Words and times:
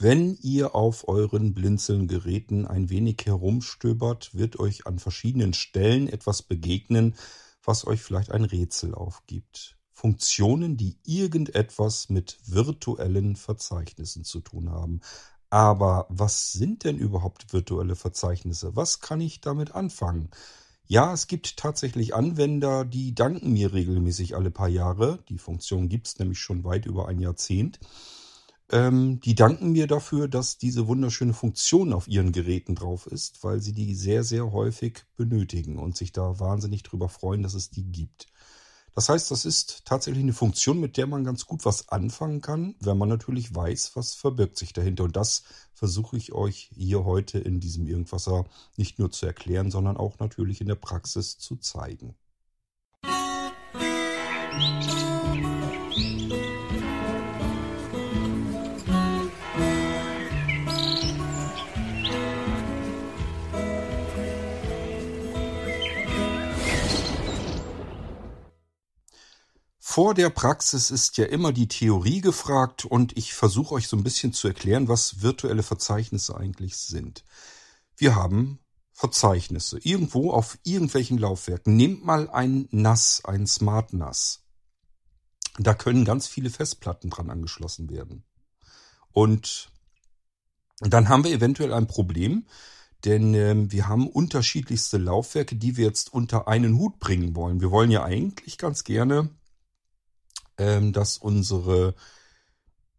Wenn 0.00 0.38
ihr 0.42 0.76
auf 0.76 1.08
euren 1.08 1.54
Blinzeln-Geräten 1.54 2.68
ein 2.68 2.88
wenig 2.88 3.26
herumstöbert, 3.26 4.32
wird 4.32 4.60
euch 4.60 4.86
an 4.86 5.00
verschiedenen 5.00 5.54
Stellen 5.54 6.06
etwas 6.06 6.42
begegnen, 6.42 7.16
was 7.64 7.84
euch 7.84 8.00
vielleicht 8.00 8.30
ein 8.30 8.44
Rätsel 8.44 8.94
aufgibt. 8.94 9.76
Funktionen, 9.90 10.76
die 10.76 10.98
irgendetwas 11.04 12.10
mit 12.10 12.38
virtuellen 12.44 13.34
Verzeichnissen 13.34 14.22
zu 14.22 14.38
tun 14.38 14.70
haben. 14.70 15.00
Aber 15.50 16.06
was 16.10 16.52
sind 16.52 16.84
denn 16.84 16.96
überhaupt 16.96 17.52
virtuelle 17.52 17.96
Verzeichnisse? 17.96 18.76
Was 18.76 19.00
kann 19.00 19.20
ich 19.20 19.40
damit 19.40 19.74
anfangen? 19.74 20.30
Ja, 20.86 21.12
es 21.12 21.26
gibt 21.26 21.56
tatsächlich 21.56 22.14
Anwender, 22.14 22.84
die 22.84 23.16
danken 23.16 23.52
mir 23.52 23.72
regelmäßig 23.72 24.36
alle 24.36 24.52
paar 24.52 24.68
Jahre. 24.68 25.18
Die 25.28 25.38
Funktion 25.38 25.88
gibt 25.88 26.06
es 26.06 26.20
nämlich 26.20 26.38
schon 26.38 26.62
weit 26.62 26.86
über 26.86 27.08
ein 27.08 27.18
Jahrzehnt. 27.18 27.80
Ähm, 28.70 29.20
die 29.20 29.34
danken 29.34 29.72
mir 29.72 29.86
dafür, 29.86 30.28
dass 30.28 30.58
diese 30.58 30.86
wunderschöne 30.88 31.32
Funktion 31.32 31.92
auf 31.92 32.06
ihren 32.06 32.32
Geräten 32.32 32.74
drauf 32.74 33.06
ist, 33.06 33.42
weil 33.42 33.60
sie 33.60 33.72
die 33.72 33.94
sehr, 33.94 34.24
sehr 34.24 34.52
häufig 34.52 35.04
benötigen 35.16 35.78
und 35.78 35.96
sich 35.96 36.12
da 36.12 36.38
wahnsinnig 36.38 36.82
drüber 36.82 37.08
freuen, 37.08 37.42
dass 37.42 37.54
es 37.54 37.70
die 37.70 37.84
gibt. 37.84 38.26
Das 38.94 39.08
heißt, 39.08 39.30
das 39.30 39.44
ist 39.46 39.84
tatsächlich 39.86 40.24
eine 40.24 40.32
Funktion, 40.32 40.80
mit 40.80 40.96
der 40.96 41.06
man 41.06 41.24
ganz 41.24 41.46
gut 41.46 41.64
was 41.64 41.88
anfangen 41.88 42.40
kann, 42.40 42.74
wenn 42.80 42.98
man 42.98 43.08
natürlich 43.08 43.54
weiß, 43.54 43.92
was 43.94 44.14
verbirgt 44.14 44.58
sich 44.58 44.72
dahinter. 44.72 45.04
Und 45.04 45.16
das 45.16 45.44
versuche 45.72 46.16
ich 46.16 46.32
euch 46.32 46.70
hier 46.74 47.04
heute 47.04 47.38
in 47.38 47.60
diesem 47.60 47.86
Irgendwasser 47.86 48.44
nicht 48.76 48.98
nur 48.98 49.10
zu 49.10 49.24
erklären, 49.24 49.70
sondern 49.70 49.96
auch 49.96 50.18
natürlich 50.18 50.60
in 50.60 50.66
der 50.66 50.74
Praxis 50.74 51.38
zu 51.38 51.56
zeigen. 51.56 52.16
Musik 53.04 54.87
Vor 69.98 70.14
der 70.14 70.30
Praxis 70.30 70.92
ist 70.92 71.18
ja 71.18 71.24
immer 71.24 71.52
die 71.52 71.66
Theorie 71.66 72.20
gefragt 72.20 72.84
und 72.84 73.18
ich 73.18 73.34
versuche 73.34 73.74
euch 73.74 73.88
so 73.88 73.96
ein 73.96 74.04
bisschen 74.04 74.32
zu 74.32 74.46
erklären, 74.46 74.86
was 74.86 75.22
virtuelle 75.22 75.64
Verzeichnisse 75.64 76.36
eigentlich 76.36 76.76
sind. 76.76 77.24
Wir 77.96 78.14
haben 78.14 78.60
Verzeichnisse 78.92 79.76
irgendwo 79.82 80.30
auf 80.30 80.56
irgendwelchen 80.62 81.18
Laufwerken. 81.18 81.74
Nehmt 81.74 82.04
mal 82.04 82.30
ein 82.30 82.68
NAS, 82.70 83.22
ein 83.24 83.48
Smart 83.48 83.92
NAS. 83.92 84.44
Da 85.58 85.74
können 85.74 86.04
ganz 86.04 86.28
viele 86.28 86.50
Festplatten 86.50 87.10
dran 87.10 87.28
angeschlossen 87.28 87.90
werden. 87.90 88.22
Und 89.10 89.68
dann 90.78 91.08
haben 91.08 91.24
wir 91.24 91.32
eventuell 91.32 91.72
ein 91.72 91.88
Problem, 91.88 92.46
denn 93.04 93.34
ähm, 93.34 93.72
wir 93.72 93.88
haben 93.88 94.06
unterschiedlichste 94.06 94.96
Laufwerke, 94.96 95.56
die 95.56 95.76
wir 95.76 95.86
jetzt 95.86 96.12
unter 96.12 96.46
einen 96.46 96.78
Hut 96.78 97.00
bringen 97.00 97.34
wollen. 97.34 97.60
Wir 97.60 97.72
wollen 97.72 97.90
ja 97.90 98.04
eigentlich 98.04 98.58
ganz 98.58 98.84
gerne 98.84 99.30
ähm, 100.58 100.92
dass 100.92 101.18
unsere 101.18 101.94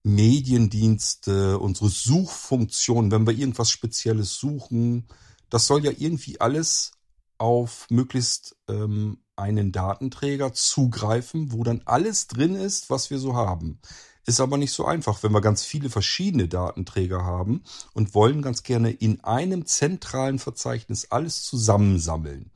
Mediendienste, 0.03 1.59
unsere 1.59 1.89
Suchfunktion, 1.89 3.11
wenn 3.11 3.27
wir 3.27 3.33
irgendwas 3.33 3.69
Spezielles 3.69 4.35
suchen, 4.37 5.07
das 5.49 5.67
soll 5.67 5.83
ja 5.83 5.91
irgendwie 5.97 6.39
alles 6.39 6.91
auf 7.37 7.87
möglichst 7.89 8.55
ähm, 8.67 9.19
einen 9.35 9.71
Datenträger 9.71 10.53
zugreifen, 10.53 11.51
wo 11.51 11.63
dann 11.63 11.81
alles 11.85 12.27
drin 12.27 12.55
ist, 12.55 12.89
was 12.89 13.09
wir 13.09 13.19
so 13.19 13.35
haben. 13.35 13.79
Ist 14.25 14.41
aber 14.41 14.57
nicht 14.57 14.73
so 14.73 14.85
einfach, 14.85 15.23
wenn 15.23 15.31
wir 15.31 15.41
ganz 15.41 15.63
viele 15.63 15.89
verschiedene 15.89 16.47
Datenträger 16.47 17.23
haben 17.23 17.63
und 17.93 18.13
wollen 18.13 18.41
ganz 18.41 18.63
gerne 18.63 18.91
in 18.91 19.23
einem 19.23 19.65
zentralen 19.65 20.39
Verzeichnis 20.39 21.07
alles 21.09 21.43
zusammensammeln. 21.43 22.51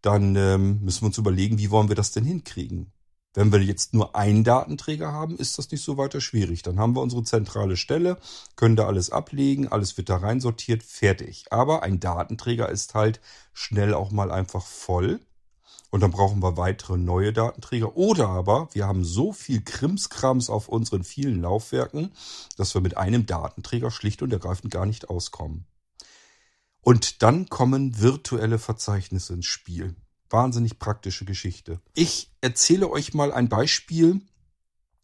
Dann 0.00 0.36
ähm, 0.36 0.80
müssen 0.82 1.02
wir 1.02 1.06
uns 1.08 1.18
überlegen, 1.18 1.58
wie 1.58 1.70
wollen 1.70 1.88
wir 1.88 1.96
das 1.96 2.12
denn 2.12 2.24
hinkriegen? 2.24 2.92
Wenn 3.34 3.50
wir 3.50 3.62
jetzt 3.62 3.94
nur 3.94 4.14
einen 4.14 4.44
Datenträger 4.44 5.12
haben, 5.12 5.36
ist 5.36 5.56
das 5.56 5.70
nicht 5.70 5.82
so 5.82 5.96
weiter 5.96 6.20
schwierig. 6.20 6.62
Dann 6.62 6.78
haben 6.78 6.94
wir 6.94 7.00
unsere 7.00 7.24
zentrale 7.24 7.78
Stelle, 7.78 8.18
können 8.56 8.76
da 8.76 8.86
alles 8.86 9.10
ablegen, 9.10 9.68
alles 9.68 9.96
wird 9.96 10.10
da 10.10 10.16
reinsortiert, 10.16 10.82
fertig. 10.82 11.46
Aber 11.50 11.82
ein 11.82 11.98
Datenträger 11.98 12.68
ist 12.68 12.94
halt 12.94 13.20
schnell 13.54 13.94
auch 13.94 14.10
mal 14.10 14.30
einfach 14.30 14.66
voll. 14.66 15.20
Und 15.88 16.00
dann 16.00 16.10
brauchen 16.10 16.42
wir 16.42 16.56
weitere 16.58 16.98
neue 16.98 17.32
Datenträger. 17.32 17.96
Oder 17.96 18.28
aber 18.28 18.68
wir 18.72 18.86
haben 18.86 19.04
so 19.04 19.32
viel 19.32 19.62
Krimskrams 19.62 20.50
auf 20.50 20.68
unseren 20.68 21.04
vielen 21.04 21.40
Laufwerken, 21.40 22.12
dass 22.56 22.74
wir 22.74 22.82
mit 22.82 22.96
einem 22.98 23.24
Datenträger 23.24 23.90
schlicht 23.90 24.22
und 24.22 24.32
ergreifend 24.32 24.72
gar 24.72 24.86
nicht 24.86 25.08
auskommen. 25.08 25.66
Und 26.80 27.22
dann 27.22 27.48
kommen 27.48 28.00
virtuelle 28.00 28.58
Verzeichnisse 28.58 29.34
ins 29.34 29.46
Spiel 29.46 29.96
wahnsinnig 30.32 30.78
praktische 30.78 31.24
Geschichte. 31.24 31.80
Ich 31.94 32.30
erzähle 32.40 32.90
euch 32.90 33.14
mal 33.14 33.32
ein 33.32 33.48
Beispiel, 33.48 34.20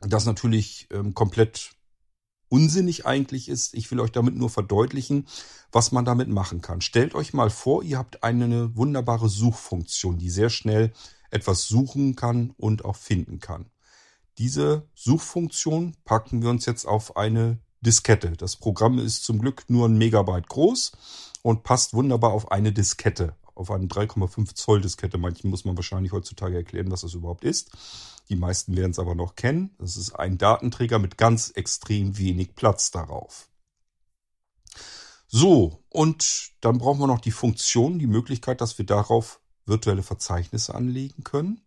das 0.00 0.26
natürlich 0.26 0.88
ähm, 0.90 1.14
komplett 1.14 1.72
unsinnig 2.48 3.06
eigentlich 3.06 3.48
ist. 3.48 3.74
Ich 3.74 3.90
will 3.90 4.00
euch 4.00 4.12
damit 4.12 4.34
nur 4.34 4.50
verdeutlichen, 4.50 5.26
was 5.70 5.92
man 5.92 6.04
damit 6.04 6.28
machen 6.28 6.62
kann. 6.62 6.80
Stellt 6.80 7.14
euch 7.14 7.34
mal 7.34 7.50
vor, 7.50 7.82
ihr 7.82 7.98
habt 7.98 8.22
eine 8.22 8.74
wunderbare 8.76 9.28
Suchfunktion, 9.28 10.18
die 10.18 10.30
sehr 10.30 10.50
schnell 10.50 10.92
etwas 11.30 11.68
suchen 11.68 12.16
kann 12.16 12.54
und 12.56 12.84
auch 12.84 12.96
finden 12.96 13.38
kann. 13.38 13.66
Diese 14.38 14.88
Suchfunktion 14.94 15.96
packen 16.04 16.42
wir 16.42 16.50
uns 16.50 16.64
jetzt 16.64 16.86
auf 16.86 17.16
eine 17.16 17.58
Diskette. 17.80 18.32
Das 18.32 18.56
Programm 18.56 18.98
ist 18.98 19.24
zum 19.24 19.40
Glück 19.40 19.64
nur 19.68 19.88
ein 19.88 19.98
Megabyte 19.98 20.48
groß 20.48 20.92
und 21.42 21.64
passt 21.64 21.92
wunderbar 21.92 22.32
auf 22.32 22.50
eine 22.50 22.72
Diskette 22.72 23.36
auf 23.58 23.70
eine 23.70 23.86
3,5 23.86 24.54
Zoll 24.54 24.80
Diskette. 24.80 25.18
Manchen 25.18 25.50
muss 25.50 25.64
man 25.64 25.76
wahrscheinlich 25.76 26.12
heutzutage 26.12 26.56
erklären, 26.56 26.90
was 26.90 27.02
das 27.02 27.14
überhaupt 27.14 27.44
ist. 27.44 27.70
Die 28.28 28.36
meisten 28.36 28.76
werden 28.76 28.92
es 28.92 28.98
aber 28.98 29.14
noch 29.14 29.34
kennen. 29.34 29.74
Das 29.78 29.96
ist 29.96 30.12
ein 30.12 30.38
Datenträger 30.38 30.98
mit 30.98 31.18
ganz 31.18 31.50
extrem 31.50 32.18
wenig 32.18 32.54
Platz 32.54 32.90
darauf. 32.90 33.48
So, 35.26 35.82
und 35.90 36.52
dann 36.60 36.78
brauchen 36.78 37.00
wir 37.00 37.06
noch 37.06 37.20
die 37.20 37.32
Funktion, 37.32 37.98
die 37.98 38.06
Möglichkeit, 38.06 38.60
dass 38.60 38.78
wir 38.78 38.86
darauf 38.86 39.40
virtuelle 39.66 40.02
Verzeichnisse 40.02 40.74
anlegen 40.74 41.24
können. 41.24 41.60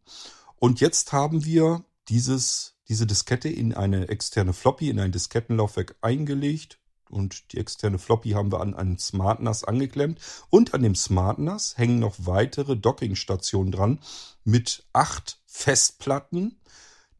Und 0.55 0.79
jetzt 0.79 1.13
haben 1.13 1.45
wir 1.45 1.83
dieses, 2.09 2.75
diese 2.87 3.05
Diskette 3.05 3.49
in 3.49 3.73
eine 3.73 4.09
externe 4.09 4.53
Floppy, 4.53 4.89
in 4.89 4.99
ein 4.99 5.11
Diskettenlaufwerk 5.11 5.95
eingelegt 6.01 6.80
und 7.11 7.51
die 7.51 7.57
externe 7.57 7.99
Floppy 7.99 8.31
haben 8.31 8.51
wir 8.51 8.61
an 8.61 8.73
einen 8.73 8.97
SmartNAS 8.97 9.63
angeklemmt. 9.63 10.19
Und 10.49 10.73
an 10.73 10.83
dem 10.83 10.95
SmartNAS 10.95 11.77
hängen 11.77 11.99
noch 11.99 12.15
weitere 12.19 12.75
Dockingstationen 12.75 13.71
dran 13.71 13.99
mit 14.43 14.85
acht 14.93 15.39
Festplatten, 15.45 16.59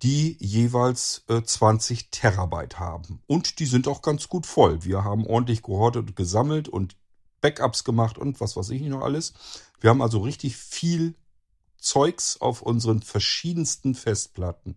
die 0.02 0.38
jeweils 0.40 1.24
äh, 1.28 1.44
20 1.44 2.10
Terabyte 2.10 2.80
haben. 2.80 3.22
Und 3.28 3.60
die 3.60 3.66
sind 3.66 3.88
auch 3.88 4.02
ganz 4.02 4.30
gut 4.30 4.46
voll. 4.46 4.84
Wir 4.84 5.04
haben 5.04 5.28
ordentlich 5.28 5.62
gehortet 5.62 6.08
und 6.08 6.16
gesammelt 6.16 6.68
und 6.68 6.96
Backups 7.42 7.84
gemacht 7.84 8.18
und 8.18 8.40
was 8.40 8.56
weiß 8.56 8.70
ich 8.70 8.82
nicht 8.82 8.92
noch 8.92 9.02
alles. 9.02 9.34
Wir 9.80 9.90
haben 9.90 10.02
also 10.02 10.20
richtig 10.20 10.58
viel 10.58 11.16
Zeugs 11.78 12.40
auf 12.40 12.62
unseren 12.62 13.02
verschiedensten 13.02 13.96
Festplatten. 13.96 14.76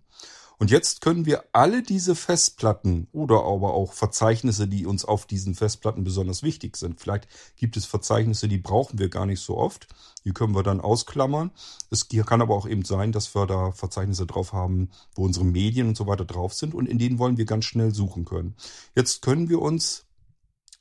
Und 0.59 0.71
jetzt 0.71 1.01
können 1.01 1.27
wir 1.27 1.45
alle 1.53 1.83
diese 1.83 2.15
Festplatten 2.15 3.09
oder 3.13 3.45
aber 3.45 3.75
auch 3.75 3.93
Verzeichnisse, 3.93 4.69
die 4.69 4.87
uns 4.87 5.05
auf 5.05 5.27
diesen 5.27 5.55
Festplatten 5.55 6.05
besonders 6.05 6.43
wichtig 6.43 6.77
sind. 6.77 7.01
Vielleicht 7.01 7.29
gibt 7.57 7.77
es 7.77 7.87
Verzeichnisse, 7.87 8.49
die 8.49 8.59
brauchen 8.59 8.99
wir 8.99 9.09
gar 9.09 9.27
nicht 9.27 9.41
so 9.41 9.57
oft. 9.57 9.89
Die 10.25 10.33
können 10.33 10.55
wir 10.55 10.63
dann 10.63 10.81
ausklammern. 10.81 11.51
Es 11.91 12.09
kann 12.09 12.41
aber 12.41 12.55
auch 12.55 12.67
eben 12.67 12.85
sein, 12.85 13.13
dass 13.13 13.35
wir 13.35 13.47
da 13.47 13.73
Verzeichnisse 13.73 14.27
drauf 14.27 14.53
haben, 14.53 14.91
wo 15.15 15.25
unsere 15.25 15.45
Medien 15.45 15.89
und 15.89 15.97
so 15.97 16.07
weiter 16.07 16.25
drauf 16.25 16.55
sind 16.55 16.75
und 16.75 16.89
in 16.89 16.99
denen 16.99 17.19
wollen 17.19 17.37
wir 17.37 17.45
ganz 17.45 17.65
schnell 17.65 17.93
suchen 17.93 18.25
können. 18.25 18.55
Jetzt 18.95 19.23
können 19.23 19.49
wir 19.49 19.61
uns 19.61 20.05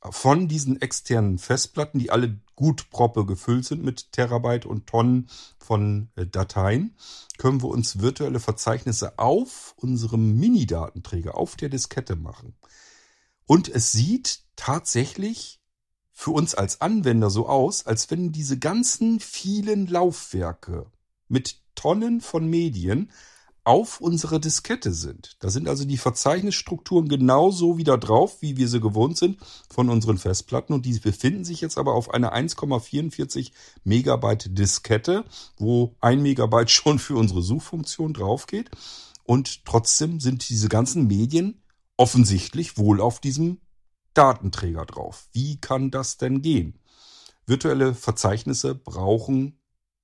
von 0.10 0.48
diesen 0.48 0.82
externen 0.82 1.38
Festplatten, 1.38 2.00
die 2.00 2.12
alle 2.12 2.40
gut 2.56 2.90
proppe 2.90 3.26
gefüllt 3.26 3.66
sind 3.66 3.84
mit 3.84 4.12
Terabyte 4.12 4.66
und 4.66 4.88
Tonnen 4.88 5.30
von 5.58 6.10
äh, 6.16 6.26
Dateien, 6.26 6.96
können 7.38 7.62
wir 7.62 7.70
uns 7.70 8.00
virtuelle 8.00 8.40
Verzeichnisse 8.40 9.18
auf 9.18 9.74
unserem 9.78 10.38
Mini-Datenträger, 10.40 11.38
auf 11.38 11.56
der 11.56 11.70
Diskette 11.70 12.16
machen. 12.16 12.56
Und 13.46 13.70
es 13.70 13.92
sieht 13.92 14.42
tatsächlich 14.56 15.60
für 16.12 16.32
uns 16.32 16.54
als 16.54 16.80
Anwender 16.82 17.30
so 17.30 17.48
aus, 17.48 17.86
als 17.86 18.12
wenn 18.12 18.32
diese 18.32 18.60
ganzen 18.60 19.20
vielen 19.20 19.88
Laufwerke 19.88 20.86
mit 21.28 21.60
Tonnen 21.76 22.22
von 22.22 22.48
Medien 22.48 23.10
auf 23.66 24.02
unserer 24.02 24.40
Diskette 24.40 24.92
sind. 24.92 25.38
Da 25.40 25.50
sind 25.50 25.70
also 25.70 25.86
die 25.86 25.98
Verzeichnisstrukturen 25.98 27.08
genauso 27.08 27.78
wieder 27.78 27.98
drauf, 27.98 28.42
wie 28.42 28.58
wir 28.58 28.68
sie 28.68 28.82
gewohnt 28.82 29.18
sind 29.18 29.38
von 29.70 29.90
unseren 29.90 30.18
Festplatten. 30.18 30.74
Und 30.74 30.86
die 30.86 31.00
befinden 31.00 31.46
sich 31.46 31.62
jetzt 31.62 31.78
aber 31.78 31.94
auf 31.94 32.14
einer 32.14 32.36
1,44 32.36 33.52
Megabyte 33.84 34.58
Diskette, 34.58 35.24
wo 35.58 35.96
ein 36.02 36.22
Megabyte 36.22 36.72
schon 36.72 37.00
für 37.00 37.16
unsere 37.16 37.42
Suchfunktion 37.42 38.14
drauf 38.14 38.48
geht. 38.48 38.70
Und 39.24 39.64
trotzdem 39.66 40.20
sind 40.20 40.50
diese 40.50 40.68
ganzen 40.68 41.08
Medien 41.08 41.64
offensichtlich 41.96 42.78
wohl 42.78 43.00
auf 43.00 43.22
diesem 43.22 43.60
Datenträger 44.14 44.86
drauf. 44.86 45.30
Wie 45.32 45.60
kann 45.60 45.90
das 45.90 46.18
denn 46.18 46.42
gehen? 46.42 46.80
Virtuelle 47.46 47.94
Verzeichnisse 47.94 48.76
brauchen 48.76 49.60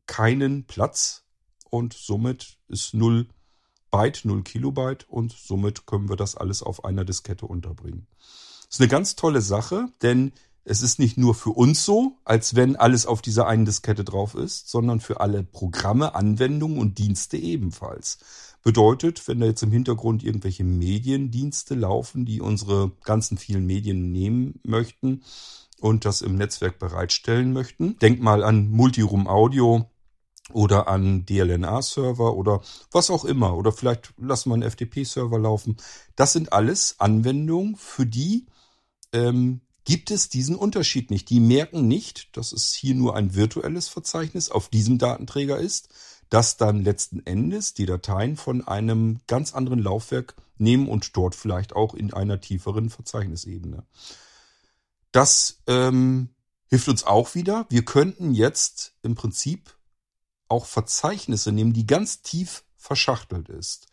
keinen 0.07 0.65
Platz 0.65 1.25
und 1.69 1.93
somit 1.93 2.57
ist 2.67 2.93
0 2.93 3.27
Byte, 3.91 4.25
0 4.25 4.43
Kilobyte 4.43 5.05
und 5.07 5.31
somit 5.31 5.85
können 5.85 6.09
wir 6.09 6.15
das 6.15 6.35
alles 6.35 6.63
auf 6.63 6.85
einer 6.85 7.05
Diskette 7.05 7.45
unterbringen. 7.45 8.07
Das 8.19 8.75
ist 8.75 8.81
eine 8.81 8.89
ganz 8.89 9.15
tolle 9.15 9.41
Sache, 9.41 9.87
denn 10.01 10.31
es 10.65 10.83
ist 10.83 10.99
nicht 10.99 11.17
nur 11.17 11.33
für 11.33 11.49
uns 11.49 11.83
so, 11.83 12.17
als 12.25 12.55
wenn 12.55 12.75
alles 12.75 13.07
auf 13.07 13.23
dieser 13.23 13.47
einen 13.47 13.65
Diskette 13.65 14.03
drauf 14.03 14.35
ist, 14.35 14.69
sondern 14.69 14.99
für 14.99 15.19
alle 15.19 15.43
Programme, 15.43 16.13
Anwendungen 16.13 16.77
und 16.77 16.99
Dienste 16.99 17.37
ebenfalls. 17.37 18.19
Bedeutet, 18.61 19.27
wenn 19.27 19.39
da 19.39 19.47
jetzt 19.47 19.63
im 19.63 19.71
Hintergrund 19.71 20.23
irgendwelche 20.23 20.63
Mediendienste 20.63 21.75
laufen, 21.75 22.25
die 22.25 22.41
unsere 22.41 22.91
ganzen 23.03 23.37
vielen 23.37 23.65
Medien 23.65 24.11
nehmen 24.11 24.59
möchten 24.63 25.23
und 25.79 26.05
das 26.05 26.21
im 26.21 26.35
Netzwerk 26.35 26.77
bereitstellen 26.77 27.53
möchten, 27.53 27.97
denk 27.97 28.21
mal 28.21 28.43
an 28.43 28.69
Multiroom 28.69 29.27
Audio, 29.27 29.89
oder 30.53 30.87
an 30.87 31.25
DLNA-Server 31.25 32.35
oder 32.35 32.61
was 32.91 33.09
auch 33.09 33.25
immer. 33.25 33.55
Oder 33.55 33.71
vielleicht 33.71 34.13
lassen 34.17 34.49
wir 34.49 34.55
einen 34.55 34.69
FTP-Server 34.69 35.39
laufen. 35.39 35.77
Das 36.15 36.33
sind 36.33 36.53
alles 36.53 36.95
Anwendungen, 36.99 37.75
für 37.75 38.05
die 38.05 38.47
ähm, 39.13 39.61
gibt 39.85 40.11
es 40.11 40.29
diesen 40.29 40.55
Unterschied 40.55 41.09
nicht. 41.09 41.29
Die 41.29 41.39
merken 41.39 41.87
nicht, 41.87 42.35
dass 42.37 42.51
es 42.51 42.73
hier 42.73 42.95
nur 42.95 43.15
ein 43.15 43.33
virtuelles 43.35 43.87
Verzeichnis 43.87 44.51
auf 44.51 44.69
diesem 44.69 44.97
Datenträger 44.97 45.57
ist, 45.57 45.89
das 46.29 46.57
dann 46.57 46.83
letzten 46.83 47.25
Endes 47.25 47.73
die 47.73 47.87
Dateien 47.87 48.37
von 48.37 48.67
einem 48.67 49.19
ganz 49.27 49.53
anderen 49.53 49.79
Laufwerk 49.79 50.35
nehmen 50.59 50.87
und 50.87 51.15
dort 51.17 51.33
vielleicht 51.33 51.75
auch 51.75 51.93
in 51.93 52.13
einer 52.13 52.39
tieferen 52.39 52.89
Verzeichnisebene. 52.89 53.83
Das 55.11 55.59
ähm, 55.65 56.29
hilft 56.67 56.87
uns 56.87 57.03
auch 57.03 57.33
wieder. 57.33 57.65
Wir 57.69 57.83
könnten 57.83 58.33
jetzt 58.33 58.93
im 59.01 59.15
Prinzip 59.15 59.75
auch 60.49 60.65
Verzeichnisse 60.65 61.51
nehmen, 61.51 61.73
die 61.73 61.87
ganz 61.87 62.21
tief 62.21 62.63
verschachtelt 62.75 63.49
ist. 63.49 63.87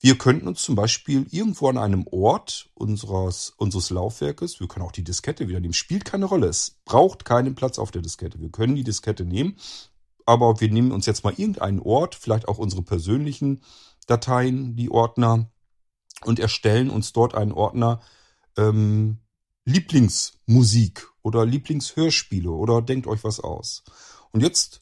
Wir 0.00 0.18
könnten 0.18 0.48
uns 0.48 0.62
zum 0.62 0.74
Beispiel 0.74 1.26
irgendwo 1.30 1.68
an 1.68 1.78
einem 1.78 2.06
Ort 2.08 2.70
unseres, 2.74 3.50
unseres 3.56 3.90
Laufwerkes, 3.90 4.58
wir 4.58 4.66
können 4.66 4.84
auch 4.84 4.92
die 4.92 5.04
Diskette 5.04 5.46
wieder 5.46 5.60
nehmen, 5.60 5.74
spielt 5.74 6.04
keine 6.04 6.24
Rolle. 6.24 6.48
Es 6.48 6.78
braucht 6.84 7.24
keinen 7.24 7.54
Platz 7.54 7.78
auf 7.78 7.92
der 7.92 8.02
Diskette. 8.02 8.40
Wir 8.40 8.50
können 8.50 8.74
die 8.74 8.82
Diskette 8.82 9.24
nehmen, 9.24 9.56
aber 10.26 10.60
wir 10.60 10.70
nehmen 10.72 10.90
uns 10.90 11.06
jetzt 11.06 11.22
mal 11.22 11.34
irgendeinen 11.36 11.78
Ort, 11.78 12.16
vielleicht 12.16 12.48
auch 12.48 12.58
unsere 12.58 12.82
persönlichen 12.82 13.62
Dateien, 14.08 14.74
die 14.74 14.90
Ordner, 14.90 15.52
und 16.24 16.38
erstellen 16.38 16.90
uns 16.90 17.12
dort 17.12 17.34
einen 17.34 17.52
Ordner 17.52 18.00
ähm, 18.56 19.18
Lieblingsmusik 19.64 21.08
oder 21.22 21.46
Lieblingshörspiele 21.46 22.50
oder 22.50 22.82
denkt 22.82 23.06
euch 23.06 23.24
was 23.24 23.40
aus. 23.40 23.84
Und 24.30 24.40
jetzt 24.40 24.81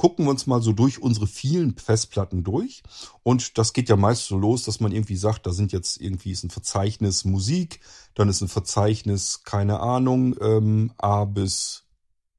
gucken 0.00 0.24
wir 0.24 0.30
uns 0.30 0.46
mal 0.46 0.62
so 0.62 0.72
durch 0.72 1.02
unsere 1.02 1.26
vielen 1.26 1.76
Festplatten 1.76 2.42
durch. 2.42 2.82
Und 3.22 3.58
das 3.58 3.74
geht 3.74 3.90
ja 3.90 3.96
meist 3.96 4.24
so 4.24 4.38
los, 4.38 4.62
dass 4.62 4.80
man 4.80 4.92
irgendwie 4.92 5.16
sagt, 5.16 5.46
da 5.46 5.52
sind 5.52 5.72
jetzt 5.72 6.00
irgendwie 6.00 6.30
ist 6.30 6.42
ein 6.42 6.48
Verzeichnis 6.48 7.26
Musik, 7.26 7.80
dann 8.14 8.30
ist 8.30 8.40
ein 8.40 8.48
Verzeichnis, 8.48 9.42
keine 9.44 9.80
Ahnung, 9.80 10.36
ähm, 10.40 10.92
A 10.96 11.26
bis 11.26 11.84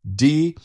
D. 0.02 0.56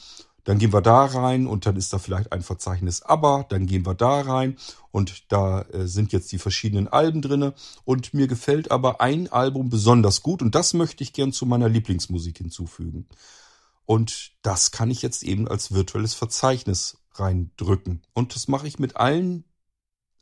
Dann 0.45 0.57
gehen 0.57 0.73
wir 0.73 0.81
da 0.81 1.05
rein 1.05 1.47
und 1.47 1.67
dann 1.67 1.77
ist 1.77 1.93
da 1.93 1.99
vielleicht 1.99 2.33
ein 2.33 2.41
Verzeichnis 2.41 3.03
Aber, 3.03 3.45
dann 3.51 3.67
gehen 3.67 3.85
wir 3.85 3.95
da 3.95 4.23
rein 4.23 4.57
und 4.91 5.31
da 5.31 5.61
äh, 5.65 5.87
sind 5.89 6.15
jetzt 6.15 6.33
die 6.33 6.39
verschiedenen 6.39 6.89
Alben 6.89 7.21
drinne 7.21 7.53
und 7.85 8.15
mir 8.15 8.27
gefällt 8.27 8.71
aber 8.71 9.03
ein 9.03 9.31
Album 9.31 9.69
besonders 9.69 10.23
gut 10.23 10.41
und 10.41 10.55
das 10.55 10.73
möchte 10.73 11.05
ich 11.05 11.13
gern 11.13 11.35
zu 11.35 11.45
meiner 11.45 11.69
Lieblingsmusik 11.69 12.39
hinzufügen. 12.39 13.07
Und 13.87 14.33
das 14.43 14.73
kann 14.73 14.91
ich 14.91 15.03
jetzt 15.03 15.23
eben 15.23 15.49
als 15.49 15.73
virtuelles 15.73 16.15
Verzeichnis 16.15 16.99
reindrücken. 17.15 18.03
Und 18.13 18.35
das 18.35 18.49
mache 18.49 18.67
ich 18.67 18.79
mit 18.79 18.97
allen 18.97 19.45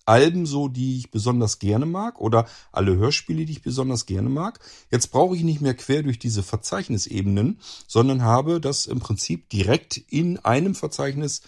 Alben 0.07 0.45
so, 0.45 0.69
die 0.69 0.99
ich 0.99 1.11
besonders 1.11 1.59
gerne 1.59 1.87
mag 1.87 2.21
oder 2.21 2.47
alle 2.73 2.97
Hörspiele, 2.97 3.47
die 3.47 3.53
ich 3.53 3.63
besonders 3.63 4.05
gerne 4.05 4.29
mag. 4.29 4.61
Jetzt 4.91 5.11
brauche 5.11 5.35
ich 5.35 5.43
nicht 5.43 5.63
mehr 5.63 5.75
quer 5.75 6.03
durch 6.03 6.19
diese 6.19 6.43
Verzeichnisebenen, 6.43 7.59
sondern 7.87 8.23
habe 8.23 8.61
das 8.61 8.85
im 8.85 9.01
Prinzip 9.01 9.49
direkt 9.49 9.97
in 9.97 10.39
einem 10.41 10.75
Verzeichnis 10.75 11.41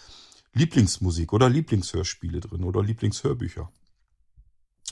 Lieblingsmusik 0.54 1.34
oder 1.34 1.50
Lieblingshörspiele 1.50 2.40
drin 2.40 2.64
oder 2.64 2.82
Lieblingshörbücher. 2.82 3.70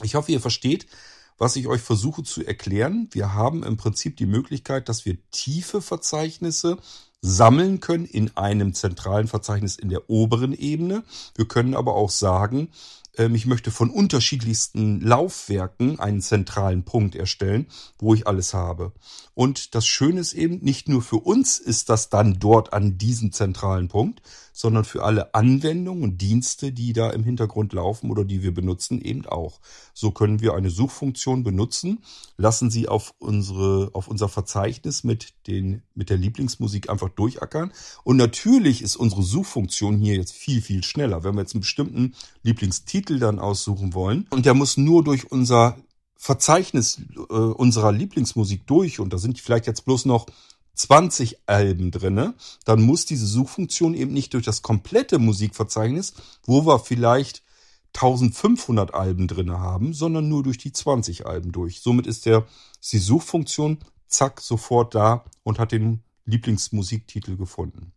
Ich 0.03 0.13
hoffe, 0.13 0.31
ihr 0.31 0.41
versteht, 0.41 0.85
was 1.37 1.55
ich 1.55 1.67
euch 1.67 1.81
versuche 1.81 2.21
zu 2.21 2.45
erklären. 2.45 3.09
Wir 3.11 3.33
haben 3.33 3.63
im 3.63 3.75
Prinzip 3.75 4.15
die 4.17 4.27
Möglichkeit, 4.27 4.89
dass 4.89 5.05
wir 5.05 5.17
tiefe 5.31 5.81
Verzeichnisse 5.81 6.77
sammeln 7.25 7.79
können 7.79 8.05
in 8.05 8.35
einem 8.37 8.73
zentralen 8.73 9.27
Verzeichnis 9.27 9.75
in 9.75 9.89
der 9.89 10.09
oberen 10.09 10.53
Ebene. 10.53 11.03
Wir 11.35 11.47
können 11.47 11.73
aber 11.73 11.95
auch 11.95 12.11
sagen, 12.11 12.69
ich 13.17 13.45
möchte 13.45 13.71
von 13.71 13.89
unterschiedlichsten 13.89 14.99
Laufwerken 15.01 15.99
einen 15.99 16.21
zentralen 16.21 16.83
Punkt 16.83 17.15
erstellen, 17.15 17.67
wo 17.97 18.13
ich 18.13 18.27
alles 18.27 18.53
habe. 18.53 18.91
Und 19.33 19.75
das 19.75 19.85
Schöne 19.85 20.21
ist 20.21 20.33
eben, 20.33 20.59
nicht 20.59 20.87
nur 20.87 21.01
für 21.01 21.17
uns 21.17 21.59
ist 21.59 21.89
das 21.89 22.09
dann 22.09 22.39
dort 22.39 22.73
an 22.73 22.97
diesem 22.97 23.31
zentralen 23.31 23.87
Punkt, 23.87 24.21
sondern 24.53 24.85
für 24.85 25.03
alle 25.03 25.35
Anwendungen 25.35 26.03
und 26.03 26.21
Dienste, 26.21 26.71
die 26.71 26.93
da 26.93 27.09
im 27.09 27.25
Hintergrund 27.25 27.73
laufen 27.73 28.09
oder 28.09 28.23
die 28.23 28.41
wir 28.41 28.53
benutzen, 28.53 29.01
eben 29.01 29.25
auch. 29.25 29.59
So 29.93 30.11
können 30.11 30.39
wir 30.39 30.53
eine 30.53 30.69
Suchfunktion 30.69 31.43
benutzen, 31.43 31.99
lassen 32.37 32.71
sie 32.71 32.87
auf 32.87 33.13
unsere, 33.19 33.89
auf 33.93 34.07
unser 34.07 34.29
Verzeichnis 34.29 35.03
mit 35.03 35.33
den, 35.47 35.81
mit 35.93 36.09
der 36.09 36.17
Lieblingsmusik 36.17 36.89
einfach 36.89 37.09
durchackern. 37.09 37.73
Und 38.05 38.15
natürlich 38.15 38.81
ist 38.81 38.95
unsere 38.95 39.23
Suchfunktion 39.23 39.97
hier 39.97 40.15
jetzt 40.15 40.33
viel, 40.33 40.61
viel 40.61 40.83
schneller. 40.83 41.25
Wenn 41.25 41.35
wir 41.35 41.41
jetzt 41.41 41.53
einen 41.53 41.61
bestimmten 41.61 42.15
Lieblingstitel 42.43 43.04
dann 43.05 43.39
aussuchen 43.39 43.93
wollen 43.93 44.27
und 44.29 44.45
der 44.45 44.53
muss 44.53 44.77
nur 44.77 45.03
durch 45.03 45.31
unser 45.31 45.77
Verzeichnis 46.15 47.01
äh, 47.15 47.33
unserer 47.33 47.91
Lieblingsmusik 47.91 48.65
durch 48.67 48.99
und 48.99 49.13
da 49.13 49.17
sind 49.17 49.39
vielleicht 49.39 49.67
jetzt 49.67 49.85
bloß 49.85 50.05
noch 50.05 50.25
20 50.75 51.37
Alben 51.45 51.91
drinne, 51.91 52.33
dann 52.65 52.81
muss 52.81 53.05
diese 53.05 53.27
Suchfunktion 53.27 53.93
eben 53.93 54.13
nicht 54.13 54.33
durch 54.33 54.43
das 54.43 54.61
komplette 54.61 55.19
Musikverzeichnis, 55.19 56.13
wo 56.43 56.65
wir 56.65 56.79
vielleicht 56.79 57.43
1500 57.93 58.93
Alben 58.93 59.27
drinne 59.27 59.59
haben, 59.59 59.93
sondern 59.93 60.27
nur 60.27 60.43
durch 60.43 60.57
die 60.57 60.73
20 60.73 61.25
Alben 61.25 61.51
durch. 61.53 61.79
Somit 61.81 62.07
ist 62.07 62.25
der 62.25 62.45
ist 62.81 62.91
die 62.91 62.97
Suchfunktion 62.97 63.79
zack 64.07 64.41
sofort 64.41 64.95
da 64.95 65.25
und 65.43 65.59
hat 65.59 65.71
den 65.71 66.03
Lieblingsmusiktitel 66.25 67.37
gefunden. 67.37 67.93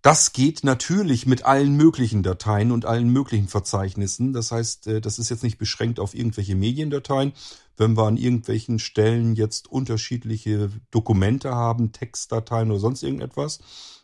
Das 0.00 0.32
geht 0.32 0.62
natürlich 0.62 1.26
mit 1.26 1.44
allen 1.44 1.76
möglichen 1.76 2.22
Dateien 2.22 2.70
und 2.70 2.84
allen 2.84 3.08
möglichen 3.08 3.48
Verzeichnissen. 3.48 4.32
Das 4.32 4.52
heißt, 4.52 4.86
äh, 4.86 5.00
das 5.00 5.18
ist 5.18 5.28
jetzt 5.28 5.42
nicht 5.42 5.58
beschränkt 5.58 5.98
auf 5.98 6.14
irgendwelche 6.14 6.54
Mediendateien. 6.54 7.32
Wenn 7.76 7.96
wir 7.96 8.04
an 8.04 8.16
irgendwelchen 8.16 8.78
Stellen 8.78 9.34
jetzt 9.34 9.68
unterschiedliche 9.68 10.70
Dokumente 10.92 11.54
haben, 11.54 11.90
Textdateien 11.92 12.70
oder 12.70 12.80
sonst 12.80 13.02
irgendetwas, 13.02 13.58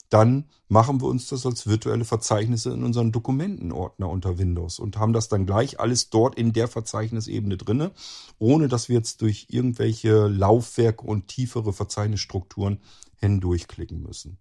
dann 0.08 0.44
machen 0.68 1.00
wir 1.00 1.06
uns 1.06 1.28
das 1.28 1.46
als 1.46 1.66
virtuelle 1.66 2.04
Verzeichnisse 2.04 2.72
in 2.72 2.84
unseren 2.84 3.12
Dokumentenordner 3.12 4.08
unter 4.08 4.38
Windows 4.38 4.78
und 4.80 4.96
haben 4.96 5.12
das 5.12 5.28
dann 5.28 5.46
gleich 5.46 5.80
alles 5.80 6.10
dort 6.10 6.36
in 6.36 6.52
der 6.52 6.68
Verzeichnisebene 6.68 7.56
drinne, 7.56 7.92
ohne 8.38 8.68
dass 8.68 8.88
wir 8.88 8.96
jetzt 8.96 9.22
durch 9.22 9.46
irgendwelche 9.48 10.26
Laufwerke 10.26 11.04
und 11.06 11.28
tiefere 11.28 11.72
Verzeichnisstrukturen 11.72 12.80
hindurchklicken 13.16 14.02
müssen. 14.02 14.38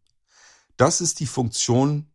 Das 0.78 1.02
ist 1.02 1.20
die 1.20 1.26
Funktion 1.26 2.08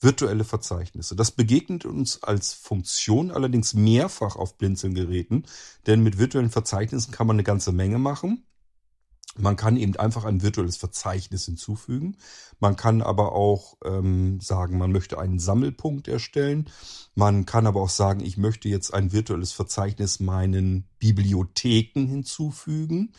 virtuelle 0.00 0.44
Verzeichnisse. 0.44 1.16
Das 1.16 1.32
begegnet 1.32 1.84
uns 1.84 2.22
als 2.22 2.52
Funktion 2.52 3.30
allerdings 3.30 3.74
mehrfach 3.74 4.36
auf 4.36 4.56
Blinzelgeräten, 4.56 5.46
denn 5.86 6.02
mit 6.02 6.18
virtuellen 6.18 6.50
Verzeichnissen 6.50 7.12
kann 7.12 7.26
man 7.26 7.36
eine 7.36 7.44
ganze 7.44 7.72
Menge 7.72 7.98
machen. 7.98 8.44
Man 9.36 9.56
kann 9.56 9.76
eben 9.76 9.94
einfach 9.96 10.24
ein 10.24 10.42
virtuelles 10.42 10.76
Verzeichnis 10.76 11.44
hinzufügen. 11.44 12.16
Man 12.58 12.76
kann 12.76 13.02
aber 13.02 13.32
auch 13.32 13.76
ähm, 13.84 14.40
sagen, 14.40 14.78
man 14.78 14.90
möchte 14.90 15.18
einen 15.18 15.38
Sammelpunkt 15.38 16.08
erstellen. 16.08 16.68
Man 17.14 17.46
kann 17.46 17.66
aber 17.66 17.80
auch 17.80 17.90
sagen, 17.90 18.20
ich 18.20 18.36
möchte 18.36 18.68
jetzt 18.68 18.92
ein 18.92 19.12
virtuelles 19.12 19.52
Verzeichnis 19.52 20.18
meinen 20.18 20.88
Bibliotheken 20.98 22.06
hinzufügen. 22.06 23.12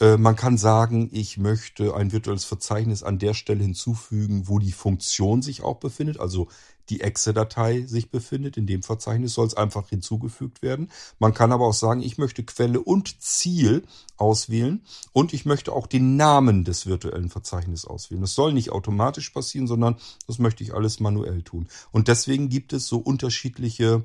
Äh, 0.00 0.16
man 0.16 0.36
kann 0.36 0.58
sagen, 0.58 1.10
ich 1.12 1.38
möchte 1.38 1.94
ein 1.94 2.12
virtuelles 2.12 2.44
Verzeichnis 2.44 3.02
an 3.02 3.18
der 3.18 3.34
Stelle 3.34 3.62
hinzufügen, 3.62 4.48
wo 4.48 4.58
die 4.58 4.72
Funktion 4.72 5.42
sich 5.42 5.62
auch 5.62 5.76
befindet, 5.76 6.20
also 6.20 6.48
die 6.88 7.00
Exe-Datei 7.02 7.82
sich 7.82 8.10
befindet. 8.10 8.56
In 8.56 8.66
dem 8.66 8.82
Verzeichnis 8.82 9.34
soll 9.34 9.46
es 9.46 9.56
einfach 9.56 9.88
hinzugefügt 9.88 10.62
werden. 10.62 10.90
Man 11.18 11.34
kann 11.34 11.52
aber 11.52 11.66
auch 11.66 11.74
sagen, 11.74 12.02
ich 12.02 12.18
möchte 12.18 12.42
Quelle 12.44 12.80
und 12.80 13.20
Ziel 13.20 13.82
auswählen 14.16 14.82
und 15.12 15.34
ich 15.34 15.44
möchte 15.44 15.72
auch 15.72 15.86
den 15.86 16.16
Namen 16.16 16.64
des 16.64 16.86
virtuellen 16.86 17.28
Verzeichnisses 17.28 17.86
auswählen. 17.86 18.22
Das 18.22 18.34
soll 18.34 18.52
nicht 18.52 18.70
automatisch 18.70 19.30
passieren, 19.30 19.66
sondern 19.66 19.96
das 20.26 20.38
möchte 20.38 20.64
ich 20.64 20.74
alles 20.74 21.00
manuell 21.00 21.42
tun. 21.42 21.68
Und 21.92 22.08
deswegen 22.08 22.48
gibt 22.48 22.72
es 22.72 22.86
so 22.86 22.98
unterschiedliche 22.98 24.04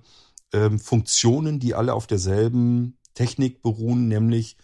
ähm, 0.52 0.80
Funktionen, 0.80 1.60
die 1.60 1.76
alle 1.76 1.94
auf 1.94 2.08
derselben 2.08 2.98
Technik 3.14 3.62
beruhen, 3.62 4.08
nämlich 4.08 4.58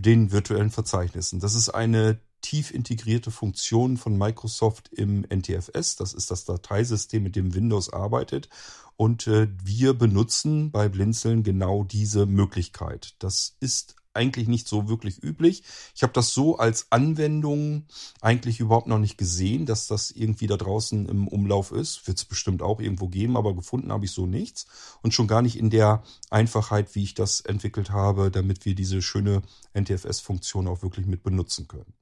den 0.00 0.32
virtuellen 0.32 0.70
Verzeichnissen. 0.70 1.40
Das 1.40 1.54
ist 1.54 1.68
eine 1.70 2.20
tief 2.40 2.70
integrierte 2.70 3.30
Funktion 3.30 3.96
von 3.96 4.16
Microsoft 4.16 4.88
im 4.92 5.24
NTFS. 5.28 5.96
Das 5.96 6.14
ist 6.14 6.30
das 6.30 6.44
Dateisystem, 6.44 7.22
mit 7.22 7.36
dem 7.36 7.54
Windows 7.54 7.92
arbeitet. 7.92 8.48
Und 8.96 9.26
äh, 9.26 9.48
wir 9.62 9.94
benutzen 9.94 10.70
bei 10.70 10.88
Blinzeln 10.88 11.42
genau 11.42 11.84
diese 11.84 12.26
Möglichkeit. 12.26 13.14
Das 13.18 13.56
ist 13.60 13.96
eigentlich 14.14 14.48
nicht 14.48 14.66
so 14.66 14.88
wirklich 14.88 15.22
üblich. 15.22 15.62
Ich 15.94 16.02
habe 16.02 16.12
das 16.12 16.32
so 16.32 16.58
als 16.58 16.86
Anwendung 16.90 17.86
eigentlich 18.20 18.60
überhaupt 18.60 18.86
noch 18.86 18.98
nicht 18.98 19.18
gesehen, 19.18 19.66
dass 19.66 19.86
das 19.86 20.10
irgendwie 20.10 20.46
da 20.46 20.56
draußen 20.56 21.06
im 21.06 21.28
Umlauf 21.28 21.72
ist. 21.72 22.06
Wird 22.06 22.18
es 22.18 22.24
bestimmt 22.24 22.62
auch 22.62 22.80
irgendwo 22.80 23.08
geben, 23.08 23.36
aber 23.36 23.54
gefunden 23.54 23.92
habe 23.92 24.04
ich 24.04 24.10
so 24.10 24.26
nichts. 24.26 24.66
Und 25.02 25.14
schon 25.14 25.28
gar 25.28 25.42
nicht 25.42 25.56
in 25.56 25.70
der 25.70 26.02
Einfachheit, 26.30 26.94
wie 26.94 27.04
ich 27.04 27.14
das 27.14 27.40
entwickelt 27.40 27.90
habe, 27.90 28.30
damit 28.30 28.64
wir 28.64 28.74
diese 28.74 29.02
schöne 29.02 29.42
NTFS-Funktion 29.74 30.66
auch 30.68 30.82
wirklich 30.82 31.06
mit 31.06 31.22
benutzen 31.22 31.68
können. 31.68 31.94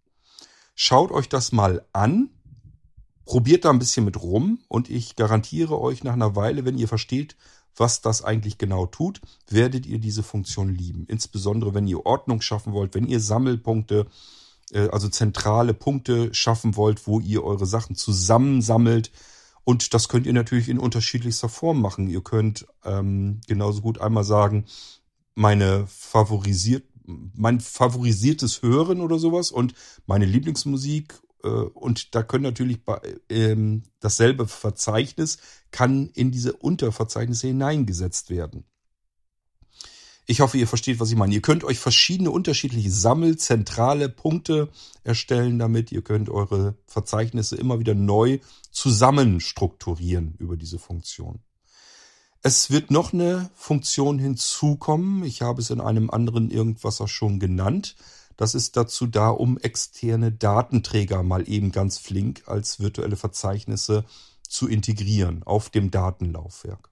Schaut 0.74 1.10
euch 1.10 1.28
das 1.28 1.52
mal 1.52 1.84
an. 1.92 2.30
Probiert 3.24 3.66
da 3.66 3.70
ein 3.70 3.78
bisschen 3.78 4.06
mit 4.06 4.22
rum 4.22 4.60
und 4.68 4.88
ich 4.88 5.14
garantiere 5.14 5.78
euch 5.78 6.02
nach 6.02 6.14
einer 6.14 6.34
Weile, 6.34 6.64
wenn 6.64 6.78
ihr 6.78 6.88
versteht, 6.88 7.36
was 7.78 8.00
das 8.00 8.22
eigentlich 8.22 8.58
genau 8.58 8.86
tut, 8.86 9.20
werdet 9.48 9.86
ihr 9.86 9.98
diese 9.98 10.22
Funktion 10.22 10.74
lieben. 10.74 11.06
Insbesondere 11.08 11.74
wenn 11.74 11.86
ihr 11.86 12.04
Ordnung 12.06 12.40
schaffen 12.40 12.72
wollt, 12.72 12.94
wenn 12.94 13.06
ihr 13.06 13.20
Sammelpunkte, 13.20 14.06
äh, 14.72 14.88
also 14.88 15.08
zentrale 15.08 15.74
Punkte 15.74 16.32
schaffen 16.34 16.76
wollt, 16.76 17.06
wo 17.06 17.20
ihr 17.20 17.44
eure 17.44 17.66
Sachen 17.66 17.96
zusammensammelt. 17.96 19.10
Und 19.64 19.92
das 19.94 20.08
könnt 20.08 20.26
ihr 20.26 20.32
natürlich 20.32 20.68
in 20.68 20.78
unterschiedlichster 20.78 21.48
Form 21.48 21.80
machen. 21.80 22.08
Ihr 22.08 22.22
könnt 22.22 22.66
ähm, 22.84 23.40
genauso 23.46 23.82
gut 23.82 24.00
einmal 24.00 24.24
sagen, 24.24 24.64
meine 25.34 25.86
favorisiert, 25.86 26.84
mein 27.04 27.60
favorisiertes 27.60 28.62
Hören 28.62 29.00
oder 29.00 29.18
sowas 29.18 29.50
und 29.50 29.74
meine 30.06 30.26
Lieblingsmusik 30.26 31.14
und 31.46 32.14
da 32.14 32.22
können 32.22 32.44
natürlich 32.44 32.80
ähm, 33.28 33.84
dasselbe 34.00 34.48
Verzeichnis 34.48 35.38
kann 35.70 36.08
in 36.14 36.30
diese 36.30 36.54
Unterverzeichnisse 36.54 37.46
hineingesetzt 37.48 38.30
werden. 38.30 38.64
Ich 40.30 40.40
hoffe, 40.40 40.58
ihr 40.58 40.68
versteht, 40.68 41.00
was 41.00 41.10
ich 41.10 41.16
meine. 41.16 41.32
Ihr 41.32 41.40
könnt 41.40 41.64
euch 41.64 41.78
verschiedene 41.78 42.30
unterschiedliche 42.30 42.90
Sammelzentrale 42.90 44.10
Punkte 44.10 44.68
erstellen 45.02 45.58
damit. 45.58 45.90
Ihr 45.90 46.02
könnt 46.02 46.28
eure 46.28 46.76
Verzeichnisse 46.86 47.56
immer 47.56 47.78
wieder 47.78 47.94
neu 47.94 48.38
zusammenstrukturieren 48.70 50.34
über 50.38 50.58
diese 50.58 50.78
Funktion. 50.78 51.40
Es 52.42 52.70
wird 52.70 52.90
noch 52.90 53.14
eine 53.14 53.50
Funktion 53.54 54.18
hinzukommen. 54.18 55.24
Ich 55.24 55.40
habe 55.40 55.62
es 55.62 55.70
in 55.70 55.80
einem 55.80 56.10
anderen 56.10 56.50
irgendwas 56.50 57.00
auch 57.00 57.08
schon 57.08 57.40
genannt. 57.40 57.96
Das 58.38 58.54
ist 58.54 58.76
dazu 58.76 59.08
da, 59.08 59.30
um 59.30 59.58
externe 59.58 60.30
Datenträger 60.30 61.24
mal 61.24 61.48
eben 61.48 61.72
ganz 61.72 61.98
flink 61.98 62.44
als 62.46 62.78
virtuelle 62.78 63.16
Verzeichnisse 63.16 64.04
zu 64.48 64.68
integrieren 64.68 65.42
auf 65.42 65.70
dem 65.70 65.90
Datenlaufwerk. 65.90 66.88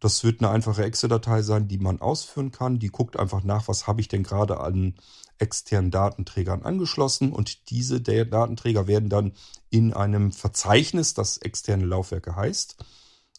Das 0.00 0.24
wird 0.24 0.40
eine 0.40 0.50
einfache 0.50 0.82
Excel-Datei 0.82 1.42
sein, 1.42 1.68
die 1.68 1.78
man 1.78 2.00
ausführen 2.00 2.50
kann. 2.50 2.80
Die 2.80 2.88
guckt 2.88 3.16
einfach 3.16 3.44
nach, 3.44 3.68
was 3.68 3.86
habe 3.86 4.00
ich 4.00 4.08
denn 4.08 4.24
gerade 4.24 4.58
an 4.58 4.96
externen 5.38 5.92
Datenträgern 5.92 6.64
angeschlossen 6.64 7.32
und 7.32 7.70
diese 7.70 8.00
Datenträger 8.00 8.88
werden 8.88 9.08
dann 9.08 9.32
in 9.70 9.92
einem 9.92 10.32
Verzeichnis, 10.32 11.14
das 11.14 11.38
externe 11.38 11.86
Laufwerke 11.86 12.34
heißt, 12.34 12.84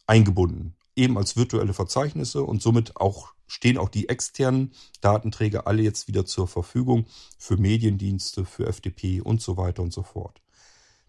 eingebunden. 0.07 0.77
Eben 0.95 1.17
als 1.17 1.35
virtuelle 1.35 1.73
Verzeichnisse 1.73 2.43
und 2.43 2.61
somit 2.61 2.95
auch 2.95 3.33
stehen 3.51 3.77
auch 3.77 3.89
die 3.89 4.07
externen 4.07 4.71
Datenträger 5.01 5.67
alle 5.67 5.83
jetzt 5.83 6.07
wieder 6.07 6.25
zur 6.25 6.47
Verfügung 6.47 7.05
für 7.37 7.57
Mediendienste, 7.57 8.45
für 8.45 8.65
FDP 8.65 9.19
und 9.19 9.41
so 9.41 9.57
weiter 9.57 9.83
und 9.83 9.91
so 9.91 10.03
fort. 10.03 10.41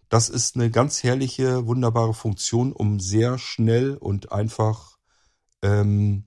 Das 0.09 0.27
ist 0.27 0.55
eine 0.55 0.69
ganz 0.69 1.03
herrliche, 1.03 1.65
wunderbare 1.65 2.13
Funktion, 2.13 2.73
um 2.73 2.99
sehr 2.99 3.37
schnell 3.37 3.95
und 3.95 4.33
einfach, 4.33 4.97
ähm, 5.61 6.25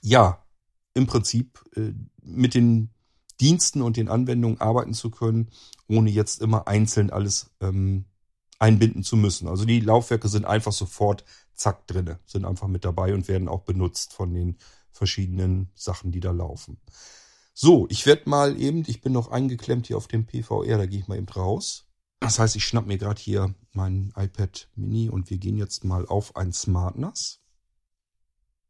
ja, 0.00 0.42
im 0.94 1.06
Prinzip 1.06 1.62
äh, 1.76 1.92
mit 2.22 2.54
den 2.54 2.88
Diensten 3.40 3.82
und 3.82 3.98
den 3.98 4.08
Anwendungen 4.08 4.60
arbeiten 4.60 4.94
zu 4.94 5.10
können, 5.10 5.50
ohne 5.86 6.10
jetzt 6.10 6.40
immer 6.40 6.66
einzeln 6.66 7.10
alles 7.10 7.50
ähm, 7.60 8.06
einbinden 8.58 9.02
zu 9.02 9.16
müssen. 9.16 9.48
Also 9.48 9.66
die 9.66 9.80
Laufwerke 9.80 10.28
sind 10.28 10.46
einfach 10.46 10.72
sofort 10.72 11.24
zack 11.54 11.86
drinne, 11.86 12.18
sind 12.24 12.44
einfach 12.44 12.68
mit 12.68 12.84
dabei 12.84 13.12
und 13.12 13.28
werden 13.28 13.48
auch 13.48 13.62
benutzt 13.62 14.14
von 14.14 14.32
den 14.32 14.56
verschiedenen 14.94 15.68
Sachen, 15.74 16.12
die 16.12 16.20
da 16.20 16.30
laufen. 16.30 16.78
So, 17.52 17.86
ich 17.90 18.06
werde 18.06 18.28
mal 18.28 18.60
eben, 18.60 18.84
ich 18.86 19.00
bin 19.00 19.12
noch 19.12 19.30
eingeklemmt 19.30 19.86
hier 19.86 19.96
auf 19.96 20.08
dem 20.08 20.26
PVR, 20.26 20.78
da 20.78 20.86
gehe 20.86 21.00
ich 21.00 21.08
mal 21.08 21.18
eben 21.18 21.28
raus. 21.28 21.86
Das 22.20 22.38
heißt, 22.38 22.56
ich 22.56 22.64
schnapp 22.64 22.86
mir 22.86 22.96
gerade 22.96 23.20
hier 23.20 23.54
mein 23.72 24.12
iPad 24.16 24.68
Mini 24.74 25.10
und 25.10 25.30
wir 25.30 25.38
gehen 25.38 25.58
jetzt 25.58 25.84
mal 25.84 26.06
auf 26.06 26.36
ein 26.36 26.52
SmartNAS. 26.52 27.40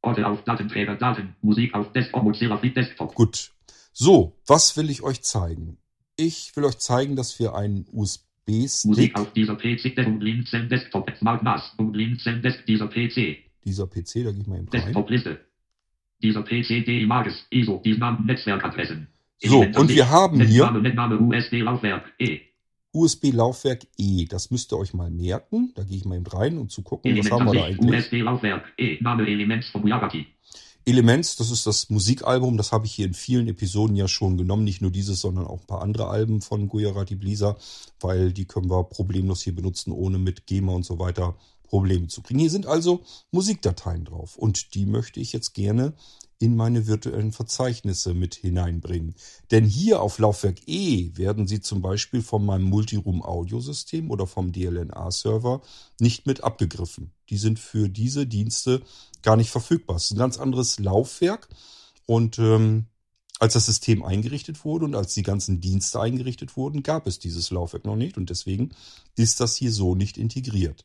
Orte 0.02 0.26
auf 0.26 0.42
Datenträger, 0.44 0.96
Daten, 0.96 1.36
Musik 1.40 1.74
auf 1.74 1.92
Desktop, 1.92 2.24
Mozilla 2.24 2.58
Flip 2.58 2.74
Desktop. 2.74 3.14
Gut. 3.14 3.52
So, 3.92 4.36
was 4.46 4.76
will 4.76 4.90
ich 4.90 5.02
euch 5.02 5.22
zeigen? 5.22 5.78
Ich 6.16 6.54
will 6.56 6.64
euch 6.64 6.78
zeigen, 6.78 7.16
dass 7.16 7.38
wir 7.38 7.54
einen 7.54 7.86
USB-Stick... 7.92 8.88
Musik 8.88 9.18
auf 9.18 9.32
dieser 9.32 9.56
PC, 9.56 9.94
Desktop, 10.68 11.10
SmartNAS, 11.16 11.76
dieser 12.66 12.88
PC. 12.88 13.38
Dieser 13.64 13.86
PC, 13.86 14.24
da 14.24 14.32
gehe 14.32 14.40
ich 14.40 14.46
mal 14.46 14.58
eben 14.58 14.68
rein. 14.68 14.82
Desktop-Liste. 14.82 15.40
Dieser 16.24 16.42
PCD 16.42 17.02
Images, 17.02 17.44
ISO, 17.50 17.82
Namen 17.84 18.24
Netzwerkadressen. 18.24 19.08
So, 19.42 19.60
und 19.60 19.90
wir 19.90 20.08
haben 20.08 20.40
hier 20.40 20.70
Name, 20.70 21.20
USB 21.20 21.60
Laufwerk 21.60 22.14
E. 22.18 22.40
E. 23.98 24.24
Das 24.24 24.50
müsst 24.50 24.72
ihr 24.72 24.78
euch 24.78 24.94
mal 24.94 25.10
merken. 25.10 25.72
Da 25.74 25.84
gehe 25.84 25.98
ich 25.98 26.06
mal 26.06 26.16
eben 26.16 26.26
rein, 26.26 26.56
um 26.56 26.70
zu 26.70 26.82
gucken, 26.82 27.14
was 27.18 27.30
haben 27.30 27.44
wir 27.44 27.52
da 27.52 27.64
eigentlich. 27.66 28.00
USB 28.00 28.22
Laufwerk 28.22 28.72
E. 28.78 28.96
Name 29.02 29.26
Elements 29.26 29.68
von 29.68 29.86
Yagati. 29.86 30.26
Elements, 30.86 31.36
das 31.36 31.50
ist 31.50 31.66
das 31.66 31.90
Musikalbum, 31.90 32.56
das 32.56 32.72
habe 32.72 32.86
ich 32.86 32.94
hier 32.94 33.06
in 33.06 33.14
vielen 33.14 33.48
Episoden 33.48 33.96
ja 33.96 34.08
schon 34.08 34.38
genommen, 34.38 34.64
nicht 34.64 34.80
nur 34.80 34.90
dieses, 34.90 35.20
sondern 35.20 35.46
auch 35.46 35.60
ein 35.60 35.66
paar 35.66 35.82
andere 35.82 36.08
Alben 36.08 36.40
von 36.40 36.68
Gujarati 36.68 37.16
Blisa, 37.16 37.56
weil 38.00 38.32
die 38.32 38.46
können 38.46 38.70
wir 38.70 38.84
problemlos 38.84 39.42
hier 39.42 39.54
benutzen, 39.54 39.92
ohne 39.92 40.18
mit 40.18 40.46
GEMA 40.46 40.72
und 40.72 40.84
so 40.84 40.98
weiter 40.98 41.36
Probleme 41.74 42.06
zu 42.06 42.22
kriegen. 42.22 42.38
Hier 42.38 42.50
sind 42.50 42.66
also 42.66 43.02
Musikdateien 43.32 44.04
drauf 44.04 44.36
und 44.36 44.76
die 44.76 44.86
möchte 44.86 45.18
ich 45.18 45.32
jetzt 45.32 45.54
gerne 45.54 45.94
in 46.38 46.54
meine 46.54 46.86
virtuellen 46.86 47.32
Verzeichnisse 47.32 48.14
mit 48.14 48.36
hineinbringen. 48.36 49.16
Denn 49.50 49.64
hier 49.64 50.00
auf 50.00 50.20
Laufwerk 50.20 50.68
E 50.68 51.10
werden 51.16 51.48
sie 51.48 51.60
zum 51.60 51.82
Beispiel 51.82 52.22
von 52.22 52.46
meinem 52.46 52.62
Multiroom-Audiosystem 52.66 54.12
oder 54.12 54.28
vom 54.28 54.52
DLNA-Server 54.52 55.62
nicht 55.98 56.26
mit 56.26 56.44
abgegriffen. 56.44 57.10
Die 57.28 57.38
sind 57.38 57.58
für 57.58 57.88
diese 57.88 58.24
Dienste 58.24 58.80
gar 59.22 59.34
nicht 59.34 59.50
verfügbar. 59.50 59.96
Es 59.96 60.04
ist 60.04 60.12
ein 60.12 60.18
ganz 60.18 60.38
anderes 60.38 60.78
Laufwerk 60.78 61.48
und 62.06 62.38
ähm, 62.38 62.86
als 63.40 63.54
das 63.54 63.66
System 63.66 64.04
eingerichtet 64.04 64.64
wurde 64.64 64.84
und 64.84 64.94
als 64.94 65.14
die 65.14 65.24
ganzen 65.24 65.60
Dienste 65.60 65.98
eingerichtet 65.98 66.56
wurden, 66.56 66.84
gab 66.84 67.08
es 67.08 67.18
dieses 67.18 67.50
Laufwerk 67.50 67.84
noch 67.84 67.96
nicht 67.96 68.16
und 68.16 68.30
deswegen 68.30 68.70
ist 69.16 69.40
das 69.40 69.56
hier 69.56 69.72
so 69.72 69.96
nicht 69.96 70.18
integriert. 70.18 70.84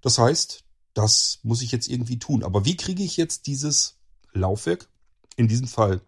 Das 0.00 0.18
heißt, 0.18 0.64
das 0.94 1.40
muss 1.42 1.62
ich 1.62 1.72
jetzt 1.72 1.88
irgendwie 1.88 2.18
tun. 2.18 2.42
Aber 2.42 2.64
wie 2.64 2.76
kriege 2.76 3.02
ich 3.02 3.16
jetzt 3.16 3.46
dieses 3.46 3.98
Laufwerk, 4.32 4.88
in 5.36 5.48
diesem 5.48 5.68
Fall 5.68 6.00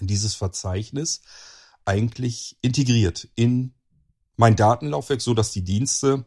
dieses 0.00 0.34
Verzeichnis, 0.34 1.22
eigentlich 1.84 2.58
integriert 2.60 3.28
in 3.34 3.74
mein 4.36 4.56
Datenlaufwerk, 4.56 5.20
so 5.20 5.34
dass 5.34 5.52
die 5.52 5.64
Dienste 5.64 6.24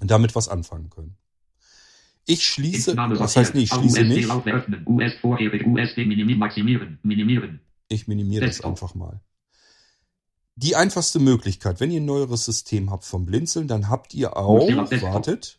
damit 0.00 0.34
was 0.34 0.48
anfangen 0.48 0.90
können? 0.90 1.16
Ich 2.24 2.46
schließe, 2.46 2.94
das 2.94 3.36
heißt 3.36 3.54
nicht, 3.54 3.72
ich 3.72 3.78
schließe 3.78 4.04
nicht. 4.04 4.28
Ich 7.88 8.06
minimiere 8.06 8.46
das 8.46 8.60
einfach 8.60 8.94
mal. 8.94 9.20
Die 10.56 10.76
einfachste 10.76 11.18
Möglichkeit, 11.18 11.80
wenn 11.80 11.90
ihr 11.90 12.00
ein 12.00 12.04
neueres 12.04 12.44
System 12.44 12.90
habt 12.90 13.04
vom 13.04 13.24
Blinzeln, 13.24 13.68
dann 13.68 13.88
habt 13.88 14.12
ihr 14.14 14.36
auch, 14.36 14.68
wartet, 14.68 15.58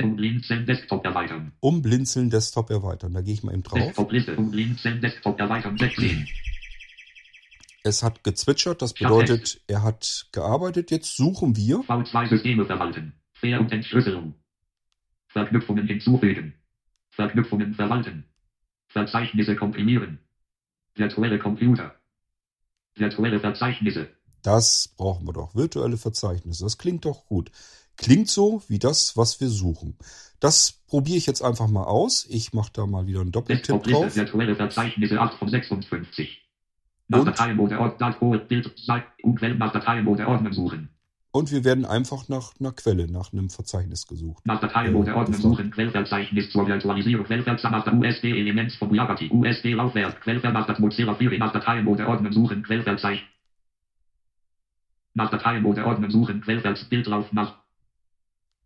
um 0.00 0.16
Blinzeln 0.16 0.66
Desktop 0.66 1.04
erweitern. 1.04 1.52
Um 1.60 1.82
Blinzeln 1.82 2.30
Desktop 2.30 2.70
erweitern. 2.70 3.12
Da 3.12 3.20
gehe 3.20 3.34
ich 3.34 3.42
mal 3.42 3.52
eben 3.52 3.62
drauf. 3.62 3.78
Desktop-Liste, 3.78 4.36
um 4.36 4.50
Blinzeln 4.50 5.00
Desktop 5.00 5.38
erweitern, 5.38 5.76
16. 5.76 6.28
Es 7.84 8.02
hat 8.04 8.22
gezwitschert, 8.22 8.80
das 8.80 8.94
bedeutet, 8.94 9.60
er 9.66 9.82
hat 9.82 10.28
gearbeitet. 10.30 10.92
Jetzt 10.92 11.16
suchen 11.16 11.56
wir. 11.56 11.78
V2-Systeme 11.78 12.64
verwalten. 12.64 13.14
Fair- 13.32 13.60
und 13.60 13.72
Entschlüsselung. 13.72 14.34
Verknüpfungen 15.26 15.86
hinzufügen. 15.88 16.54
Verknüpfungen 17.10 17.74
verwalten. 17.74 18.24
Verzeichnisse 18.86 19.56
komprimieren. 19.56 20.20
Virtuelle 20.94 21.40
Computer. 21.40 21.96
Virtuelle 22.94 23.40
Verzeichnisse. 23.40 24.08
Das 24.42 24.88
brauchen 24.96 25.26
wir 25.26 25.32
doch. 25.32 25.54
Virtuelle 25.54 25.96
Verzeichnisse. 25.96 26.64
Das 26.64 26.78
klingt 26.78 27.04
doch 27.04 27.26
gut. 27.26 27.50
Klingt 27.96 28.28
so 28.28 28.62
wie 28.68 28.78
das, 28.78 29.16
was 29.16 29.40
wir 29.40 29.48
suchen. 29.48 29.96
Das 30.40 30.72
probiere 30.88 31.18
ich 31.18 31.26
jetzt 31.26 31.42
einfach 31.42 31.68
mal 31.68 31.84
aus. 31.84 32.26
Ich 32.28 32.52
mache 32.52 32.70
da 32.72 32.86
mal 32.86 33.06
wieder 33.06 33.20
einen 33.20 33.32
Doppeltipp 33.32 33.82
drauf. 33.82 34.16
Virtuelle 34.16 34.56
Verzeichnisse 34.56 35.20
8 35.20 35.38
von 35.38 35.48
56. 35.48 36.42
Nach 37.08 37.20
Und? 37.20 37.26
Dateimode 37.26 37.78
Ort, 37.78 38.00
Datcode, 38.00 38.48
Bild, 38.48 38.72
Seite, 38.76 39.06
U-Quellen 39.22 39.58
nach 39.58 39.72
Dateimode 39.72 40.26
Ordner 40.26 40.52
suchen. 40.52 40.88
Und 41.34 41.50
wir 41.50 41.64
werden 41.64 41.86
einfach 41.86 42.28
nach 42.28 42.52
einer 42.60 42.72
Quelle, 42.72 43.10
nach 43.10 43.32
einem 43.32 43.48
Verzeichnis 43.48 44.06
gesucht. 44.06 44.44
Nach 44.44 44.60
Dateimode 44.60 45.12
Ja, 45.12 45.16
Ordner 45.16 45.38
suchen. 45.38 45.70
Quellverzeichnis 45.70 46.50
zur 46.50 46.66
Virtualisierung. 46.68 47.24
Quellverzeichnis 47.24 48.16
USB-Element 48.16 48.72
von 48.72 48.90
Bugatti. 48.90 49.30
USB-Laufwerk. 49.30 50.20
Quellverzeichnis 50.20 50.78
Mozilla 50.78 51.14
Fury. 51.14 51.38
Nach 51.38 51.52
Dateimode 51.52 52.06
Ordner 52.06 52.32
suchen. 52.34 52.62
Quellverzeichnis. 52.62 53.26
Nach 55.14 55.30
Dateimode 55.30 55.86
Ordner 55.86 56.10
suchen. 56.10 56.42
Quellverzeichnis 56.42 56.90
Bildlauf 56.90 57.32
nach 57.32 57.62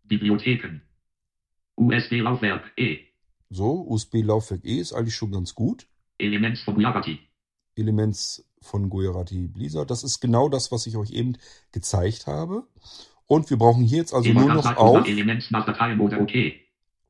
Bibliotheken. 0.03 0.81
USB-Laufwerk. 1.77 2.73
E. 2.75 2.99
So, 3.49 3.87
USB-Laufwerk 3.87 4.65
E 4.65 4.79
ist 4.79 4.91
eigentlich 4.91 5.15
schon 5.15 5.31
ganz 5.31 5.55
gut. 5.55 5.87
Element 6.17 6.57
von 6.59 6.75
Bugatti. 6.75 7.19
Elements 7.75 8.43
von 8.61 8.89
Gujarati 8.89 9.47
Blizzard. 9.47 9.89
Das 9.89 10.03
ist 10.03 10.19
genau 10.19 10.49
das, 10.49 10.71
was 10.71 10.87
ich 10.87 10.97
euch 10.97 11.11
eben 11.11 11.37
gezeigt 11.71 12.27
habe. 12.27 12.67
Und 13.25 13.49
wir 13.49 13.57
brauchen 13.57 13.83
hier 13.83 13.99
jetzt 13.99 14.13
also 14.13 14.31
nur 14.31 14.53
noch 14.53 14.77
auf, 14.77 15.07
Element 15.07 15.51
nach 15.51 15.65
Dateimode 15.65 16.19
OK. 16.19 16.31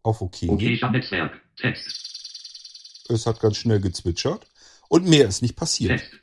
auf 0.04 0.22
OK. 0.22 0.38
OK 0.48 0.62
statt 0.78 0.92
Netzwerk. 0.92 1.40
Text. 1.56 3.06
Es 3.10 3.26
hat 3.26 3.40
ganz 3.40 3.58
schnell 3.58 3.80
gezwitschert. 3.80 4.48
Und 4.90 5.06
mehr 5.06 5.28
ist 5.28 5.42
nicht 5.42 5.56
passiert. 5.56 6.00
Text. 6.00 6.14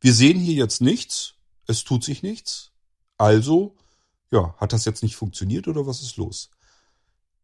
Wir 0.00 0.12
sehen 0.12 0.38
hier 0.38 0.54
jetzt 0.54 0.80
nichts. 0.80 1.34
Es 1.66 1.84
tut 1.84 2.04
sich 2.04 2.22
nichts. 2.22 2.72
Also, 3.18 3.74
ja, 4.30 4.54
hat 4.58 4.72
das 4.72 4.84
jetzt 4.84 5.02
nicht 5.02 5.16
funktioniert 5.16 5.66
oder 5.68 5.86
was 5.86 6.02
ist 6.02 6.16
los? 6.16 6.50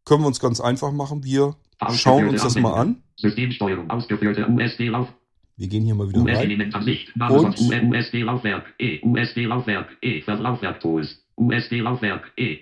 Können 0.05 0.21
wir 0.21 0.27
uns 0.27 0.39
ganz 0.39 0.61
einfach 0.61 0.91
machen. 0.91 1.23
Wir 1.23 1.55
schauen 1.91 2.29
uns 2.29 2.43
das 2.43 2.55
mal 2.55 2.73
an. 2.73 3.03
Systemsteuerung. 3.15 3.89
Ausgeführte 3.89 4.47
USB-Lauf. 4.47 5.09
Wir 5.55 5.67
gehen 5.67 5.83
hier 5.83 5.95
mal 5.95 6.09
wieder 6.09 6.25
rein. 6.25 6.73
Ansicht. 6.73 7.15
Name 7.15 7.33
Und? 7.41 7.59
USB-Laufwerk. 7.59 8.73
E. 8.79 8.99
USB-Laufwerk. 9.03 9.97
E. 10.01 10.21
Verlaufwerk 10.21 10.79
Tools. 10.79 11.23
USB-Laufwerk. 11.35 12.31
E. 12.37 12.57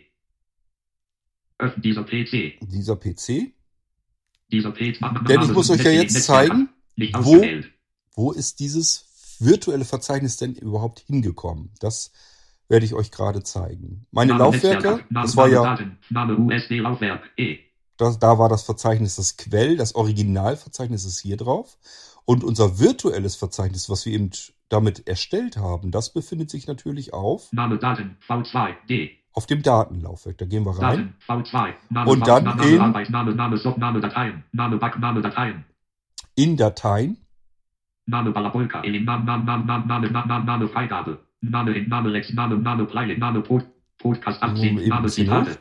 Öffnen 1.57 1.81
dieser 1.83 2.03
PC. 2.03 2.57
Dieser 2.61 2.95
PC. 2.95 3.53
Dieser 4.51 4.71
PC. 4.71 4.99
Denn 5.27 5.41
ich 5.41 5.51
muss 5.53 5.69
euch 5.69 5.83
ja 5.83 5.91
jetzt 5.91 6.21
zeigen, 6.23 6.69
wo- 7.19 7.45
wo 8.15 8.31
ist 8.31 8.59
dieses 8.59 9.37
virtuelle 9.39 9.85
Verzeichnis 9.85 10.37
denn 10.37 10.53
überhaupt 10.55 10.99
hingekommen? 11.01 11.71
Das 11.79 12.11
werde 12.67 12.85
ich 12.85 12.93
euch 12.93 13.11
gerade 13.11 13.43
zeigen. 13.43 14.05
Meine 14.11 14.31
Name 14.33 14.43
Laufwerke, 14.45 15.05
das 15.09 15.35
war 15.37 15.47
ja. 15.47 15.77
Name 16.09 16.37
USB-Laufwerk. 16.37 17.23
E. 17.37 17.59
das, 17.97 18.19
da 18.19 18.37
war 18.39 18.49
das 18.49 18.63
Verzeichnis 18.63 19.15
das 19.15 19.37
Quell, 19.37 19.77
das 19.77 19.95
Originalverzeichnis 19.95 21.05
ist 21.05 21.19
hier 21.19 21.37
drauf. 21.37 21.77
Und 22.25 22.43
unser 22.43 22.79
virtuelles 22.79 23.35
Verzeichnis, 23.35 23.89
was 23.89 24.05
wir 24.05 24.13
eben 24.13 24.29
damit 24.69 25.07
erstellt 25.07 25.57
haben, 25.57 25.91
das 25.91 26.13
befindet 26.13 26.49
sich 26.49 26.67
natürlich 26.67 27.13
auf, 27.13 27.51
Name 27.51 27.77
Daten. 27.77 28.17
V2. 28.27 28.73
D. 28.89 29.11
auf 29.33 29.45
dem 29.47 29.63
Datenlaufwerk. 29.63 30.37
Da 30.37 30.45
gehen 30.45 30.65
wir 30.65 30.77
rein. 30.79 31.15
Daten. 31.27 31.43
V2. 31.43 31.73
Name 31.89 32.09
Und 32.11 32.27
dann 32.27 32.43
Name, 32.43 32.63
in- 32.65 32.81
Arbeit. 32.81 33.09
Name, 33.09 33.35
Name, 33.35 33.57
Sub, 33.57 33.77
Name 33.77 33.99
Dateien. 33.99 34.43
Name 34.53 34.77
Back, 34.77 34.99
Name 34.99 35.21
Dateien. 35.21 35.65
In 36.35 36.55
Dateien. 36.57 37.17
Name 38.05 38.31
Balabolka, 38.31 38.81
Elim, 38.83 39.05
Name, 39.05 39.25
Name, 39.25 39.45
Name, 39.45 39.65
Name, 39.65 39.85
Name, 39.87 40.27
Name, 40.27 40.45
Name, 40.45 40.67
Freigabe. 40.69 41.19
Name 41.41 41.73
in 41.75 41.89
Name 41.89 42.09
Lex, 42.09 42.31
Name, 42.33 42.57
Name 42.59 42.85
Playlist, 42.85 43.19
Name 43.19 43.41
Pod, 43.41 43.63
Podcast 43.97 44.41
Moment, 44.41 44.57
18, 44.59 44.79
eben 44.79 44.89
Name 44.89 45.07
Zitate. 45.09 45.59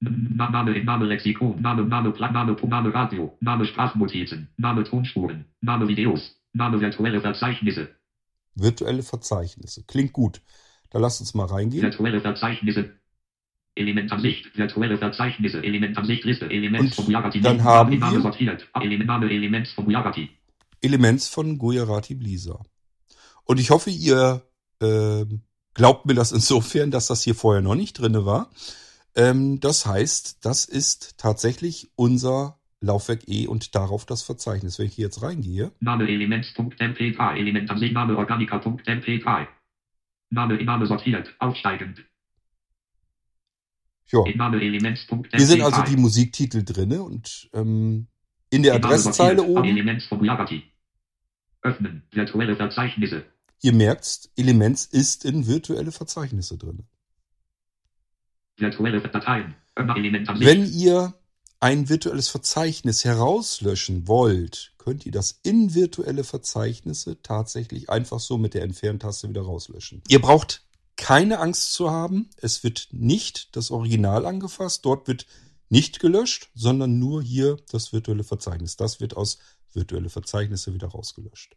Na- 0.00 0.48
Name 0.50 0.82
Name 0.84 1.04
Lexikon, 1.06 1.60
Name, 1.60 1.84
Name, 1.84 2.10
Pla- 2.12 2.30
Name, 2.32 2.56
Name 2.68 2.94
Radio, 2.94 3.36
Name 3.40 3.66
Sprachnotizen, 3.66 4.48
Name 4.56 4.82
Tonspuren, 4.84 5.44
Name 5.60 5.86
Videos, 5.88 6.36
Name 6.54 6.80
virtuelle 6.80 7.20
Verzeichnisse, 7.20 7.88
Virtuelle 8.54 9.02
Verzeichnisse. 9.02 9.84
Klingt 9.86 10.12
gut. 10.12 10.40
Da 10.90 10.98
lasst 10.98 11.20
uns 11.20 11.34
mal 11.34 11.46
reingehen. 11.46 11.82
virtuelle 11.82 12.20
Verzeichnisse. 12.20 12.96
Elementansicht, 13.76 14.56
virtuelle 14.58 14.98
Verzeichnisse, 14.98 15.62
Elementansicht 15.62 16.24
Liste, 16.24 16.50
Element 16.50 16.80
Und 16.84 16.94
von 16.94 17.06
Bugatti. 17.06 17.40
dann 17.40 17.62
haben 17.62 17.98
Name 17.98 18.16
wir- 18.16 18.22
sortiert, 18.22 18.66
Element, 18.74 19.06
Name 19.06 19.30
Element 19.30 19.68
von 19.68 19.84
Bugatti. 19.84 20.28
Elements 20.82 21.28
von 21.28 21.56
Gujarati 21.56 22.14
Blizzard. 22.14 22.66
Und 23.44 23.60
ich 23.60 23.70
hoffe, 23.70 23.90
ihr 23.90 24.42
ähm, 24.82 25.42
glaubt 25.74 26.06
mir 26.06 26.14
das 26.14 26.32
insofern, 26.32 26.90
dass 26.90 27.06
das 27.06 27.22
hier 27.22 27.34
vorher 27.34 27.62
noch 27.62 27.74
nicht 27.76 27.92
drinne 27.94 28.24
war. 28.26 28.50
Ähm, 29.16 29.60
das 29.60 29.86
heißt, 29.86 30.44
das 30.44 30.64
ist 30.64 31.18
tatsächlich 31.18 31.90
unser 31.96 32.60
Laufwerk 32.80 33.28
E 33.28 33.46
und 33.46 33.74
darauf 33.74 34.06
das 34.06 34.22
Verzeichnis. 34.22 34.78
Wenn 34.78 34.86
ich 34.86 34.94
hier 34.94 35.06
jetzt 35.06 35.22
reingehe, 35.22 35.72
Name 35.80 36.08
Elements.mpk, 36.08 37.36
Elementansicht, 37.36 37.92
Name 37.92 38.16
Organica.mpk. 38.16 39.48
Name 40.30 40.56
in 40.56 40.66
Name 40.66 40.86
sortiert, 40.86 41.34
aufsteigend. 41.38 42.04
ja, 44.12 44.24
Name 44.36 44.60
hier 44.60 45.46
sind 45.46 45.62
also 45.62 45.82
die 45.82 45.96
Musiktitel 45.96 46.64
drinne 46.64 47.02
und 47.02 47.50
ähm, 47.52 48.06
in 48.50 48.62
der 48.62 48.78
Name 48.78 48.86
Adresszeile 48.86 49.42
oben. 49.42 49.64
Öffnen, 51.62 52.02
virtuelle 52.10 52.56
Verzeichnisse. 52.56 53.24
ihr 53.60 53.72
merkt, 53.72 54.30
Elements 54.36 54.86
ist 54.86 55.24
in 55.24 55.46
virtuelle 55.46 55.92
Verzeichnisse 55.92 56.56
drinne. 56.56 56.84
Virtuelle 58.60 59.00
Dateien. 59.00 59.54
Wenn 59.74 60.66
ihr 60.72 61.14
ein 61.60 61.88
virtuelles 61.88 62.28
Verzeichnis 62.28 63.04
herauslöschen 63.04 64.08
wollt, 64.08 64.72
könnt 64.78 65.04
ihr 65.04 65.12
das 65.12 65.40
in 65.42 65.74
virtuelle 65.74 66.24
Verzeichnisse 66.24 67.22
tatsächlich 67.22 67.90
einfach 67.90 68.20
so 68.20 68.38
mit 68.38 68.54
der 68.54 68.62
Entferntaste 68.62 69.28
wieder 69.28 69.42
rauslöschen. 69.42 70.02
Ihr 70.08 70.20
braucht 70.20 70.64
keine 70.96 71.38
Angst 71.38 71.72
zu 71.74 71.90
haben. 71.90 72.30
Es 72.36 72.64
wird 72.64 72.88
nicht 72.92 73.56
das 73.56 73.70
Original 73.70 74.26
angefasst. 74.26 74.84
Dort 74.84 75.06
wird 75.06 75.26
nicht 75.68 76.00
gelöscht, 76.00 76.50
sondern 76.54 76.98
nur 76.98 77.22
hier 77.22 77.56
das 77.70 77.92
virtuelle 77.92 78.24
Verzeichnis. 78.24 78.76
Das 78.76 79.00
wird 79.00 79.16
aus 79.16 79.38
virtuelle 79.72 80.10
Verzeichnisse 80.10 80.74
wieder 80.74 80.88
rausgelöscht. 80.88 81.56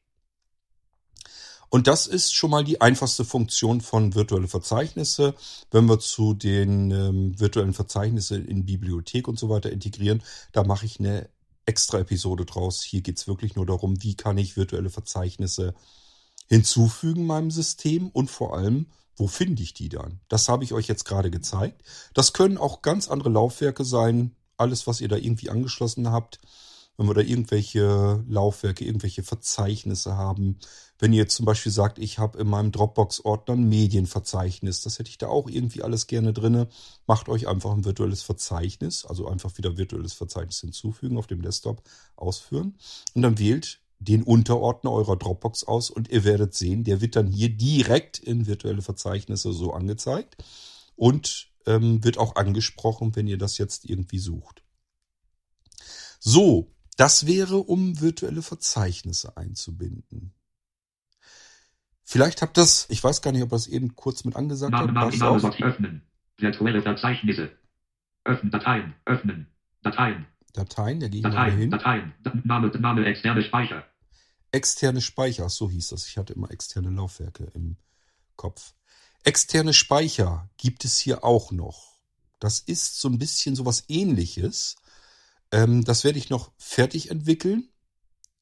Und 1.74 1.88
das 1.88 2.06
ist 2.06 2.36
schon 2.36 2.52
mal 2.52 2.64
die 2.64 2.82
einfachste 2.82 3.26
Funktion 3.26 3.82
von 3.82 4.14
virtuelle 4.14 4.48
Verzeichnisse. 4.48 5.34
Wenn 5.72 5.90
wir 5.90 5.98
zu 5.98 6.36
den 6.36 6.92
ähm, 6.92 7.40
virtuellen 7.40 7.74
Verzeichnisse 7.74 8.38
in 8.38 8.64
Bibliothek 8.64 9.28
und 9.28 9.40
so 9.40 9.50
weiter 9.50 9.72
integrieren, 9.72 10.22
da 10.52 10.64
mache 10.64 10.86
ich 10.86 11.00
eine 11.00 11.28
extra 11.66 11.98
Episode 11.98 12.46
draus. 12.46 12.84
Hier 12.84 13.02
geht's 13.02 13.28
wirklich 13.28 13.56
nur 13.56 13.66
darum, 13.66 14.04
wie 14.04 14.14
kann 14.14 14.38
ich 14.38 14.56
virtuelle 14.56 14.92
Verzeichnisse 14.92 15.74
hinzufügen 16.48 17.26
meinem 17.26 17.50
System 17.50 18.10
und 18.10 18.30
vor 18.30 18.56
allem, 18.56 18.86
wo 19.16 19.26
finde 19.26 19.64
ich 19.64 19.74
die 19.74 19.90
dann? 19.90 20.20
Das 20.30 20.50
habe 20.50 20.64
ich 20.64 20.74
euch 20.74 20.88
jetzt 20.88 21.06
gerade 21.06 21.32
gezeigt. 21.32 21.82
Das 22.14 22.34
können 22.34 22.60
auch 22.60 22.84
ganz 22.84 23.10
andere 23.10 23.30
Laufwerke 23.30 23.84
sein. 23.84 24.36
Alles, 24.58 24.86
was 24.86 25.02
ihr 25.02 25.08
da 25.08 25.16
irgendwie 25.16 25.50
angeschlossen 25.50 26.12
habt. 26.12 26.40
Wenn 26.98 27.08
wir 27.08 27.14
da 27.14 27.22
irgendwelche 27.22 28.24
Laufwerke, 28.28 28.86
irgendwelche 28.86 29.24
Verzeichnisse 29.24 30.16
haben. 30.16 30.60
Wenn 31.00 31.12
ihr 31.12 31.28
zum 31.28 31.46
Beispiel 31.46 31.72
sagt, 31.72 31.98
ich 31.98 32.20
habe 32.20 32.38
in 32.40 32.48
meinem 32.48 32.72
Dropbox-Ordner 32.72 33.56
ein 33.56 33.68
Medienverzeichnis, 33.68 34.82
das 34.82 35.00
hätte 35.00 35.10
ich 35.10 35.18
da 35.18 35.28
auch 35.28 35.50
irgendwie 35.50 35.82
alles 35.82 36.08
gerne 36.08 36.34
drinne. 36.34 36.68
Macht 37.08 37.30
euch 37.30 37.48
einfach 37.48 37.72
ein 37.72 37.86
virtuelles 37.86 38.22
Verzeichnis, 38.22 39.06
also 39.06 39.28
einfach 39.28 39.58
wieder 39.58 39.78
virtuelles 39.78 40.14
Verzeichnis 40.14 40.62
hinzufügen, 40.62 41.18
auf 41.18 41.28
dem 41.28 41.42
Desktop 41.42 41.82
ausführen. 42.16 42.76
Und 43.14 43.24
dann 43.24 43.40
wählt 43.40 43.82
den 44.00 44.24
Unterordner 44.24 44.92
eurer 44.92 45.18
Dropbox 45.18 45.64
aus 45.64 45.90
und 45.90 46.10
ihr 46.10 46.24
werdet 46.24 46.54
sehen, 46.54 46.84
der 46.84 47.02
wird 47.02 47.16
dann 47.16 47.28
hier 47.28 47.50
direkt 47.50 48.20
in 48.20 48.48
virtuelle 48.48 48.82
Verzeichnisse 48.82 49.54
so 49.54 49.74
angezeigt 49.74 50.44
und 50.96 51.50
ähm, 51.66 52.04
wird 52.04 52.18
auch 52.18 52.36
angesprochen, 52.36 53.16
wenn 53.16 53.28
ihr 53.28 53.38
das 53.38 53.58
jetzt 53.58 53.86
irgendwie 53.86 54.20
sucht. 54.20 54.64
So, 56.20 56.72
das 56.96 57.26
wäre, 57.26 57.58
um 57.58 58.00
virtuelle 58.00 58.42
Verzeichnisse 58.42 59.36
einzubinden. 59.38 60.34
Vielleicht 62.04 62.42
habt 62.42 62.58
das, 62.58 62.86
ich 62.90 63.04
weiß 63.04 63.22
gar 63.22 63.32
nicht, 63.32 63.44
ob 63.44 63.50
das 63.50 63.68
eben 63.68 63.96
kurz 63.96 64.26
mit 64.26 64.36
angesagt 64.36 64.72
Name, 64.72 64.88
hat. 65.00 65.16
Name, 65.18 65.42
Name. 65.42 65.56
Öffnen. 65.64 66.02
Virtuelle 66.38 66.82
Verzeichnisse. 66.82 67.52
Öffnen 68.26 68.52
Dateien. 68.52 68.94
Öffnen. 69.06 69.48
Dateien. 69.82 70.26
Dateien, 70.54 71.00
da 71.00 71.08
gehe 71.08 71.20
ich 71.20 71.24
Dateien. 71.24 71.58
hin. 71.58 71.72
Dateien. 71.72 72.14
Da- 72.24 72.34
Name, 72.44 72.68
Name 72.78 73.06
externe 73.06 73.42
Speicher. 73.44 73.86
Externe 74.52 75.02
Speicher, 75.02 75.50
so 75.50 75.70
hieß 75.70 75.90
das. 75.90 76.08
Ich 76.08 76.18
hatte 76.18 76.34
immer 76.34 76.52
externe 76.52 76.90
Laufwerke 76.92 77.46
im 77.56 77.78
Kopf. 78.36 78.74
Externe 79.24 79.74
Speicher 79.74 80.50
gibt 80.58 80.86
es 80.86 80.98
hier 81.00 81.24
auch 81.24 81.52
noch. 81.52 81.94
Das 82.40 82.60
ist 82.60 83.00
so 83.00 83.08
ein 83.08 83.18
bisschen 83.18 83.56
sowas 83.56 83.86
ähnliches. 83.88 84.76
Ähm, 85.54 85.84
das 85.86 86.04
werde 86.04 86.18
ich 86.18 86.32
noch 86.32 86.52
fertig 86.58 87.12
entwickeln. 87.12 87.70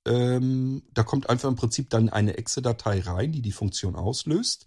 Ähm, 0.06 0.82
da 0.94 1.04
kommt 1.04 1.30
einfach 1.30 1.50
im 1.50 1.58
Prinzip 1.58 1.90
dann 1.92 2.10
eine 2.10 2.38
Exe-Datei 2.38 3.02
rein, 3.02 3.34
die 3.34 3.42
die 3.42 3.52
Funktion 3.52 3.96
auslöst. 3.96 4.66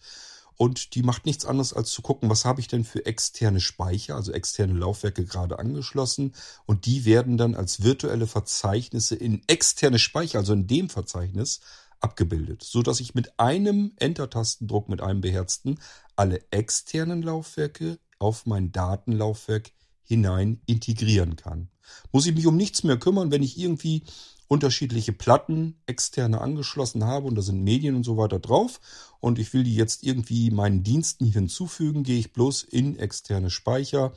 Und 0.57 0.95
die 0.95 1.03
macht 1.03 1.27
nichts 1.27 1.47
anderes 1.47 1.73
als 1.73 1.91
zu 1.91 2.03
gucken, 2.03 2.31
was 2.31 2.45
habe 2.45 2.61
ich 2.61 2.69
denn 2.69 2.85
für 2.85 3.07
externe 3.07 3.61
Speicher, 3.61 4.15
also 4.15 4.31
externe 4.31 4.75
Laufwerke 4.75 5.25
gerade 5.25 5.59
angeschlossen. 5.59 6.35
Und 6.67 6.87
die 6.87 7.07
werden 7.07 7.39
dann 7.39 7.57
als 7.57 7.83
virtuelle 7.83 8.29
Verzeichnisse 8.29 9.17
in 9.17 9.43
externe 9.49 9.99
Speicher, 9.99 10.39
also 10.39 10.53
in 10.53 10.69
dem 10.69 10.91
Verzeichnis, 10.91 11.61
abgebildet, 12.01 12.63
so 12.63 12.83
dass 12.83 13.01
ich 13.01 13.15
mit 13.15 13.41
einem 13.41 13.95
Enter-Tastendruck, 13.97 14.91
mit 14.91 15.01
einem 15.01 15.23
beherzten, 15.23 15.81
alle 16.15 16.41
externen 16.51 17.23
Laufwerke 17.23 17.99
auf 18.19 18.45
mein 18.45 18.71
Datenlaufwerk 18.71 19.73
hinein 20.03 20.61
integrieren 20.67 21.37
kann. 21.37 21.71
Muss 22.13 22.27
ich 22.27 22.35
mich 22.35 22.47
um 22.47 22.57
nichts 22.57 22.85
mehr 22.85 22.99
kümmern, 22.99 23.31
wenn 23.31 23.43
ich 23.43 23.59
irgendwie 23.59 24.03
unterschiedliche 24.49 25.13
Platten 25.13 25.77
externe 25.87 26.41
angeschlossen 26.41 27.05
habe 27.05 27.27
und 27.27 27.35
da 27.35 27.43
sind 27.43 27.63
Medien 27.63 27.95
und 27.97 28.05
so 28.05 28.17
weiter 28.17 28.39
drauf 28.39 28.81
und 29.21 29.39
ich 29.39 29.53
will 29.53 29.65
die 29.65 29.75
jetzt 29.75 30.05
irgendwie 30.05 30.51
meinen 30.51 30.83
Diensten 30.83 31.27
hinzufügen, 31.27 32.03
gehe 32.03 32.19
ich 32.19 32.33
bloß 32.33 32.63
in 32.63 32.99
externe 32.99 33.51
Speicher 33.51 34.13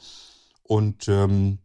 und 0.63 1.07
ähm, 1.07 1.59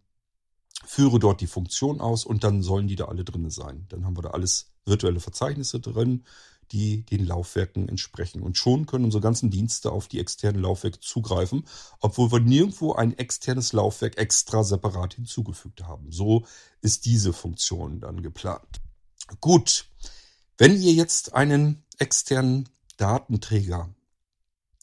führe 0.84 1.18
dort 1.18 1.40
die 1.40 1.46
Funktion 1.46 2.00
aus 2.00 2.24
und 2.24 2.44
dann 2.44 2.62
sollen 2.62 2.88
die 2.88 2.96
da 2.96 3.06
alle 3.06 3.24
drin 3.24 3.50
sein. 3.50 3.86
Dann 3.88 4.04
haben 4.04 4.16
wir 4.16 4.22
da 4.22 4.30
alles 4.30 4.72
virtuelle 4.84 5.20
Verzeichnisse 5.20 5.80
drin, 5.80 6.24
die 6.72 7.04
den 7.04 7.26
Laufwerken 7.26 7.88
entsprechen. 7.88 8.42
Und 8.42 8.56
schon 8.56 8.86
können 8.86 9.04
unsere 9.04 9.22
ganzen 9.22 9.50
Dienste 9.50 9.92
auf 9.92 10.08
die 10.08 10.18
externen 10.18 10.62
Laufwerke 10.62 11.00
zugreifen, 11.00 11.64
obwohl 12.00 12.32
wir 12.32 12.40
nirgendwo 12.40 12.94
ein 12.94 13.16
externes 13.16 13.72
Laufwerk 13.72 14.18
extra 14.18 14.64
separat 14.64 15.14
hinzugefügt 15.14 15.82
haben. 15.84 16.10
So 16.10 16.44
ist 16.80 17.04
diese 17.04 17.32
Funktion 17.32 18.00
dann 18.00 18.22
geplant. 18.22 18.80
Gut, 19.40 19.86
wenn 20.58 20.80
ihr 20.80 20.92
jetzt 20.92 21.34
einen 21.34 21.84
externen 21.98 22.68
Datenträger 22.96 23.88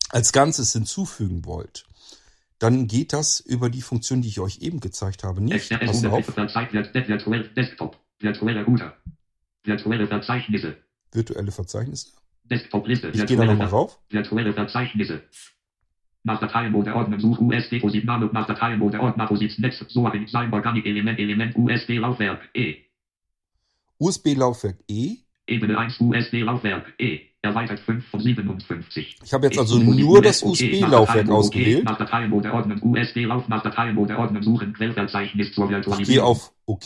als 0.09 0.31
Ganzes 0.31 0.73
hinzufügen 0.73 1.45
wollt, 1.45 1.85
dann 2.59 2.87
geht 2.87 3.13
das 3.13 3.39
über 3.39 3.69
die 3.69 3.81
Funktion, 3.81 4.21
die 4.21 4.27
ich 4.27 4.39
euch 4.39 4.59
eben 4.59 4.79
gezeigt 4.79 5.23
habe, 5.23 5.41
nicht. 5.41 5.69
Pass 5.69 6.03
auf. 6.05 6.25
Desktop, 7.55 7.97
virtuelle 8.19 8.65
Router, 8.65 8.97
virtuelle 9.63 10.07
Verzeichnisse, 10.07 10.75
Virtuelle 11.11 11.51
Verzeichnisse. 11.51 12.09
Desktop-Liste, 12.45 13.09
Ich 13.09 13.25
gehe 13.25 13.37
da 13.37 13.45
nochmal 13.45 13.67
rauf. 13.67 13.99
virtuelle 14.09 14.53
Verzeichnisse. 14.53 15.21
Nach 16.23 16.39
Dateienmode 16.39 16.93
ordnen, 16.95 17.19
Such 17.19 17.39
USB 17.39 17.79
Posit 17.79 18.05
Name, 18.05 18.29
nach 18.33 18.45
Dateienmode 18.47 18.99
Ordner 18.99 19.27
Posit 19.27 19.57
Netz, 19.59 19.79
Soaring, 19.87 20.27
Sein 20.27 20.51
Organic 20.53 20.85
Element, 20.85 21.19
Element, 21.19 21.55
USB 21.55 21.97
Laufwerk, 21.97 22.41
E. 22.53 22.77
USB-Laufwerk 23.99 24.77
E. 24.87 25.17
Ebene 25.47 25.77
1 25.77 25.99
USB 25.99 26.33
Laufwerk, 26.41 26.93
E. 26.99 27.21
Erweitert 27.41 27.79
5 27.79 28.05
von 28.09 28.19
57. 28.19 29.17
Ich 29.23 29.33
habe 29.33 29.47
jetzt 29.47 29.57
also 29.57 29.77
nur 29.79 30.21
das 30.21 30.43
okay, 30.43 30.51
USB-Laufwerk 30.51 30.89
nach 30.89 31.05
Dateienmode 31.07 31.33
ausgewählt. 31.37 31.83
Nach 31.85 31.97
Dateienmode 31.97 32.53
ordnen, 32.53 32.81
USB 32.83 33.15
Lauf, 33.25 33.47
nach 33.47 33.63
Dateienmode 33.63 34.17
ordnen, 34.17 34.43
suchen, 34.43 34.73
Quellverzeichnis 34.73 35.53
zur 35.53 35.65
Ich 35.65 35.69
gehe 35.69 35.77
Virtualisierung. 35.77 36.27
auf 36.27 36.53
OK. 36.65 36.85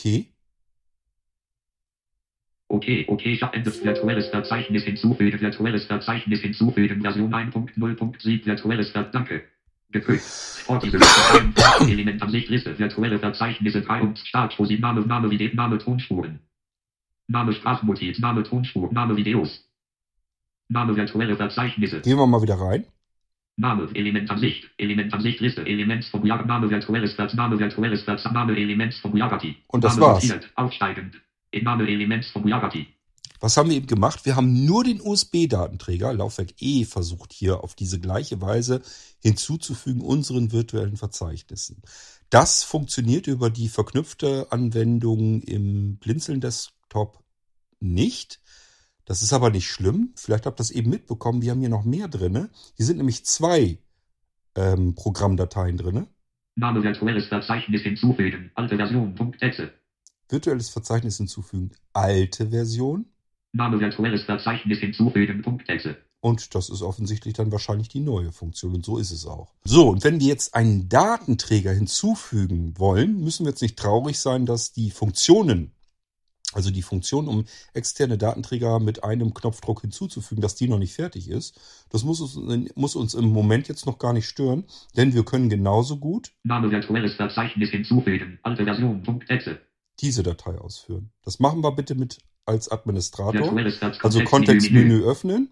Okay, 2.68 3.04
okay, 3.08 3.38
Ende 3.52 3.84
virtuelles 3.84 4.28
Verzeichnis 4.28 4.84
hinzufügen, 4.84 5.40
virtuelles 5.40 5.84
Verzeichnis 5.84 6.40
hinzufügen, 6.40 7.02
Version 7.02 7.32
1.0.7, 7.32 8.46
virtuelles 8.46 8.90
Ver 8.90 9.04
Danke. 9.04 9.44
Ein, 9.94 11.88
Element 11.88 12.20
an 12.20 12.30
sich 12.30 12.48
Liste, 12.48 12.76
virtuelle 12.76 13.18
Verzeichnisse 13.20 13.80
3 13.80 14.00
und 14.02 14.18
Startposit, 14.18 14.80
Name, 14.80 15.02
Name, 15.02 15.30
Video, 15.30 15.54
Name, 15.54 15.78
Tonspuren. 15.78 16.40
Name, 17.28 17.52
Sprachmotiv, 17.52 18.18
Name, 18.18 18.42
Tonspur, 18.42 18.92
Name, 18.92 19.16
Videos. 19.16 19.64
Name, 20.68 20.96
virtuelle 20.96 21.36
Verzeichnisse. 21.36 22.00
Gehen 22.00 22.18
wir 22.18 22.26
mal 22.26 22.42
wieder 22.42 22.56
rein. 22.56 22.84
Name, 23.56 23.88
Element 23.94 24.30
an 24.30 24.38
sich, 24.38 24.68
Element 24.78 25.14
an 25.14 25.20
sich 25.20 25.38
Liste, 25.38 25.64
Elements 25.64 26.08
vom 26.08 26.26
Jahr, 26.26 26.44
Name, 26.44 26.68
virtuelles 26.68 27.14
Verz, 27.14 27.34
Name, 27.34 27.58
virtuelles 27.58 28.02
Verz, 28.02 28.24
Name, 28.24 28.56
Elements 28.56 28.98
vom 28.98 29.16
Jagati. 29.16 29.56
Und 29.68 29.84
das 29.84 29.96
Name 29.96 30.14
war's. 30.14 30.40
aufsteigend. 30.56 31.20
Was 33.40 33.56
haben 33.56 33.68
wir 33.68 33.76
eben 33.76 33.86
gemacht? 33.86 34.24
Wir 34.24 34.36
haben 34.36 34.64
nur 34.64 34.84
den 34.84 35.00
USB-Datenträger, 35.02 36.12
Laufwerk 36.14 36.54
E, 36.60 36.84
versucht 36.84 37.32
hier 37.32 37.62
auf 37.62 37.74
diese 37.74 38.00
gleiche 38.00 38.40
Weise 38.40 38.80
hinzuzufügen 39.20 40.00
unseren 40.00 40.50
virtuellen 40.50 40.96
Verzeichnissen. 40.96 41.82
Das 42.30 42.62
funktioniert 42.62 43.26
über 43.26 43.50
die 43.50 43.68
verknüpfte 43.68 44.46
Anwendung 44.50 45.42
im 45.42 45.98
Blinzeln-Desktop 45.98 47.22
nicht. 47.80 48.40
Das 49.04 49.22
ist 49.22 49.32
aber 49.32 49.50
nicht 49.50 49.68
schlimm. 49.68 50.14
Vielleicht 50.16 50.46
habt 50.46 50.58
ihr 50.58 50.64
das 50.64 50.70
eben 50.70 50.88
mitbekommen. 50.88 51.42
Wir 51.42 51.50
haben 51.50 51.60
hier 51.60 51.68
noch 51.68 51.84
mehr 51.84 52.08
drinne. 52.08 52.48
Hier 52.76 52.86
sind 52.86 52.96
nämlich 52.96 53.26
zwei 53.26 53.78
ähm, 54.54 54.94
Programmdateien 54.94 55.76
drinne. 55.76 56.06
Name 56.56 56.82
virtuelles 56.82 57.26
Verzeichnis 57.26 57.82
hinzufügen. 57.82 58.50
Alte 58.54 58.76
Version. 58.76 59.14
Exe. 59.40 59.70
Virtuelles 60.34 60.68
Verzeichnis 60.68 61.16
hinzufügen. 61.16 61.70
Alte 61.92 62.50
Version. 62.50 63.06
Name 63.52 63.78
virtuelles 63.78 64.24
Verzeichnis 64.24 64.80
hinzufügen. 64.80 65.42
Punkt 65.42 65.68
Exe. 65.68 65.96
Und 66.20 66.56
das 66.56 66.70
ist 66.70 66.82
offensichtlich 66.82 67.34
dann 67.34 67.52
wahrscheinlich 67.52 67.88
die 67.88 68.00
neue 68.00 68.32
Funktion. 68.32 68.74
Und 68.74 68.84
so 68.84 68.98
ist 68.98 69.12
es 69.12 69.26
auch. 69.26 69.54
So, 69.62 69.90
und 69.90 70.02
wenn 70.02 70.18
wir 70.18 70.26
jetzt 70.26 70.56
einen 70.56 70.88
Datenträger 70.88 71.70
hinzufügen 71.70 72.74
wollen, 72.78 73.22
müssen 73.22 73.44
wir 73.46 73.50
jetzt 73.50 73.62
nicht 73.62 73.78
traurig 73.78 74.18
sein, 74.18 74.44
dass 74.44 74.72
die 74.72 74.90
Funktionen, 74.90 75.70
also 76.52 76.72
die 76.72 76.82
Funktion, 76.82 77.28
um 77.28 77.44
externe 77.72 78.18
Datenträger 78.18 78.80
mit 78.80 79.04
einem 79.04 79.34
Knopfdruck 79.34 79.82
hinzuzufügen, 79.82 80.42
dass 80.42 80.56
die 80.56 80.66
noch 80.66 80.80
nicht 80.80 80.94
fertig 80.94 81.30
ist. 81.30 81.60
Das 81.90 82.02
muss 82.02 82.20
uns, 82.20 82.36
muss 82.74 82.96
uns 82.96 83.14
im 83.14 83.26
Moment 83.26 83.68
jetzt 83.68 83.86
noch 83.86 84.00
gar 84.00 84.14
nicht 84.14 84.26
stören, 84.26 84.64
denn 84.96 85.14
wir 85.14 85.24
können 85.24 85.48
genauso 85.48 85.98
gut 85.98 86.32
Name 86.42 86.72
virtuelles 86.72 87.14
Verzeichnis 87.14 87.70
hinzufügen. 87.70 88.40
Alte 88.42 88.64
Version. 88.64 89.04
Diese 90.00 90.22
Datei 90.22 90.58
ausführen. 90.58 91.10
Das 91.22 91.38
machen 91.38 91.62
wir 91.62 91.72
bitte 91.72 91.94
mit 91.94 92.18
als 92.46 92.70
Administrator. 92.70 93.56
Also 94.02 94.24
Kontextmenü 94.24 95.04
öffnen, 95.04 95.50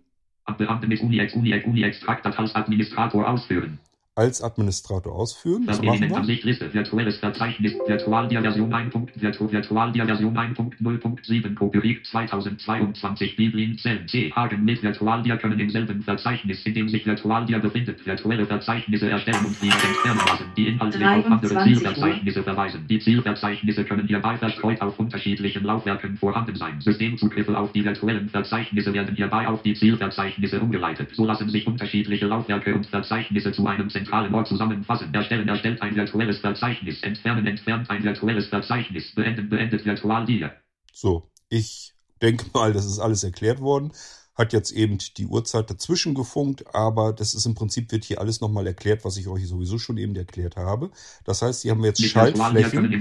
Beamte 0.59 0.87
mit 0.87 1.01
Uniex, 1.01 1.35
Uniex, 1.35 1.67
Uniex-Trakt 1.67 2.27
als 2.27 2.55
Administrator 2.55 3.29
ausführen. 3.29 3.79
Als 4.15 4.43
Administrator 4.43 5.15
ausführen. 5.15 5.65
Das 5.67 5.79
Das 5.79 5.87
machen 5.87 6.11
wir. 6.11 6.25
sich 6.25 6.45
Liste. 6.45 6.73
Virtuelles 6.75 7.17
Verzeichnis. 7.17 7.73
Virtualdia 7.87 8.43
Version 8.43 8.73
1. 8.73 8.95
Virtu 9.15 9.51
Virtualdia 9.51 10.05
Version 10.05 10.37
1.0.7. 10.37 11.55
Copyright 11.55 12.05
2022. 12.05 13.37
Biblin 13.37 13.79
Zellen 13.79 14.07
C. 14.09 14.31
Hagen 14.33 14.65
mit 14.65 14.83
Virtualdia 14.83 15.37
können 15.39 15.59
im 15.59 15.71
selben 15.71 16.03
Verzeichnis, 16.03 16.63
in 16.67 16.75
dem 16.75 16.89
sich 16.91 17.07
Virtualdia 17.07 17.59
befindet, 17.59 18.05
virtuelle 18.05 18.45
Verzeichnisse 18.45 19.09
erstellen 19.09 19.47
und 19.47 19.57
diese 19.63 19.77
entfernen 19.77 20.21
lassen, 20.27 20.45
die 20.59 20.69
inhaltlich 20.69 21.07
auf 21.07 21.25
andere 21.25 21.55
23 21.55 21.57
Uhr. 21.57 21.63
Zielverzeichnisse 21.65 22.43
verweisen. 22.43 22.87
Die 22.89 22.99
Zielverzeichnisse 22.99 23.85
können 23.85 24.07
hierbei 24.07 24.37
verstreut 24.37 24.83
auf 24.83 24.99
unterschiedlichen 24.99 25.65
Laufwerken 25.65 26.19
vorhanden 26.19 26.57
sein. 26.57 26.81
Systemzugriffe 26.83 27.57
auf 27.57 27.73
die 27.73 27.85
virtuellen 27.85 28.29
Verzeichnisse 28.29 28.93
werden 28.93 29.17
hierbei 29.17 29.49
auf 29.49 29.63
die 29.63 29.73
Zielverzeichnisse 29.73 30.61
umgeleitet. 30.61 31.09
So 31.15 31.25
lassen 31.25 31.49
sich 31.49 31.67
unterschiedliche 31.67 32.27
Laufwerke 32.27 32.75
und 32.75 32.85
Verzeichnisse 32.87 33.53
zu 33.53 33.67
einem 33.67 33.89
zentralen 34.03 34.35
Ort 34.35 34.49
zusammenfassen. 34.49 35.13
Erstellen 35.15 35.49
erstellt 35.49 35.83
ein 35.83 35.95
virtuelles 35.97 36.39
Verzeichnis. 36.39 37.03
Entfernen 37.03 37.47
entfernt 37.47 37.89
ein 37.91 38.03
virtuelles 38.03 38.47
Verzeichnis. 38.47 39.15
Beenden 39.15 39.49
beendet 39.49 39.85
Virtualdia. 39.85 40.53
So, 40.93 41.31
ich 41.49 41.95
denke 42.21 42.47
mal, 42.53 42.73
das 42.73 42.87
ist 42.87 42.99
alles 42.99 43.25
erklärt 43.25 43.61
worden. 43.61 43.93
Hat 44.35 44.55
jetzt 44.55 44.73
eben 44.73 44.97
die 45.19 45.27
Uhrzeit 45.27 45.69
dazwischen 45.69 46.15
gefunkt, 46.15 46.75
aber 46.75 47.13
das 47.13 47.35
ist 47.35 47.45
im 47.45 47.55
Prinzip 47.55 47.93
wird 47.93 48.05
hier 48.05 48.19
alles 48.19 48.41
nochmal 48.41 48.67
erklärt, 48.67 49.05
was 49.05 49.19
ich 49.19 49.29
euch 49.29 49.47
sowieso 49.47 49.79
schon 49.79 49.99
eben 49.99 50.17
erklärt 50.17 50.57
habe. 50.57 50.91
Das 51.25 51.43
heißt, 51.43 51.63
hier 51.63 51.73
haben 51.73 51.83
wir 51.83 51.89
jetzt 51.89 52.01
Mit 52.01 52.11
Schaltflächen 52.11 52.79
und 52.85 52.91
wir 52.91 52.99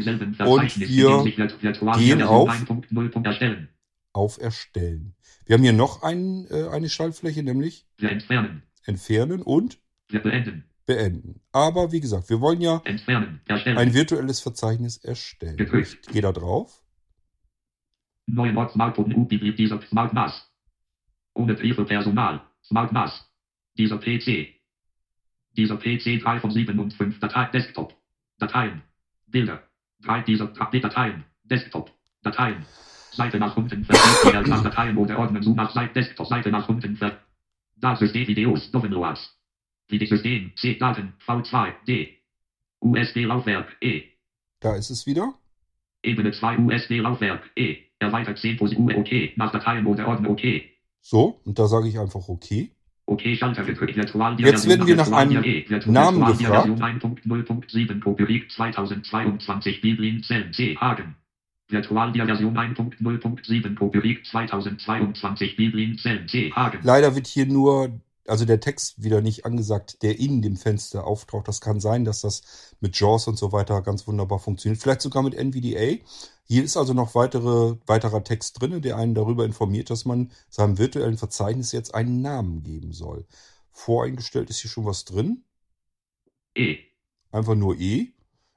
gehen 1.98 2.22
auf 2.24 2.50
1.0 2.50 3.26
erstellen. 3.26 3.70
auf 4.12 4.42
Erstellen. 4.42 5.16
Wir 5.46 5.56
haben 5.56 5.64
hier 5.64 5.74
noch 5.74 6.04
ein, 6.04 6.48
äh, 6.52 6.68
eine 6.68 6.90
Schaltfläche, 6.90 7.44
nämlich 7.44 7.88
Wir 7.98 8.12
entfernen. 8.12 8.64
Entfernen 8.86 9.42
und 9.42 9.80
Wir 10.10 10.22
beenden. 10.22 10.66
Beenden. 10.96 11.40
Aber 11.54 11.92
wie 11.94 12.02
gesagt, 12.02 12.30
wir 12.30 12.42
wollen 12.42 12.60
ja 12.60 12.82
Entfernen. 12.84 13.40
Ein 13.48 13.94
virtuelles 13.94 14.42
Verzeichnis 14.42 14.98
erstellen. 14.98 15.56
Geprüft. 15.56 16.00
Ich 16.02 16.14
gehe 16.14 16.22
da 16.22 16.34
drauf. 16.34 16.84
Neue 18.28 18.56
Ort 18.58 18.74
Smartphone 18.74 19.16
U 19.16 19.26
Bibliothek 19.26 19.58
dieser 19.58 19.82
Smart 19.84 20.14
NAS. 20.14 20.52
Ohne 21.34 21.54
Briefe 21.54 21.86
Personal. 21.86 22.42
Smart 22.64 22.92
NAS. 22.92 23.26
Dieser 23.78 23.98
PC. 23.98 24.50
Dieser 25.56 25.78
PC 25.78 26.22
3 26.22 26.40
von 26.42 26.52
7 26.52 26.78
und 26.78 26.94
5 26.94 27.20
Datei 27.20 27.46
Desktop. 27.46 27.96
Dateien. 28.38 28.82
Bilder. 29.28 29.64
3 30.04 30.24
dieser 30.24 30.48
Dateien. 30.48 31.24
Desktop. 31.44 31.92
Dateien. 32.22 32.66
Seite 33.12 33.40
nach 33.40 33.56
unten 33.56 33.86
verkehrt 33.86 34.48
nach 34.48 34.64
Dateienmode 34.64 35.18
ordnen 35.18 35.42
Zoom 35.42 35.56
nach 35.56 35.72
Seite 35.72 35.94
Desktop 35.94 36.28
Seite 36.28 36.50
nach 36.52 36.68
unten 36.68 36.98
ver 36.98 37.18
Datensystem 37.78 38.28
Videos 38.28 38.72
Downloads. 38.72 39.41
Videosystem 39.92 40.52
C 40.56 40.76
Daten 40.76 41.14
V2 41.26 41.74
D. 41.88 42.18
USB 42.80 43.18
Laufwerk 43.26 43.68
E. 43.82 44.04
Da 44.60 44.76
ist 44.76 44.90
es 44.90 45.06
wieder. 45.06 45.34
Ebene 46.04 46.32
2 46.32 46.58
USB 46.60 46.90
Laufwerk 46.98 47.52
E. 47.56 47.78
Erweitert 48.00 48.40
10 48.40 48.58
Position 48.58 48.94
OK. 48.96 49.12
Nach 49.36 49.52
Dateienmode 49.52 50.08
ordnen 50.08 50.32
OK. 50.32 50.42
So, 51.02 51.42
und 51.46 51.60
da 51.60 51.68
sage 51.68 51.88
ich 51.88 52.00
einfach 52.00 52.28
okay. 52.28 52.72
OK 53.06 53.22
Schalter 53.36 53.64
gedrückt. 53.64 53.96
Virtualdia 53.96 54.48
Jetzt 54.48 54.68
werden 54.68 54.88
wir 54.88 54.96
nach 54.96 55.08
Virtualdia 55.08 55.40
einem 55.42 55.50
E. 55.50 55.92
Namen 55.92 56.20
Virtualdia 56.20 56.64
gefragt. 56.64 56.80
Version 56.80 57.46
1.0.7 57.46 58.00
Copyright 58.00 58.52
2022 58.52 59.82
Biblin 59.82 60.24
Zellen 60.24 60.54
C. 60.54 60.76
Hagen. 60.78 61.16
Virtualdia-Version 61.72 62.58
1.0.7 62.58 63.76
Populik 63.76 64.26
2022 64.26 65.56
Biblin 65.56 65.98
Zellen 65.98 66.28
C. 66.28 66.52
Hagen. 66.52 66.80
Leider 66.84 67.16
wird 67.16 67.28
hier 67.28 67.46
nur, 67.46 68.00
also 68.28 68.46
der 68.46 68.60
Text 68.60 69.02
wieder 69.04 69.22
nicht 69.22 69.46
angesagt, 69.46 70.04
der 70.04 70.20
in 70.20 70.42
dem 70.42 70.58
Fenster 70.58 71.06
auftaucht. 71.06 71.48
Das 71.48 71.62
kann 71.62 71.80
sein, 71.80 72.06
dass 72.06 72.22
das 72.22 72.44
mit 72.80 73.00
JAWS 73.00 73.28
und 73.28 73.38
so 73.38 73.52
weiter 73.52 73.82
ganz 73.82 74.08
wunderbar 74.08 74.40
funktioniert. 74.40 74.82
Vielleicht 74.82 75.02
sogar 75.02 75.24
mit 75.24 75.34
NVDA. 75.34 76.04
Hier 76.44 76.64
ist 76.64 76.78
also 76.78 76.94
noch 76.94 77.16
weitere, 77.16 77.78
weiterer 77.86 78.24
Text 78.24 78.62
drin, 78.62 78.82
der 78.82 78.98
einen 78.98 79.16
darüber 79.16 79.46
informiert, 79.46 79.90
dass 79.90 80.06
man 80.06 80.32
seinem 80.50 80.78
virtuellen 80.78 81.18
Verzeichnis 81.18 81.72
jetzt 81.72 81.96
einen 81.96 82.22
Namen 82.22 82.64
geben 82.64 82.94
soll. 82.94 83.26
Voreingestellt 83.72 84.50
ist 84.50 84.60
hier 84.60 84.70
schon 84.70 84.86
was 84.86 85.06
drin. 85.06 85.44
E. 86.56 86.78
Einfach 87.32 87.56
nur 87.56 87.80
E. 87.80 88.14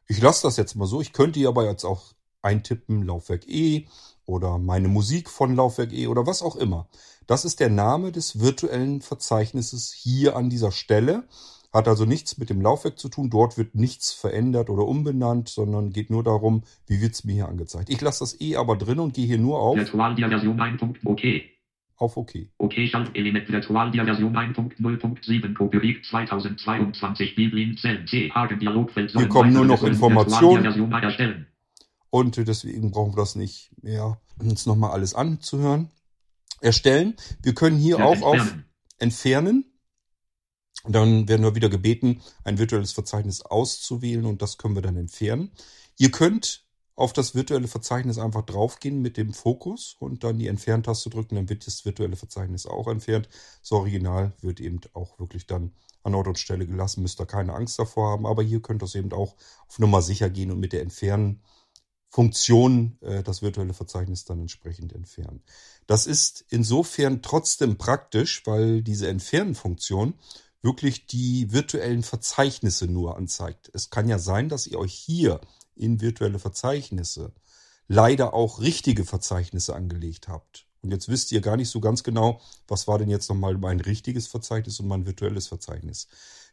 Ich 0.08 0.20
lasse 0.20 0.42
das 0.42 0.56
jetzt 0.56 0.74
mal 0.74 0.86
so. 0.86 1.00
Ich 1.00 1.12
könnte 1.12 1.38
hier 1.38 1.48
aber 1.48 1.64
jetzt 1.64 1.84
auch 1.84 2.12
eintippen 2.44 3.02
Laufwerk 3.02 3.48
E 3.48 3.86
oder 4.26 4.58
meine 4.58 4.88
Musik 4.88 5.28
von 5.28 5.54
Laufwerk 5.56 5.92
E 5.92 6.06
oder 6.06 6.26
was 6.26 6.42
auch 6.42 6.56
immer. 6.56 6.88
Das 7.26 7.44
ist 7.44 7.60
der 7.60 7.70
Name 7.70 8.12
des 8.12 8.40
virtuellen 8.40 9.00
Verzeichnisses 9.00 9.92
hier 9.92 10.36
an 10.36 10.50
dieser 10.50 10.72
Stelle. 10.72 11.24
Hat 11.72 11.88
also 11.88 12.04
nichts 12.04 12.38
mit 12.38 12.50
dem 12.50 12.60
Laufwerk 12.60 12.98
zu 12.98 13.08
tun. 13.08 13.30
Dort 13.30 13.58
wird 13.58 13.74
nichts 13.74 14.12
verändert 14.12 14.70
oder 14.70 14.86
umbenannt, 14.86 15.48
sondern 15.48 15.90
geht 15.90 16.08
nur 16.08 16.22
darum, 16.22 16.62
wie 16.86 17.00
wird 17.00 17.14
es 17.14 17.24
mir 17.24 17.32
hier 17.32 17.48
angezeigt. 17.48 17.90
Ich 17.90 18.00
lasse 18.00 18.20
das 18.20 18.40
E 18.40 18.56
aber 18.56 18.76
drin 18.76 19.00
und 19.00 19.14
gehe 19.14 19.26
hier 19.26 19.38
nur 19.38 19.58
auf, 19.58 19.76
Virtualdia-Version 19.76 20.60
1.OK. 20.60 21.42
auf 21.96 22.16
OK. 22.16 22.32
OK 22.58 22.74
Schaltelement 22.88 23.50
Virtualdia-Version 23.50 24.36
1.0.7 24.36 25.54
Populik 25.54 26.04
2022 26.04 27.34
Biblin 27.34 27.76
Zellen 27.76 28.06
C. 28.06 28.30
Hagen 28.30 28.60
Dialogfeld. 28.60 29.10
Hier 29.10 29.28
kommen 29.28 29.52
nur 29.52 29.64
noch 29.64 29.82
Informationen. 29.82 30.62
Und 32.14 32.36
deswegen 32.36 32.92
brauchen 32.92 33.10
wir 33.14 33.22
das 33.22 33.34
nicht 33.34 33.72
mehr, 33.82 34.20
uns 34.38 34.66
nochmal 34.66 34.92
alles 34.92 35.14
anzuhören. 35.14 35.90
Erstellen. 36.60 37.16
Wir 37.42 37.54
können 37.54 37.76
hier 37.76 37.98
Ja, 37.98 38.04
auch 38.04 38.22
auf 38.22 38.34
entfernen. 38.36 38.64
Entfernen. 39.00 39.64
Und 40.84 40.92
Dann 40.92 41.26
werden 41.26 41.42
wir 41.42 41.56
wieder 41.56 41.68
gebeten, 41.68 42.22
ein 42.44 42.58
virtuelles 42.58 42.92
Verzeichnis 42.92 43.40
auszuwählen 43.40 44.26
und 44.26 44.42
das 44.42 44.58
können 44.58 44.76
wir 44.76 44.82
dann 44.82 44.96
entfernen. 44.96 45.50
Ihr 45.98 46.12
könnt 46.12 46.64
auf 46.94 47.12
das 47.12 47.34
virtuelle 47.34 47.66
Verzeichnis 47.66 48.18
einfach 48.18 48.42
draufgehen 48.42 49.02
mit 49.02 49.16
dem 49.16 49.34
Fokus 49.34 49.96
und 49.98 50.22
dann 50.22 50.38
die 50.38 50.46
Entferntaste 50.46 51.10
drücken, 51.10 51.34
dann 51.34 51.48
wird 51.48 51.66
das 51.66 51.84
virtuelle 51.84 52.14
Verzeichnis 52.14 52.64
auch 52.64 52.86
entfernt. 52.86 53.28
Das 53.60 53.72
Original 53.72 54.34
wird 54.40 54.60
eben 54.60 54.78
auch 54.92 55.18
wirklich 55.18 55.48
dann 55.48 55.72
an 56.04 56.14
Ort 56.14 56.28
und 56.28 56.38
Stelle 56.38 56.64
gelassen, 56.64 57.02
müsst 57.02 57.20
ihr 57.20 57.26
keine 57.26 57.54
Angst 57.54 57.76
davor 57.76 58.12
haben, 58.12 58.24
aber 58.24 58.44
hier 58.44 58.62
könnt 58.62 58.84
ihr 58.84 58.86
es 58.86 58.94
eben 58.94 59.12
auch 59.12 59.34
auf 59.66 59.80
Nummer 59.80 60.00
sicher 60.00 60.30
gehen 60.30 60.52
und 60.52 60.60
mit 60.60 60.72
der 60.72 60.82
Entfernen 60.82 61.42
Funktion 62.14 62.96
äh, 63.00 63.24
das 63.24 63.42
virtuelle 63.42 63.74
Verzeichnis 63.74 64.24
dann 64.24 64.38
entsprechend 64.38 64.92
entfernen. 64.92 65.42
Das 65.88 66.06
ist 66.06 66.44
insofern 66.48 67.22
trotzdem 67.22 67.76
praktisch, 67.76 68.46
weil 68.46 68.82
diese 68.82 69.08
Entfernen-Funktion 69.08 70.14
wirklich 70.62 71.08
die 71.08 71.50
virtuellen 71.50 72.04
Verzeichnisse 72.04 72.86
nur 72.86 73.16
anzeigt. 73.16 73.68
Es 73.74 73.90
kann 73.90 74.06
ja 74.06 74.20
sein, 74.20 74.48
dass 74.48 74.68
ihr 74.68 74.78
euch 74.78 74.94
hier 74.94 75.40
in 75.74 76.00
virtuelle 76.00 76.38
Verzeichnisse 76.38 77.32
leider 77.88 78.32
auch 78.32 78.60
richtige 78.60 79.04
Verzeichnisse 79.04 79.74
angelegt 79.74 80.28
habt. 80.28 80.66
Und 80.82 80.92
jetzt 80.92 81.08
wisst 81.08 81.32
ihr 81.32 81.40
gar 81.40 81.56
nicht 81.56 81.68
so 81.68 81.80
ganz 81.80 82.04
genau, 82.04 82.40
was 82.68 82.86
war 82.86 83.00
denn 83.00 83.10
jetzt 83.10 83.28
nochmal 83.28 83.58
mein 83.58 83.80
richtiges 83.80 84.28
Verzeichnis 84.28 84.78
und 84.78 84.86
mein 84.86 85.04
virtuelles 85.04 85.48
Verzeichnis. 85.48 86.06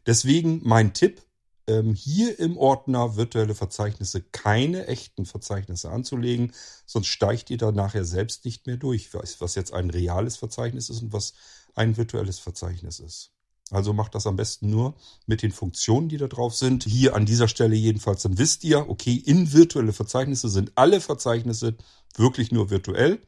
Deswegen 0.06 0.60
mein 0.64 0.92
Tipp, 0.92 1.22
ähm, 1.66 1.94
hier 1.94 2.38
im 2.38 2.56
Ordner 2.56 3.16
virtuelle 3.16 3.54
Verzeichnisse 3.54 4.22
keine 4.22 4.86
echten 4.86 5.26
Verzeichnisse 5.26 5.90
anzulegen, 5.90 6.52
sonst 6.86 7.08
steigt 7.08 7.50
ihr 7.50 7.58
da 7.58 7.72
nachher 7.72 8.04
selbst 8.04 8.44
nicht 8.44 8.66
mehr 8.66 8.76
durch, 8.76 9.10
was 9.12 9.54
jetzt 9.54 9.72
ein 9.72 9.90
reales 9.90 10.36
Verzeichnis 10.36 10.88
ist 10.88 11.02
und 11.02 11.12
was 11.12 11.34
ein 11.74 11.96
virtuelles 11.96 12.38
Verzeichnis 12.38 12.98
ist. 12.98 13.32
Also 13.70 13.94
macht 13.94 14.14
das 14.14 14.26
am 14.26 14.36
besten 14.36 14.68
nur 14.68 14.94
mit 15.26 15.40
den 15.40 15.50
Funktionen, 15.50 16.10
die 16.10 16.18
da 16.18 16.28
drauf 16.28 16.54
sind. 16.54 16.84
Hier 16.84 17.16
an 17.16 17.24
dieser 17.24 17.48
Stelle 17.48 17.74
jedenfalls, 17.74 18.22
dann 18.22 18.36
wisst 18.36 18.64
ihr, 18.64 18.88
okay, 18.90 19.14
in 19.14 19.52
virtuelle 19.52 19.94
Verzeichnisse 19.94 20.50
sind 20.50 20.72
alle 20.74 21.00
Verzeichnisse 21.00 21.76
wirklich 22.14 22.52
nur 22.52 22.68
virtuell. 22.68 23.20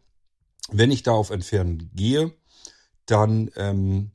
Wenn 0.71 0.91
ich 0.91 1.03
da 1.03 1.13
auf 1.13 1.31
Entfernen 1.31 1.91
gehe, 1.95 2.35
dann 3.07 3.51
ähm, 3.57 4.13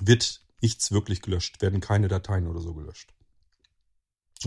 wird 0.00 0.42
nichts 0.62 0.92
wirklich 0.92 1.20
gelöscht, 1.20 1.60
werden 1.60 1.80
keine 1.80 2.08
Dateien 2.08 2.46
oder 2.46 2.60
so 2.60 2.72
gelöscht. 2.72 3.12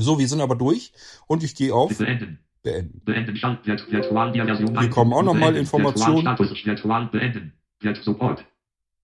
So, 0.03 0.19
wir 0.19 0.27
sind 0.27 0.41
aber 0.41 0.55
durch 0.55 0.93
und 1.27 1.43
ich 1.43 1.55
gehe 1.55 1.73
auf 1.73 1.97
Beenden. 1.97 2.39
Beenden. 2.63 3.01
Beenden 3.05 3.35
Schalt. 3.35 3.59
Hier 3.63 4.89
kommen 4.89 5.13
auch 5.13 5.23
noch 5.23 5.33
mal 5.33 5.51
Beenden. 5.51 5.61
Informationen. 5.61 6.25
Virtualstatus. 6.25 6.65
Virtual 6.65 7.05
beenden. 7.07 7.53
Virt 7.79 8.03
Support. 8.03 8.45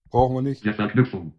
Brauchen 0.10 0.36
wir 0.36 0.42
nicht. 0.42 0.64
Verknüpfung. 0.64 1.34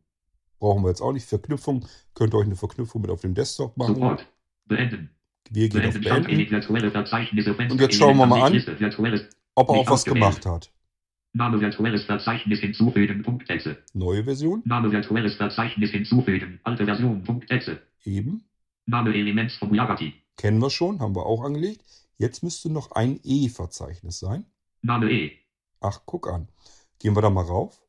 Brauchen 0.59 0.83
wir 0.83 0.88
jetzt 0.88 1.01
auch 1.01 1.12
nicht. 1.12 1.27
Verknüpfung. 1.27 1.87
Könnt 2.14 2.35
ihr 2.35 2.38
euch 2.38 2.47
eine 2.47 2.57
Verknüpfung 2.57 3.03
mit 3.03 3.11
auf 3.11 3.21
dem 3.21 3.35
Desktop 3.35 3.77
machen. 3.77 3.95
Support. 3.95 4.27
Beenden. 4.67 5.11
Wir 5.51 5.69
gehen 5.69 5.87
auf 5.87 5.93
Beenden 5.93 6.03
Schalt. 6.09 6.27
Beenden. 6.27 7.73
Und 7.73 7.81
jetzt 7.81 7.95
schauen 7.97 8.17
wir 8.17 8.27
mal 8.27 8.43
an. 8.43 9.29
Ob 9.57 9.69
er 9.69 9.75
auch 9.75 9.90
was 9.90 10.05
gemacht 10.05 10.47
hat. 10.47 10.71
Name 11.37 11.61
virtuelles 11.61 12.05
Verzeichnis 12.05 12.61
hinzufügen. 12.61 13.23
Punkt 13.23 13.51
Exe. 13.51 13.77
Neue 13.93 14.25
Version. 14.25 14.62
Name 14.64 14.90
virtuelles 14.93 15.35
Verzeichnis 15.35 15.90
hinzufügen. 15.90 16.61
Alte 16.62 16.85
Version. 16.85 17.25
Punkt 17.25 17.51
Exe. 17.51 17.81
Eben. 18.05 18.45
Name 18.87 19.14
Elements 19.14 19.57
von 19.57 19.75
Yagati. 19.75 20.14
Kennen 20.37 20.61
wir 20.61 20.70
schon. 20.70 21.01
Haben 21.01 21.14
wir 21.14 21.27
auch 21.27 21.42
angelegt. 21.42 21.83
Jetzt 22.18 22.42
müsste 22.42 22.70
noch 22.70 22.92
ein 22.92 23.20
E-Verzeichnis 23.25 24.18
sein. 24.18 24.44
Name 24.83 25.11
E. 25.11 25.33
Ach, 25.81 26.01
guck 26.05 26.29
an. 26.29 26.49
Gehen 26.99 27.16
wir 27.16 27.23
da 27.23 27.31
mal 27.31 27.44
rauf. 27.44 27.81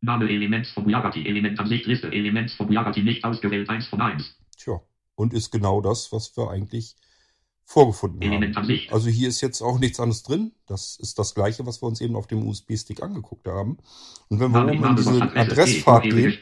Name 0.00 0.28
Elements 0.28 0.70
von 0.72 0.88
Yagati. 0.88 1.26
Element 1.26 1.58
Ansicht 1.60 1.86
Liste. 1.86 2.08
Elements 2.08 2.54
von 2.54 2.70
Yagati 2.72 3.02
nicht 3.02 3.24
ausgewählt. 3.24 3.68
1 3.68 3.86
von 3.86 4.00
1. 4.00 4.36
Tja. 4.56 4.80
Und 5.14 5.32
ist 5.32 5.50
genau 5.50 5.80
das, 5.80 6.10
was 6.12 6.36
wir 6.36 6.50
eigentlich 6.50 6.96
vorgefunden 7.64 8.20
Element 8.20 8.56
haben. 8.56 8.62
Ansicht. 8.62 8.92
Also 8.92 9.08
hier 9.08 9.28
ist 9.28 9.40
jetzt 9.40 9.62
auch 9.62 9.78
nichts 9.78 10.00
anderes 10.00 10.24
drin. 10.24 10.52
Das 10.66 10.96
ist 10.96 11.18
das 11.18 11.34
gleiche, 11.34 11.64
was 11.66 11.80
wir 11.82 11.86
uns 11.86 12.00
eben 12.00 12.16
auf 12.16 12.26
dem 12.26 12.46
USB-Stick 12.46 13.02
angeguckt 13.02 13.46
haben. 13.46 13.78
Und 14.28 14.40
wenn 14.40 14.50
wir 14.50 14.64
Name, 14.64 14.78
oben 14.78 14.88
in 14.88 14.96
diese 14.96 15.22
Adressfahrt 15.22 16.06
E, 16.06 16.08
gehen, 16.10 16.38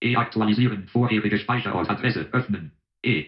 E. 0.00 0.12
E 0.12 0.16
aktualisieren, 0.16 0.88
vorherige 0.88 1.38
Speicherort, 1.38 1.88
Adresse, 1.88 2.28
öffnen. 2.32 2.72
E. 3.02 3.26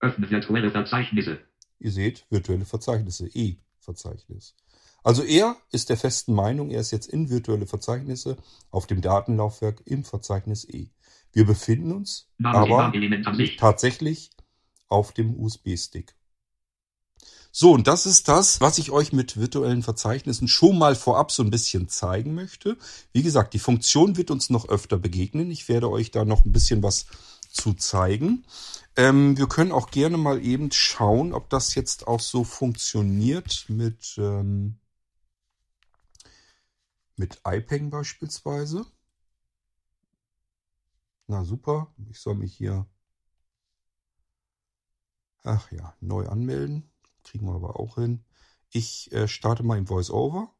Öffne 0.00 0.30
virtuelle 0.30 0.70
Verzeichnisse. 0.70 1.40
ihr 1.78 1.90
seht, 1.90 2.26
virtuelle 2.30 2.64
Verzeichnisse, 2.64 3.28
E-Verzeichnis. 3.32 4.54
Also 5.02 5.22
er 5.22 5.56
ist 5.72 5.88
der 5.88 5.96
festen 5.96 6.34
Meinung, 6.34 6.70
er 6.70 6.80
ist 6.80 6.90
jetzt 6.90 7.06
in 7.06 7.30
virtuelle 7.30 7.66
Verzeichnisse 7.66 8.36
auf 8.70 8.86
dem 8.86 9.00
Datenlaufwerk 9.00 9.82
im 9.86 10.04
Verzeichnis 10.04 10.68
E. 10.68 10.90
Wir 11.32 11.46
befinden 11.46 11.92
uns 11.92 12.28
Name, 12.38 12.58
aber 12.58 12.92
tatsächlich 13.56 14.30
auf 14.88 15.12
dem 15.12 15.38
USB-Stick. 15.38 16.14
So, 17.52 17.72
und 17.72 17.86
das 17.86 18.06
ist 18.06 18.28
das, 18.28 18.60
was 18.60 18.78
ich 18.78 18.90
euch 18.90 19.12
mit 19.12 19.36
virtuellen 19.36 19.82
Verzeichnissen 19.82 20.46
schon 20.48 20.78
mal 20.78 20.94
vorab 20.94 21.32
so 21.32 21.42
ein 21.42 21.50
bisschen 21.50 21.88
zeigen 21.88 22.34
möchte. 22.34 22.76
Wie 23.12 23.22
gesagt, 23.22 23.54
die 23.54 23.58
Funktion 23.58 24.16
wird 24.16 24.30
uns 24.30 24.50
noch 24.50 24.68
öfter 24.68 24.98
begegnen. 24.98 25.50
Ich 25.50 25.68
werde 25.68 25.90
euch 25.90 26.10
da 26.12 26.24
noch 26.24 26.44
ein 26.44 26.52
bisschen 26.52 26.82
was 26.82 27.06
zu 27.50 27.74
zeigen. 27.74 28.44
Ähm, 28.96 29.36
wir 29.36 29.48
können 29.48 29.72
auch 29.72 29.90
gerne 29.90 30.16
mal 30.16 30.44
eben 30.44 30.70
schauen, 30.70 31.32
ob 31.32 31.50
das 31.50 31.74
jetzt 31.74 32.06
auch 32.06 32.20
so 32.20 32.44
funktioniert 32.44 33.64
mit, 33.68 34.14
ähm, 34.18 34.78
mit 37.16 37.40
iPeng 37.44 37.90
beispielsweise. 37.90 38.86
Na 41.26 41.44
super, 41.44 41.92
ich 42.10 42.20
soll 42.20 42.34
mich 42.36 42.54
hier 42.54 42.86
Ach 45.44 45.70
ja, 45.72 45.94
neu 46.00 46.26
anmelden. 46.28 46.89
Kriegen 47.22 47.46
wir 47.46 47.54
aber 47.54 47.78
auch 47.78 47.96
hin. 47.96 48.24
Ich 48.70 49.10
äh, 49.12 49.28
starte 49.28 49.62
mal 49.62 49.78
im 49.78 49.88
VoiceOver. 49.88 50.54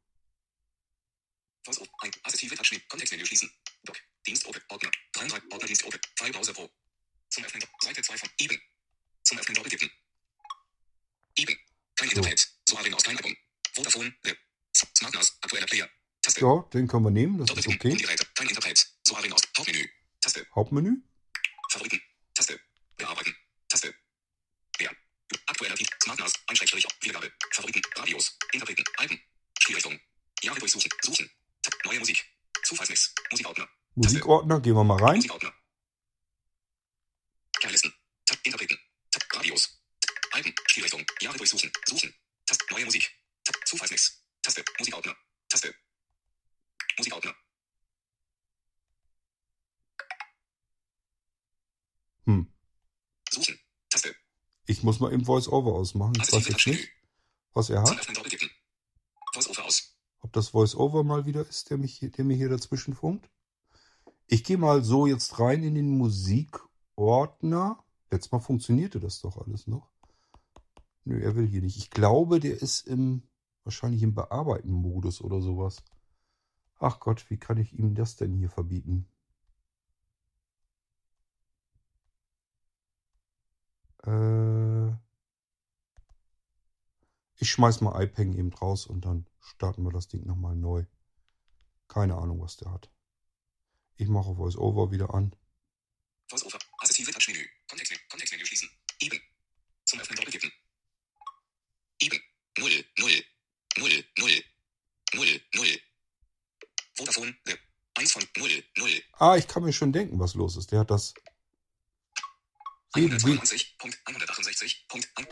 Voice 1.65 1.81
ein 2.01 2.11
assistive 2.25 2.57
Touchschnitt. 2.57 2.89
Kontextmenü 2.89 3.27
schließen. 3.27 3.51
Doc. 3.85 3.97
Dienstgruppe. 4.27 4.61
Ordner. 4.69 4.91
33. 5.13 5.53
Ordner 5.53 5.67
Dienstgruppe. 5.67 6.01
Filebrowser 6.17 6.53
Pro. 6.53 6.71
Zum 7.29 7.45
Öffnen. 7.45 7.63
Seite 7.83 8.03
2 8.03 8.17
von 8.17 8.29
eben. 8.39 8.59
Zum 9.23 9.39
Öffnen 9.39 9.55
doppeltippen. 9.55 9.91
Eben. 11.37 11.57
Kein 11.97 12.09
Internet. 12.09 12.49
So 12.69 12.77
aus 12.77 13.03
kein 13.03 13.17
Album. 13.17 13.37
Vodafone. 13.75 14.15
The. 14.25 14.35
SmartNAS. 14.73 15.39
Aktueller 15.43 15.67
Player. 15.67 15.89
Taste. 16.23 16.41
Ja, 16.41 16.69
den 16.73 16.87
können 16.87 17.05
wir 17.05 17.11
nehmen, 17.11 17.39
das 17.39 17.51
ist 17.51 17.67
okay. 17.67 17.97
Kein 18.35 18.49
Internet. 18.49 18.87
So 19.03 19.17
aus. 19.17 19.43
Hauptmenü. 19.57 19.89
Taste. 20.21 20.47
Hauptmenü. 20.55 21.03
Favoriten. 21.71 22.01
Smartnas, 26.11 26.35
Einschränkstrich, 26.49 26.87
Wiedergabe, 27.03 27.33
Favoriten, 27.53 27.83
Radios, 27.95 28.37
Interpreten, 28.53 28.85
Alpen. 28.97 29.21
Spielrichtung, 29.61 30.01
Jahre 30.43 30.59
durchsuchen, 30.59 30.91
suchen, 31.03 31.31
Tab, 31.63 31.75
neue 31.85 32.01
Musik, 32.01 32.25
Zufallsmix, 32.65 33.15
Musikordner. 33.31 33.69
Musikordner, 33.95 34.61
gehen 34.61 34.75
wir 34.75 34.83
mal 34.83 34.99
rein. 34.99 35.17
Musikordner. 35.17 35.53
Kerlisten, 37.61 37.95
Tab, 38.27 38.39
Interpreten, 38.43 38.79
Tab, 39.13 39.23
Radios, 39.35 39.81
Tab, 40.01 40.17
Alben, 40.33 40.55
Spielrichtung, 40.67 41.05
Jahre 41.21 41.37
durchsuchen, 41.39 41.71
suchen, 41.87 42.13
Taste, 42.45 42.65
neue 42.71 42.85
Musik, 42.87 43.09
Tab, 43.45 43.55
Zufallsmix, 43.67 44.25
Taste, 44.43 44.65
Musikordner, 44.79 45.17
Taste, 45.49 45.75
Musikordner. 46.99 47.37
Hm. 52.27 52.53
Ich 54.71 54.85
muss 54.85 55.01
mal 55.01 55.13
eben 55.13 55.25
Voice-Over 55.25 55.73
ausmachen. 55.73 56.13
Ich 56.23 56.33
weiß 56.33 56.47
jetzt 56.47 56.65
nicht, 56.69 56.91
was 57.55 57.71
er 57.71 57.83
hat. 57.83 58.07
Ob 60.21 60.33
das 60.33 60.51
Voice-Over 60.51 61.03
mal 61.03 61.27
wieder 61.27 61.45
ist, 61.45 61.71
der, 61.71 61.77
mich 61.77 61.95
hier, 61.99 62.13
der 62.13 62.25
mir 62.25 62.37
hier 62.37 62.49
dazwischen 62.49 62.95
funkt. 62.95 63.29
Ich 64.29 64.45
gehe 64.45 64.59
mal 64.59 64.85
so 64.85 65.09
jetzt 65.09 65.41
rein 65.41 65.65
in 65.65 65.75
den 65.75 65.99
Musikordner. 65.99 67.83
Letztes 68.13 68.31
Mal 68.31 68.39
funktionierte 68.39 69.01
das 69.01 69.21
doch 69.21 69.39
alles 69.39 69.67
noch. 69.67 69.91
Nö, 71.05 71.21
er 71.21 71.35
will 71.35 71.49
hier 71.49 71.63
nicht. 71.63 71.77
Ich 71.77 71.91
glaube, 71.91 72.39
der 72.39 72.63
ist 72.63 72.87
im 72.87 73.25
wahrscheinlich 73.65 74.05
im 74.05 74.15
Bearbeiten-Modus 74.15 75.21
oder 75.21 75.41
sowas. 75.41 75.83
Ach 76.79 77.01
Gott, 77.01 77.29
wie 77.29 77.39
kann 77.39 77.59
ich 77.59 77.77
ihm 77.77 77.97
das 77.97 78.15
denn 78.15 78.35
hier 78.35 78.51
verbieten? 78.51 79.09
Äh, 84.07 84.89
ich 87.37 87.51
schmeiß 87.51 87.81
mal 87.81 88.03
iPeng 88.03 88.35
eben 88.35 88.53
raus 88.53 88.87
und 88.87 89.05
dann 89.05 89.27
starten 89.41 89.83
wir 89.85 89.93
das 89.93 90.09
Ding 90.09 90.25
nochmal 90.27 90.57
neu. 90.57 90.85
Keine 91.89 92.17
Ahnung, 92.17 92.41
was 92.41 92.57
der 92.57 92.71
hat. 92.71 92.91
Ich 93.97 94.09
mache 94.09 94.37
VoiceOver 94.37 94.91
wieder 94.91 95.13
an. 95.15 95.35
Voice-Over. 96.29 96.59
Assistive 96.79 97.11
Touchmenü. 97.13 97.45
Kontextmenü. 97.69 98.01
Kontextmenü 98.09 98.47
schließen. 98.47 98.71
Eben. 99.01 99.21
Zum 99.85 100.01
Öffnen 100.01 100.17
doppeltippen. 100.17 100.51
Eben. 102.01 102.21
0, 102.59 102.71
0, 102.99 103.25
0, 103.79 104.05
0, 104.19 104.45
0, 105.15 105.41
0. 105.55 105.81
Vodafone. 106.97 107.35
The. 107.45 107.55
1 107.97 108.13
von 108.13 108.23
0, 108.37 108.49
0. 108.79 109.03
Ah, 109.15 109.37
ich 109.37 109.49
kann 109.49 109.65
mir 109.65 109.73
schon 109.73 109.93
denken, 109.93 110.19
was 110.21 110.35
los 110.35 110.57
ist. 110.57 110.71
Der 110.73 110.81
hat 110.81 110.91
das, 110.91 111.13
W- 111.15 111.19
W- 111.19 111.19
192.168. 111.19 111.40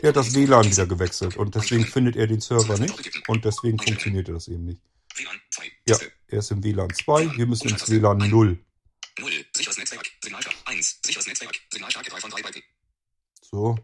der 0.01 0.09
hat 0.09 0.15
das 0.15 0.33
WLAN 0.33 0.71
wieder 0.71 0.85
gewechselt 0.87 1.35
und 1.37 1.55
deswegen 1.55 1.85
findet 1.85 2.15
er 2.15 2.27
den 2.27 2.39
Server 2.39 2.77
nicht 2.77 2.95
und 3.27 3.43
deswegen 3.43 3.77
funktionierte 3.77 4.31
das 4.33 4.47
eben 4.47 4.65
nicht. 4.65 4.81
WLAN 5.15 5.41
2. 5.49 5.71
Ja, 5.87 5.97
er 6.27 6.39
ist 6.39 6.51
im 6.51 6.63
WLAN 6.63 6.93
2, 6.93 7.37
wir 7.37 7.45
müssen 7.45 7.69
ins 7.69 7.89
WLAN 7.89 8.17
0. 8.17 8.63
0. 9.19 9.45
Sicheres 9.55 9.77
Netzwerk. 9.77 10.09
Signalstark. 10.23 10.55
1. 10.65 10.99
Sicheres 11.05 11.27
Netzwerk. 11.27 11.59
Signalstärke 11.71 12.09
3 12.09 12.21
von 12.21 12.29
3 12.31 12.41
Balken. 12.41 12.63
So, 13.41 13.77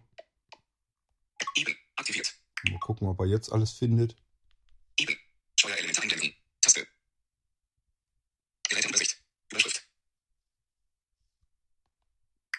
Eben. 1.56 1.76
Aktiviert. 1.96 2.34
mal 2.70 2.80
gucken, 2.80 3.08
ob 3.08 3.20
er 3.20 3.28
jetzt 3.28 3.52
alles 3.52 3.74
findet. 3.74 4.16
Eben. 5.00 5.16
Steuerelemente 5.58 6.02
einblenden. 6.02 6.34
Taste. 6.62 6.88
Geräteübersicht. 8.70 9.22
Überschrift. 9.52 9.88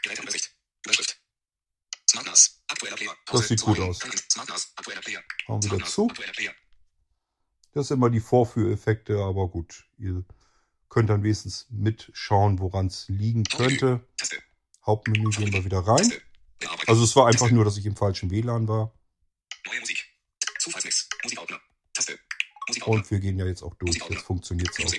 Geräteübersicht. 0.03 0.57
Überschrift. 0.85 1.21
SmartNAS. 2.09 2.25
Aktueller 2.25 2.25
Player. 2.25 2.26
Das 3.27 3.49
sieht 3.49 3.63
gut 3.63 3.81
aus. 3.81 4.01
Hauen 5.49 5.63
wir 5.63 5.79
dazu. 5.79 6.11
Das 7.73 7.89
sind 7.89 7.99
immer 7.99 8.11
die 8.11 8.21
Vorführeffekte, 8.21 9.19
aber 9.19 9.49
gut. 9.49 9.87
Ihr 9.99 10.25
könnt 10.89 11.11
dann 11.11 11.23
wenigstens 11.23 11.67
mitschauen, 11.71 12.59
woran 12.59 12.87
es 12.87 13.09
liegen 13.09 13.45
könnte. 13.45 14.07
Hauptmenü 14.85 15.31
gehen 15.31 15.53
wir 15.53 15.65
wieder 15.65 15.81
rein. 15.81 16.13
Also 16.87 17.05
es 17.05 17.15
war 17.17 17.27
einfach 17.27 17.51
nur, 17.51 17.65
dass 17.65 17.77
ich 17.77 17.85
im 17.87 17.97
falschen 17.97 18.31
WLAN 18.31 18.67
war. 18.69 18.99
Neue 19.67 19.81
Musik. 19.81 19.99
Zufallsmix. 20.59 21.09
Musikordner. 21.23 21.61
Taste. 21.93 22.19
Musikordner. 22.69 23.01
Und 23.01 23.11
wir 23.11 23.21
gehen 23.21 23.39
ja 23.39 23.47
jetzt 23.47 23.63
auch 23.63 23.75
durch. 23.75 23.97
Jetzt 24.09 24.23
funktioniert 24.23 24.71
es 24.79 24.87
auch. 24.87 24.93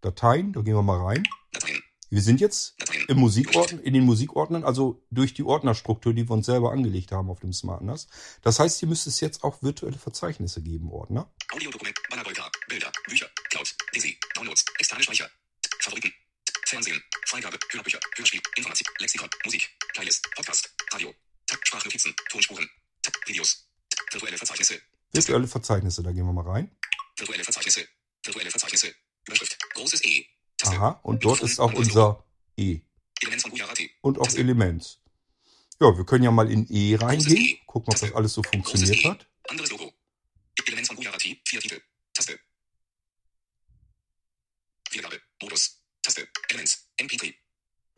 Dateien, 0.00 0.52
da 0.52 0.62
gehen 0.62 0.74
wir 0.74 0.82
mal 0.82 1.00
rein. 1.00 1.22
Wir 2.12 2.20
sind 2.20 2.42
jetzt 2.42 2.76
im 3.08 3.16
Musikordner, 3.16 3.82
in 3.82 3.94
den 3.94 4.04
Musikordnern, 4.04 4.64
also 4.64 5.02
durch 5.10 5.32
die 5.32 5.44
Ordnerstruktur, 5.44 6.12
die 6.12 6.28
wir 6.28 6.32
uns 6.32 6.44
selber 6.44 6.70
angelegt 6.70 7.10
haben 7.10 7.30
auf 7.30 7.40
dem 7.40 7.54
Smart 7.54 7.80
NAS. 7.80 8.06
Das 8.42 8.58
heißt, 8.58 8.80
hier 8.80 8.88
müsste 8.90 9.08
es 9.08 9.20
jetzt 9.20 9.42
auch 9.42 9.62
virtuelle 9.62 9.96
Verzeichnisse 9.96 10.60
geben, 10.62 10.90
Ordner. 10.90 11.32
Audiodokument. 11.50 11.96
Bannerbolka. 12.10 12.50
Bilder. 12.68 12.92
Bücher. 13.08 13.30
Cloud. 13.48 13.74
Desi. 13.94 14.18
Downloads. 14.34 14.62
Externe 14.78 15.02
Speicher. 15.02 15.30
Favoriten. 15.80 16.12
Fernsehen. 16.66 17.02
Freigabe. 17.24 17.56
Hörbücher. 17.70 18.00
Hörspiel. 18.14 18.42
Information. 18.58 18.88
Lexikon. 18.98 19.30
Musik. 19.46 19.70
Playlist. 19.94 20.28
Podcast. 20.36 20.70
Radio. 20.92 21.14
Sprachnotizen. 21.64 22.14
Tonspuren. 22.28 22.68
Videos. 23.24 23.66
Virtuelle 24.10 24.36
Verzeichnisse. 24.36 24.82
Virtuelle 25.12 25.48
Verzeichnisse, 25.48 26.02
da 26.02 26.12
gehen 26.12 26.26
wir 26.26 26.34
mal 26.34 26.46
rein. 26.46 26.70
Virtuelle 27.16 27.42
Verzeichnisse. 27.42 27.88
Virtuelle 28.22 28.50
Verzeichnisse. 28.50 28.94
Überschrift. 29.26 29.56
Großes 29.72 30.04
E. 30.04 30.26
Aha, 30.76 31.00
und 31.02 31.24
dort 31.24 31.42
ist 31.42 31.60
auch 31.60 31.72
unser 31.72 32.24
E. 32.56 32.80
Und 34.00 34.18
auch 34.18 34.24
Taste. 34.24 34.40
Elements. 34.40 35.00
Ja, 35.80 35.96
wir 35.96 36.04
können 36.04 36.24
ja 36.24 36.30
mal 36.30 36.50
in 36.50 36.66
E 36.70 36.96
reingehen, 36.96 37.58
gucken, 37.66 37.92
ob 37.92 38.00
das 38.00 38.12
alles 38.12 38.34
so 38.34 38.42
funktioniert 38.42 39.04
hat. 39.04 39.28
Anderes 39.48 39.70
Logo. 39.70 39.92
Element 40.66 40.86
von 40.86 40.96
Gujarati. 40.96 41.40
Vier 41.46 41.60
Titel. 41.60 41.80
Taste. 42.14 42.38
Wiedergabe. 44.90 45.20
Modus. 45.40 45.82
Taste. 46.02 46.28
Elements. 46.48 46.88
MP3. 47.00 47.34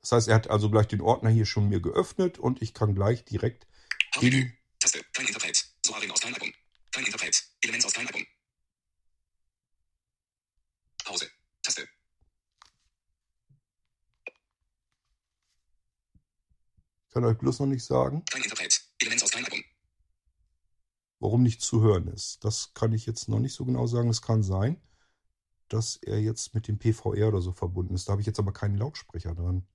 Das 0.01 0.13
heißt, 0.13 0.29
er 0.29 0.35
hat 0.35 0.51
also 0.51 0.71
gleich 0.71 0.89
den 0.89 1.01
Ordner 1.01 1.31
hier 1.31 1.47
schon 1.47 1.69
mir 1.69 1.81
geöffnet 1.81 2.39
und 2.39 2.63
ich 2.63 2.75
kann 2.75 2.95
gleich 2.95 3.25
direkt 3.25 3.67
in 4.21 4.53
Taste. 4.79 5.05
Kein 5.13 5.27
Interpret. 5.27 5.67
Soarin 5.85 6.11
aus 6.11 6.21
kein 6.21 7.05
Interpret. 7.05 7.45
Elements 7.63 7.87
aus 7.87 7.93
kein 7.93 8.07
Album. 8.07 8.25
Pause. 11.05 11.31
Taste. 11.63 11.89
Ich 17.04 17.04
kann 17.15 17.25
euch 17.25 17.39
bloß 17.39 17.61
noch 17.61 17.67
nicht 17.67 17.85
sagen, 17.85 18.23
warum 21.21 21.43
nicht 21.43 21.63
zu 21.63 21.81
hören 21.81 22.09
ist. 22.09 22.45
Das 22.45 22.75
kann 22.75 22.93
ich 22.93 23.07
jetzt 23.07 23.29
noch 23.29 23.39
nicht 23.39 23.55
so 23.55 23.65
genau 23.65 23.87
sagen. 23.87 24.11
Es 24.11 24.21
kann 24.21 24.43
sein, 24.43 24.81
dass 25.69 25.97
er 25.97 26.21
jetzt 26.21 26.55
mit 26.55 26.69
dem 26.69 26.79
PVR 26.79 27.29
oder 27.29 27.41
so 27.41 27.53
verbunden 27.53 27.95
ist. 27.95 28.09
Da 28.09 28.13
habe 28.13 28.21
ich 28.21 28.27
jetzt 28.27 28.39
aber 28.39 28.53
keinen 28.53 28.77
Lautsprecher 28.77 29.35
dran. 29.35 29.67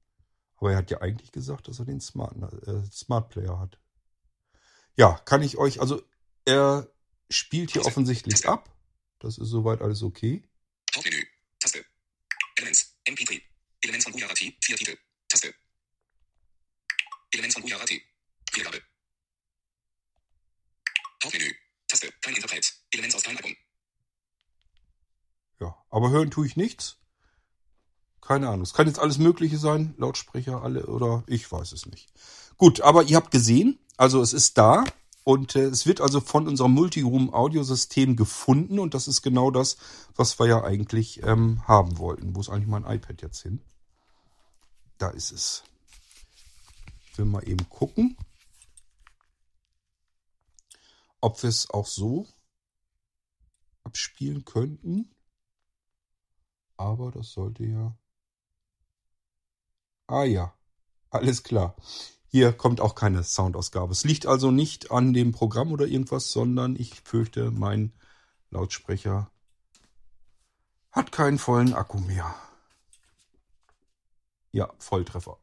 Aber 0.57 0.71
er 0.71 0.77
hat 0.77 0.91
ja 0.91 1.01
eigentlich 1.01 1.31
gesagt, 1.31 1.67
dass 1.67 1.79
er 1.79 1.85
den 1.85 2.01
Smart, 2.01 2.35
äh, 2.67 2.83
Smart 2.91 3.29
Player 3.29 3.59
hat. 3.59 3.79
Ja, 4.95 5.17
kann 5.19 5.41
ich 5.41 5.57
euch, 5.57 5.79
also 5.79 6.03
er 6.45 6.91
spielt 7.29 7.71
hier 7.71 7.85
offensichtlich 7.85 8.47
ab. 8.47 8.69
Das 9.19 9.37
ist 9.37 9.49
soweit 9.49 9.81
alles 9.81 10.03
okay. 10.03 10.43
Hauptmenü. 10.95 11.25
Taste. 11.59 11.85
Elements. 12.57 12.97
MP3. 13.05 13.41
Elements 13.81 14.03
von 14.03 14.13
Gujarati. 14.13 14.57
Vier 14.61 14.75
Titel. 14.75 14.97
Taste. 15.27 15.53
Elements 17.31 17.53
von 17.55 17.63
Gujarati. 17.63 18.01
Wiedergabe. 18.53 18.81
Hauptmenü. 21.23 21.53
Taste. 21.87 22.11
Kein 22.21 22.35
Interpret. 22.35 22.73
Elements 22.91 23.15
aus 23.15 23.23
kein 23.23 23.37
Album. 23.37 23.55
Ja, 25.59 25.85
aber 25.99 26.11
hören 26.11 26.31
tue 26.31 26.45
ich 26.45 26.55
nichts. 26.55 26.97
Keine 28.21 28.47
Ahnung. 28.47 28.61
Es 28.61 28.73
kann 28.73 28.87
jetzt 28.87 28.99
alles 28.99 29.17
Mögliche 29.17 29.57
sein. 29.57 29.95
Lautsprecher, 29.97 30.63
alle 30.63 30.85
oder 30.85 31.23
ich 31.27 31.51
weiß 31.51 31.73
es 31.73 31.87
nicht. 31.87 32.07
Gut, 32.57 32.79
aber 32.79 33.03
ihr 33.03 33.17
habt 33.17 33.31
gesehen, 33.31 33.79
also 33.97 34.21
es 34.21 34.31
ist 34.31 34.57
da 34.57 34.85
und 35.25 35.57
äh, 35.57 35.65
es 35.65 35.85
wird 35.85 35.99
also 35.99 36.21
von 36.21 36.47
unserem 36.47 36.71
Multiroom-Audiosystem 36.71 38.15
gefunden 38.15 38.79
und 38.79 38.93
das 38.93 39.09
ist 39.09 39.23
genau 39.23 39.51
das, 39.51 39.75
was 40.15 40.39
wir 40.39 40.47
ja 40.47 40.63
eigentlich 40.63 41.21
ähm, 41.23 41.67
haben 41.67 41.97
wollten. 41.97 42.33
Wo 42.33 42.39
ist 42.39 42.49
eigentlich 42.49 42.67
mein 42.67 42.85
iPad 42.85 43.21
jetzt 43.21 43.41
hin? 43.41 43.61
Da 44.99 45.09
ist 45.09 45.33
es. 45.33 45.63
Ich 47.11 47.17
will 47.17 47.25
mal 47.25 47.45
eben 47.45 47.67
gucken, 47.67 48.15
ob 51.19 51.43
wir 51.43 51.49
es 51.49 51.69
auch 51.69 51.87
so 51.87 52.25
abspielen 53.83 54.45
könnten. 54.45 55.13
Aber 56.79 57.11
das 57.11 57.33
sollte 57.33 57.65
ja. 57.65 57.93
Ah 60.07 60.23
ja, 60.23 60.53
alles 61.09 61.43
klar. 61.43 61.75
Hier 62.27 62.53
kommt 62.53 62.79
auch 62.79 62.95
keine 62.95 63.23
Soundausgabe. 63.23 63.91
Es 63.91 64.05
liegt 64.05 64.25
also 64.25 64.49
nicht 64.49 64.89
an 64.89 65.13
dem 65.13 65.33
Programm 65.33 65.73
oder 65.73 65.85
irgendwas, 65.85 66.31
sondern 66.31 66.77
ich 66.77 67.01
fürchte, 67.01 67.51
mein 67.51 67.91
Lautsprecher 68.49 69.29
hat 70.93 71.11
keinen 71.11 71.37
vollen 71.37 71.73
Akku 71.73 71.99
mehr. 71.99 72.33
Ja, 74.53 74.71
Volltreffer. 74.77 75.37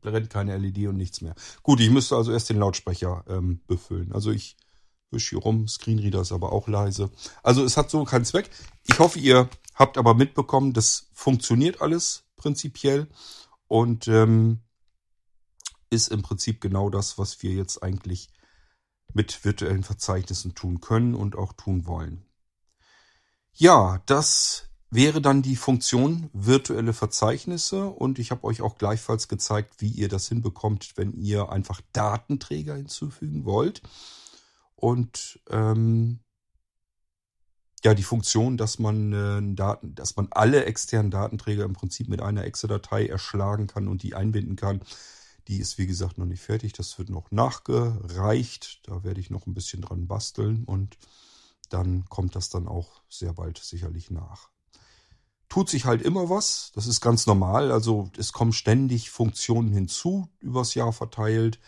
Brennt 0.00 0.30
keine 0.30 0.56
LED 0.58 0.86
und 0.86 0.96
nichts 0.96 1.22
mehr. 1.22 1.34
Gut, 1.64 1.80
ich 1.80 1.90
müsste 1.90 2.14
also 2.14 2.30
erst 2.30 2.50
den 2.50 2.58
Lautsprecher 2.58 3.24
ähm, 3.28 3.62
befüllen. 3.66 4.12
Also 4.12 4.30
ich 4.30 4.56
wisch 5.10 5.30
hier 5.30 5.40
rum. 5.40 5.66
Screenreader 5.66 6.20
ist 6.20 6.30
aber 6.30 6.52
auch 6.52 6.68
leise. 6.68 7.10
Also 7.42 7.64
es 7.64 7.76
hat 7.76 7.90
so 7.90 8.04
keinen 8.04 8.24
Zweck. 8.24 8.48
Ich 8.84 9.00
hoffe, 9.00 9.18
ihr 9.18 9.48
habt 9.78 9.96
aber 9.96 10.14
mitbekommen, 10.14 10.72
das 10.72 11.08
funktioniert 11.12 11.80
alles 11.80 12.24
prinzipiell 12.36 13.08
und 13.68 14.08
ähm, 14.08 14.60
ist 15.90 16.08
im 16.08 16.22
Prinzip 16.22 16.60
genau 16.60 16.90
das, 16.90 17.18
was 17.18 17.42
wir 17.42 17.52
jetzt 17.52 17.82
eigentlich 17.82 18.28
mit 19.14 19.44
virtuellen 19.44 19.84
Verzeichnissen 19.84 20.54
tun 20.54 20.80
können 20.80 21.14
und 21.14 21.36
auch 21.36 21.52
tun 21.52 21.86
wollen. 21.86 22.24
Ja, 23.52 24.02
das 24.06 24.68
wäre 24.90 25.20
dann 25.20 25.42
die 25.42 25.56
Funktion 25.56 26.30
virtuelle 26.32 26.92
Verzeichnisse 26.92 27.86
und 27.86 28.18
ich 28.18 28.30
habe 28.30 28.44
euch 28.44 28.62
auch 28.62 28.78
gleichfalls 28.78 29.28
gezeigt, 29.28 29.80
wie 29.80 29.88
ihr 29.88 30.08
das 30.08 30.28
hinbekommt, 30.28 30.92
wenn 30.96 31.12
ihr 31.12 31.50
einfach 31.50 31.80
Datenträger 31.92 32.74
hinzufügen 32.76 33.44
wollt. 33.44 33.82
Und 34.74 35.40
ähm, 35.50 36.20
ja, 37.84 37.94
die 37.94 38.02
Funktion, 38.02 38.56
dass 38.56 38.78
man 38.78 39.12
äh, 39.12 39.54
Daten, 39.54 39.94
dass 39.94 40.16
man 40.16 40.28
alle 40.30 40.64
externen 40.64 41.10
Datenträger 41.10 41.64
im 41.64 41.74
Prinzip 41.74 42.08
mit 42.08 42.20
einer 42.20 42.44
Exe-Datei 42.44 43.06
erschlagen 43.06 43.66
kann 43.66 43.88
und 43.88 44.02
die 44.02 44.14
einbinden 44.14 44.56
kann, 44.56 44.80
die 45.46 45.58
ist 45.58 45.78
wie 45.78 45.86
gesagt 45.86 46.18
noch 46.18 46.26
nicht 46.26 46.42
fertig. 46.42 46.72
Das 46.72 46.98
wird 46.98 47.08
noch 47.08 47.30
nachgereicht. 47.30 48.80
Da 48.88 49.04
werde 49.04 49.20
ich 49.20 49.30
noch 49.30 49.46
ein 49.46 49.54
bisschen 49.54 49.82
dran 49.82 50.06
basteln 50.06 50.64
und 50.64 50.98
dann 51.70 52.04
kommt 52.08 52.34
das 52.34 52.48
dann 52.50 52.66
auch 52.66 53.02
sehr 53.08 53.34
bald 53.34 53.58
sicherlich 53.58 54.10
nach 54.10 54.50
tut 55.48 55.68
sich 55.68 55.86
halt 55.86 56.02
immer 56.02 56.28
was. 56.30 56.72
Das 56.74 56.86
ist 56.86 57.00
ganz 57.00 57.26
normal. 57.26 57.72
Also 57.72 58.10
es 58.16 58.32
kommen 58.32 58.52
ständig 58.52 59.10
Funktionen 59.10 59.72
hinzu, 59.72 60.28
übers 60.40 60.74
Jahr 60.74 60.92
verteilt. 60.92 61.58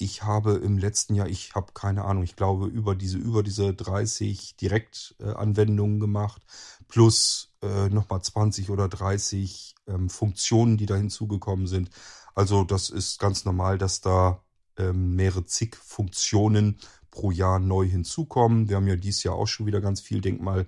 Ich 0.00 0.22
habe 0.22 0.52
im 0.54 0.78
letzten 0.78 1.14
Jahr, 1.14 1.26
ich 1.26 1.54
habe 1.54 1.72
keine 1.74 2.04
Ahnung, 2.04 2.22
ich 2.22 2.36
glaube 2.36 2.66
über 2.66 2.94
diese 2.94 3.18
über 3.18 3.42
diese 3.42 3.74
30 3.74 4.56
Direktanwendungen 4.56 5.98
gemacht 5.98 6.40
plus 6.86 7.52
äh, 7.62 7.88
nochmal 7.88 8.22
20 8.22 8.70
oder 8.70 8.88
30 8.88 9.74
ähm, 9.88 10.08
Funktionen, 10.08 10.76
die 10.76 10.86
da 10.86 10.94
hinzugekommen 10.94 11.66
sind. 11.66 11.90
Also 12.34 12.62
das 12.64 12.90
ist 12.90 13.18
ganz 13.18 13.44
normal, 13.44 13.78
dass 13.78 14.00
da 14.00 14.40
ähm, 14.78 15.16
mehrere 15.16 15.44
zig 15.44 15.76
Funktionen 15.76 16.78
pro 17.10 17.32
Jahr 17.32 17.58
neu 17.58 17.84
hinzukommen. 17.86 18.68
Wir 18.68 18.76
haben 18.76 18.86
ja 18.86 18.96
dieses 18.96 19.24
Jahr 19.24 19.34
auch 19.34 19.48
schon 19.48 19.66
wieder 19.66 19.80
ganz 19.80 20.00
viel. 20.00 20.20
Denk 20.20 20.40
mal 20.40 20.66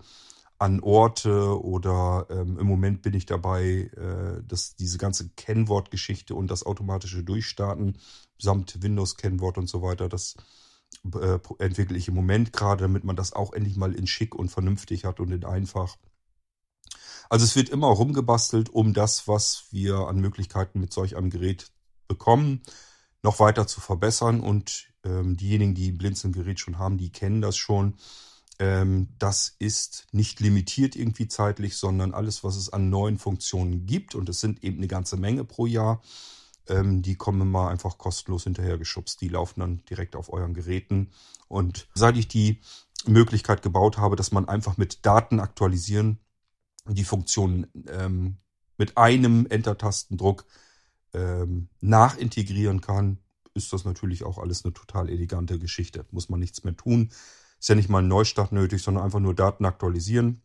an 0.61 0.80
Orte 0.80 1.58
oder 1.64 2.26
ähm, 2.28 2.58
im 2.58 2.66
Moment 2.66 3.00
bin 3.00 3.14
ich 3.14 3.24
dabei, 3.24 3.90
äh, 3.96 4.42
dass 4.46 4.76
diese 4.76 4.98
ganze 4.98 5.30
Kennwortgeschichte 5.30 6.34
und 6.34 6.50
das 6.50 6.66
automatische 6.66 7.24
Durchstarten 7.24 7.96
samt 8.38 8.82
Windows-Kennwort 8.82 9.56
und 9.56 9.70
so 9.70 9.80
weiter, 9.80 10.11
das 10.11 10.36
äh, 11.14 11.38
entwickle 11.58 11.96
ich 11.96 12.08
im 12.08 12.14
Moment 12.14 12.52
gerade, 12.52 12.82
damit 12.82 13.04
man 13.04 13.16
das 13.16 13.32
auch 13.32 13.54
endlich 13.54 13.78
mal 13.78 13.94
in 13.94 14.06
schick 14.06 14.34
und 14.34 14.50
vernünftig 14.50 15.06
hat 15.06 15.18
und 15.18 15.32
in 15.32 15.46
einfach. 15.46 15.96
Also 17.30 17.46
es 17.46 17.56
wird 17.56 17.70
immer 17.70 17.86
rumgebastelt, 17.86 18.68
um 18.68 18.92
das, 18.92 19.26
was 19.26 19.64
wir 19.70 20.08
an 20.08 20.20
Möglichkeiten 20.20 20.78
mit 20.78 20.92
solch 20.92 21.16
einem 21.16 21.30
Gerät 21.30 21.72
bekommen, 22.06 22.61
noch 23.22 23.40
weiter 23.40 23.66
zu 23.66 23.80
verbessern. 23.80 24.40
Und 24.40 24.88
ähm, 25.04 25.38
diejenigen, 25.38 25.74
die 25.74 25.92
ein 25.92 25.98
Blinzeln-Gerät 25.98 26.61
schon 26.61 26.78
haben, 26.78 26.98
die 26.98 27.12
kennen 27.12 27.40
das 27.40 27.56
schon 27.56 27.94
das 29.18 29.56
ist 29.58 30.06
nicht 30.12 30.40
limitiert 30.40 30.94
irgendwie 30.94 31.28
zeitlich, 31.28 31.78
sondern 31.78 32.12
alles, 32.12 32.44
was 32.44 32.56
es 32.56 32.70
an 32.70 32.90
neuen 32.90 33.16
Funktionen 33.16 33.86
gibt, 33.86 34.14
und 34.14 34.28
es 34.28 34.40
sind 34.40 34.62
eben 34.62 34.76
eine 34.76 34.86
ganze 34.86 35.16
Menge 35.16 35.44
pro 35.44 35.64
Jahr, 35.64 36.02
ähm, 36.68 37.00
die 37.00 37.16
kommen 37.16 37.50
mal 37.50 37.68
einfach 37.68 37.96
kostenlos 37.96 38.44
hinterhergeschubst. 38.44 39.20
Die 39.20 39.28
laufen 39.28 39.61
dann 39.61 39.82
direkt 39.88 40.14
auf 40.14 40.32
euren 40.32 40.52
Geräten. 40.52 41.11
Und 41.48 41.88
seit 41.94 42.16
ich 42.18 42.28
die 42.28 42.61
Möglichkeit 43.06 43.62
gebaut 43.62 43.96
habe, 43.96 44.16
dass 44.16 44.30
man 44.30 44.46
einfach 44.46 44.76
mit 44.76 45.06
Daten 45.06 45.40
aktualisieren 45.40 46.18
die 46.86 47.04
Funktionen 47.04 47.66
ähm, 47.88 48.38
mit 48.76 48.96
einem 48.96 49.46
Enter-Tastendruck 49.46 50.44
ähm, 51.12 51.68
nachintegrieren 51.80 52.80
kann, 52.80 53.18
ist 53.54 53.72
das 53.72 53.84
natürlich 53.84 54.24
auch 54.24 54.38
alles 54.38 54.64
eine 54.64 54.72
total 54.72 55.08
elegante 55.08 55.58
Geschichte. 55.58 56.06
Muss 56.11 56.28
man 56.28 56.40
nichts 56.40 56.64
mehr 56.64 56.76
tun. 56.76 57.11
Ist 57.61 57.68
ja 57.68 57.74
nicht 57.74 57.90
mal 57.90 57.98
ein 57.98 58.08
Neustart 58.08 58.52
nötig, 58.52 58.82
sondern 58.82 59.04
einfach 59.04 59.20
nur 59.20 59.34
Daten 59.34 59.66
aktualisieren. 59.66 60.42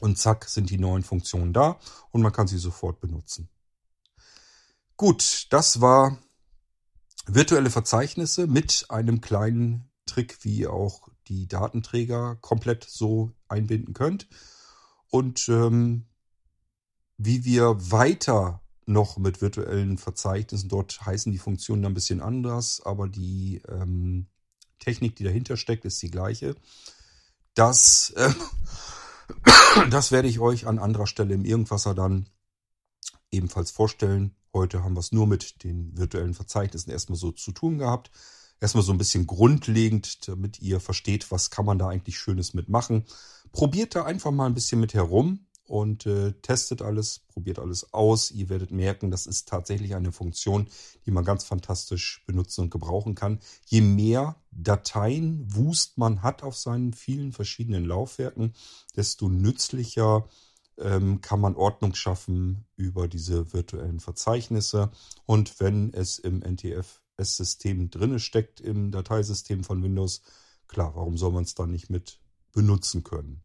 Und 0.00 0.18
zack, 0.18 0.44
sind 0.44 0.68
die 0.68 0.78
neuen 0.78 1.02
Funktionen 1.02 1.54
da 1.54 1.78
und 2.10 2.20
man 2.20 2.32
kann 2.32 2.46
sie 2.46 2.58
sofort 2.58 3.00
benutzen. 3.00 3.48
Gut, 4.98 5.46
das 5.50 5.80
war 5.80 6.18
virtuelle 7.26 7.70
Verzeichnisse 7.70 8.46
mit 8.46 8.86
einem 8.90 9.22
kleinen 9.22 9.90
Trick, 10.04 10.38
wie 10.42 10.58
ihr 10.58 10.72
auch 10.72 11.08
die 11.28 11.48
Datenträger 11.48 12.36
komplett 12.36 12.84
so 12.84 13.32
einbinden 13.48 13.94
könnt. 13.94 14.28
Und 15.08 15.48
ähm, 15.48 16.06
wie 17.16 17.44
wir 17.44 17.90
weiter 17.90 18.60
noch 18.84 19.16
mit 19.16 19.40
virtuellen 19.40 19.98
Verzeichnissen, 19.98 20.68
dort 20.68 21.04
heißen 21.04 21.32
die 21.32 21.38
Funktionen 21.38 21.86
ein 21.86 21.94
bisschen 21.94 22.20
anders, 22.20 22.82
aber 22.84 23.08
die 23.08 23.62
ähm, 23.68 24.28
Technik, 24.86 25.16
die 25.16 25.24
dahinter 25.24 25.56
steckt, 25.56 25.84
ist 25.84 26.00
die 26.00 26.10
gleiche. 26.12 26.54
Das, 27.54 28.10
äh, 28.16 28.30
das 29.90 30.12
werde 30.12 30.28
ich 30.28 30.38
euch 30.38 30.66
an 30.66 30.78
anderer 30.78 31.08
Stelle 31.08 31.34
im 31.34 31.44
Irgendwasser 31.44 31.94
dann 31.94 32.28
ebenfalls 33.32 33.72
vorstellen. 33.72 34.36
Heute 34.54 34.84
haben 34.84 34.94
wir 34.94 35.00
es 35.00 35.10
nur 35.10 35.26
mit 35.26 35.64
den 35.64 35.96
virtuellen 35.98 36.34
Verzeichnissen 36.34 36.92
erstmal 36.92 37.18
so 37.18 37.32
zu 37.32 37.50
tun 37.50 37.78
gehabt. 37.78 38.12
Erstmal 38.60 38.84
so 38.84 38.92
ein 38.92 38.98
bisschen 38.98 39.26
grundlegend, 39.26 40.28
damit 40.28 40.60
ihr 40.60 40.78
versteht, 40.78 41.30
was 41.32 41.50
kann 41.50 41.66
man 41.66 41.78
da 41.78 41.88
eigentlich 41.88 42.18
Schönes 42.18 42.54
mitmachen. 42.54 43.04
Probiert 43.50 43.96
da 43.96 44.04
einfach 44.04 44.30
mal 44.30 44.46
ein 44.46 44.54
bisschen 44.54 44.80
mit 44.80 44.94
herum 44.94 45.45
und 45.68 46.06
äh, 46.06 46.32
testet 46.42 46.82
alles, 46.82 47.20
probiert 47.28 47.58
alles 47.58 47.92
aus. 47.92 48.30
Ihr 48.30 48.48
werdet 48.48 48.70
merken, 48.70 49.10
das 49.10 49.26
ist 49.26 49.48
tatsächlich 49.48 49.94
eine 49.94 50.12
Funktion, 50.12 50.68
die 51.04 51.10
man 51.10 51.24
ganz 51.24 51.44
fantastisch 51.44 52.22
benutzen 52.26 52.62
und 52.62 52.70
gebrauchen 52.70 53.14
kann. 53.14 53.40
Je 53.66 53.80
mehr 53.80 54.36
Dateien 54.50 55.46
Wust 55.54 55.98
man 55.98 56.22
hat 56.22 56.42
auf 56.42 56.56
seinen 56.56 56.92
vielen 56.92 57.32
verschiedenen 57.32 57.84
Laufwerken, 57.84 58.54
desto 58.96 59.28
nützlicher 59.28 60.28
ähm, 60.78 61.20
kann 61.20 61.40
man 61.40 61.56
Ordnung 61.56 61.94
schaffen 61.94 62.66
über 62.76 63.08
diese 63.08 63.52
virtuellen 63.52 64.00
Verzeichnisse. 64.00 64.90
Und 65.24 65.60
wenn 65.60 65.92
es 65.92 66.18
im 66.18 66.40
NTFS-System 66.40 67.90
drinne 67.90 68.18
steckt, 68.18 68.60
im 68.60 68.90
Dateisystem 68.90 69.64
von 69.64 69.82
Windows, 69.82 70.22
klar, 70.68 70.94
warum 70.94 71.16
soll 71.16 71.32
man 71.32 71.44
es 71.44 71.54
dann 71.54 71.70
nicht 71.70 71.90
mit 71.90 72.20
benutzen 72.52 73.04
können? 73.04 73.42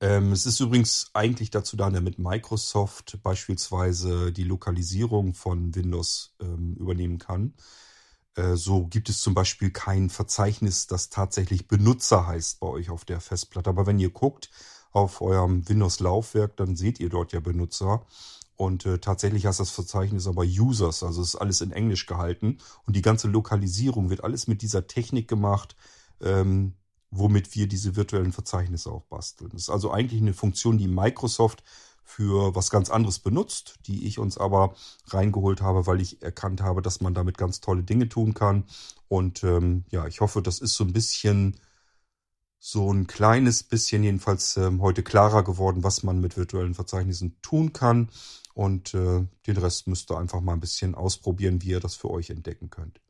Ähm, 0.00 0.32
es 0.32 0.46
ist 0.46 0.60
übrigens 0.60 1.10
eigentlich 1.14 1.50
dazu 1.50 1.76
da, 1.76 1.88
damit 1.90 2.18
Microsoft 2.18 3.18
beispielsweise 3.22 4.32
die 4.32 4.44
Lokalisierung 4.44 5.34
von 5.34 5.74
Windows 5.74 6.34
ähm, 6.40 6.74
übernehmen 6.74 7.18
kann. 7.18 7.54
Äh, 8.34 8.56
so 8.56 8.86
gibt 8.86 9.08
es 9.08 9.20
zum 9.20 9.34
Beispiel 9.34 9.70
kein 9.70 10.10
Verzeichnis, 10.10 10.86
das 10.86 11.08
tatsächlich 11.10 11.68
Benutzer 11.68 12.26
heißt 12.26 12.60
bei 12.60 12.66
euch 12.66 12.90
auf 12.90 13.04
der 13.04 13.20
Festplatte. 13.20 13.70
Aber 13.70 13.86
wenn 13.86 13.98
ihr 13.98 14.10
guckt 14.10 14.50
auf 14.90 15.20
eurem 15.20 15.68
Windows-Laufwerk, 15.68 16.56
dann 16.56 16.76
seht 16.76 17.00
ihr 17.00 17.08
dort 17.08 17.32
ja 17.32 17.40
Benutzer. 17.40 18.04
Und 18.56 18.86
äh, 18.86 18.98
tatsächlich 18.98 19.46
heißt 19.46 19.58
das 19.60 19.70
Verzeichnis 19.70 20.28
aber 20.28 20.42
Users, 20.42 21.02
also 21.02 21.22
ist 21.22 21.34
alles 21.34 21.60
in 21.60 21.72
Englisch 21.72 22.06
gehalten. 22.06 22.58
Und 22.86 22.94
die 22.94 23.02
ganze 23.02 23.28
Lokalisierung 23.28 24.10
wird 24.10 24.22
alles 24.22 24.46
mit 24.46 24.62
dieser 24.62 24.86
Technik 24.86 25.28
gemacht. 25.28 25.76
Ähm, 26.20 26.74
womit 27.16 27.54
wir 27.54 27.68
diese 27.68 27.96
virtuellen 27.96 28.32
Verzeichnisse 28.32 28.90
auch 28.90 29.04
basteln. 29.04 29.50
Das 29.52 29.62
ist 29.62 29.70
also 29.70 29.90
eigentlich 29.90 30.20
eine 30.20 30.34
Funktion, 30.34 30.78
die 30.78 30.88
Microsoft 30.88 31.62
für 32.04 32.54
was 32.54 32.70
ganz 32.70 32.90
anderes 32.90 33.18
benutzt, 33.18 33.78
die 33.86 34.06
ich 34.06 34.18
uns 34.18 34.36
aber 34.36 34.74
reingeholt 35.06 35.62
habe, 35.62 35.86
weil 35.86 36.00
ich 36.00 36.22
erkannt 36.22 36.60
habe, 36.60 36.82
dass 36.82 37.00
man 37.00 37.14
damit 37.14 37.38
ganz 37.38 37.60
tolle 37.60 37.82
Dinge 37.82 38.08
tun 38.08 38.34
kann. 38.34 38.64
Und 39.08 39.42
ähm, 39.42 39.84
ja, 39.90 40.06
ich 40.06 40.20
hoffe, 40.20 40.42
das 40.42 40.58
ist 40.58 40.74
so 40.74 40.84
ein 40.84 40.92
bisschen, 40.92 41.58
so 42.58 42.92
ein 42.92 43.06
kleines 43.06 43.62
bisschen 43.62 44.04
jedenfalls 44.04 44.56
ähm, 44.56 44.82
heute 44.82 45.02
klarer 45.02 45.44
geworden, 45.44 45.82
was 45.82 46.02
man 46.02 46.20
mit 46.20 46.36
virtuellen 46.36 46.74
Verzeichnissen 46.74 47.36
tun 47.42 47.72
kann. 47.72 48.10
Und 48.54 48.94
äh, 48.94 49.26
den 49.46 49.56
Rest 49.56 49.86
müsst 49.86 50.10
ihr 50.10 50.18
einfach 50.18 50.40
mal 50.40 50.52
ein 50.52 50.60
bisschen 50.60 50.94
ausprobieren, 50.94 51.62
wie 51.62 51.70
ihr 51.70 51.80
das 51.80 51.94
für 51.94 52.10
euch 52.10 52.30
entdecken 52.30 52.70
könnt. 52.70 53.00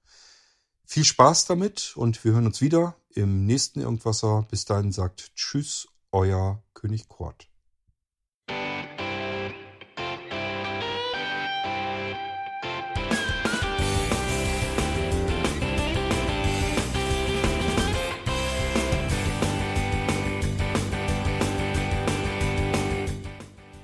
Viel 0.87 1.05
Spaß 1.05 1.47
damit 1.47 1.95
und 1.97 2.22
wir 2.24 2.32
hören 2.32 2.47
uns 2.47 2.61
wieder 2.61 2.95
im 3.14 3.47
nächsten 3.47 3.80
Irgendwasser. 3.80 4.47
Bis 4.51 4.66
dahin 4.66 4.93
sagt 4.93 5.35
Tschüss, 5.35 5.89
euer 6.12 6.62
König 6.74 7.09
Kort. 7.09 7.49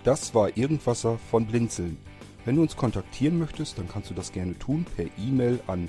Das 0.04 0.34
war 0.34 0.56
Irgendwasser 0.56 1.18
von 1.30 1.46
Blinzeln. 1.46 1.98
Wenn 2.44 2.56
du 2.56 2.62
uns 2.62 2.76
kontaktieren 2.76 3.38
möchtest, 3.38 3.78
dann 3.78 3.88
kannst 3.88 4.10
du 4.10 4.14
das 4.14 4.32
gerne 4.32 4.58
tun 4.58 4.84
per 4.96 5.06
E-Mail 5.18 5.60
an 5.66 5.88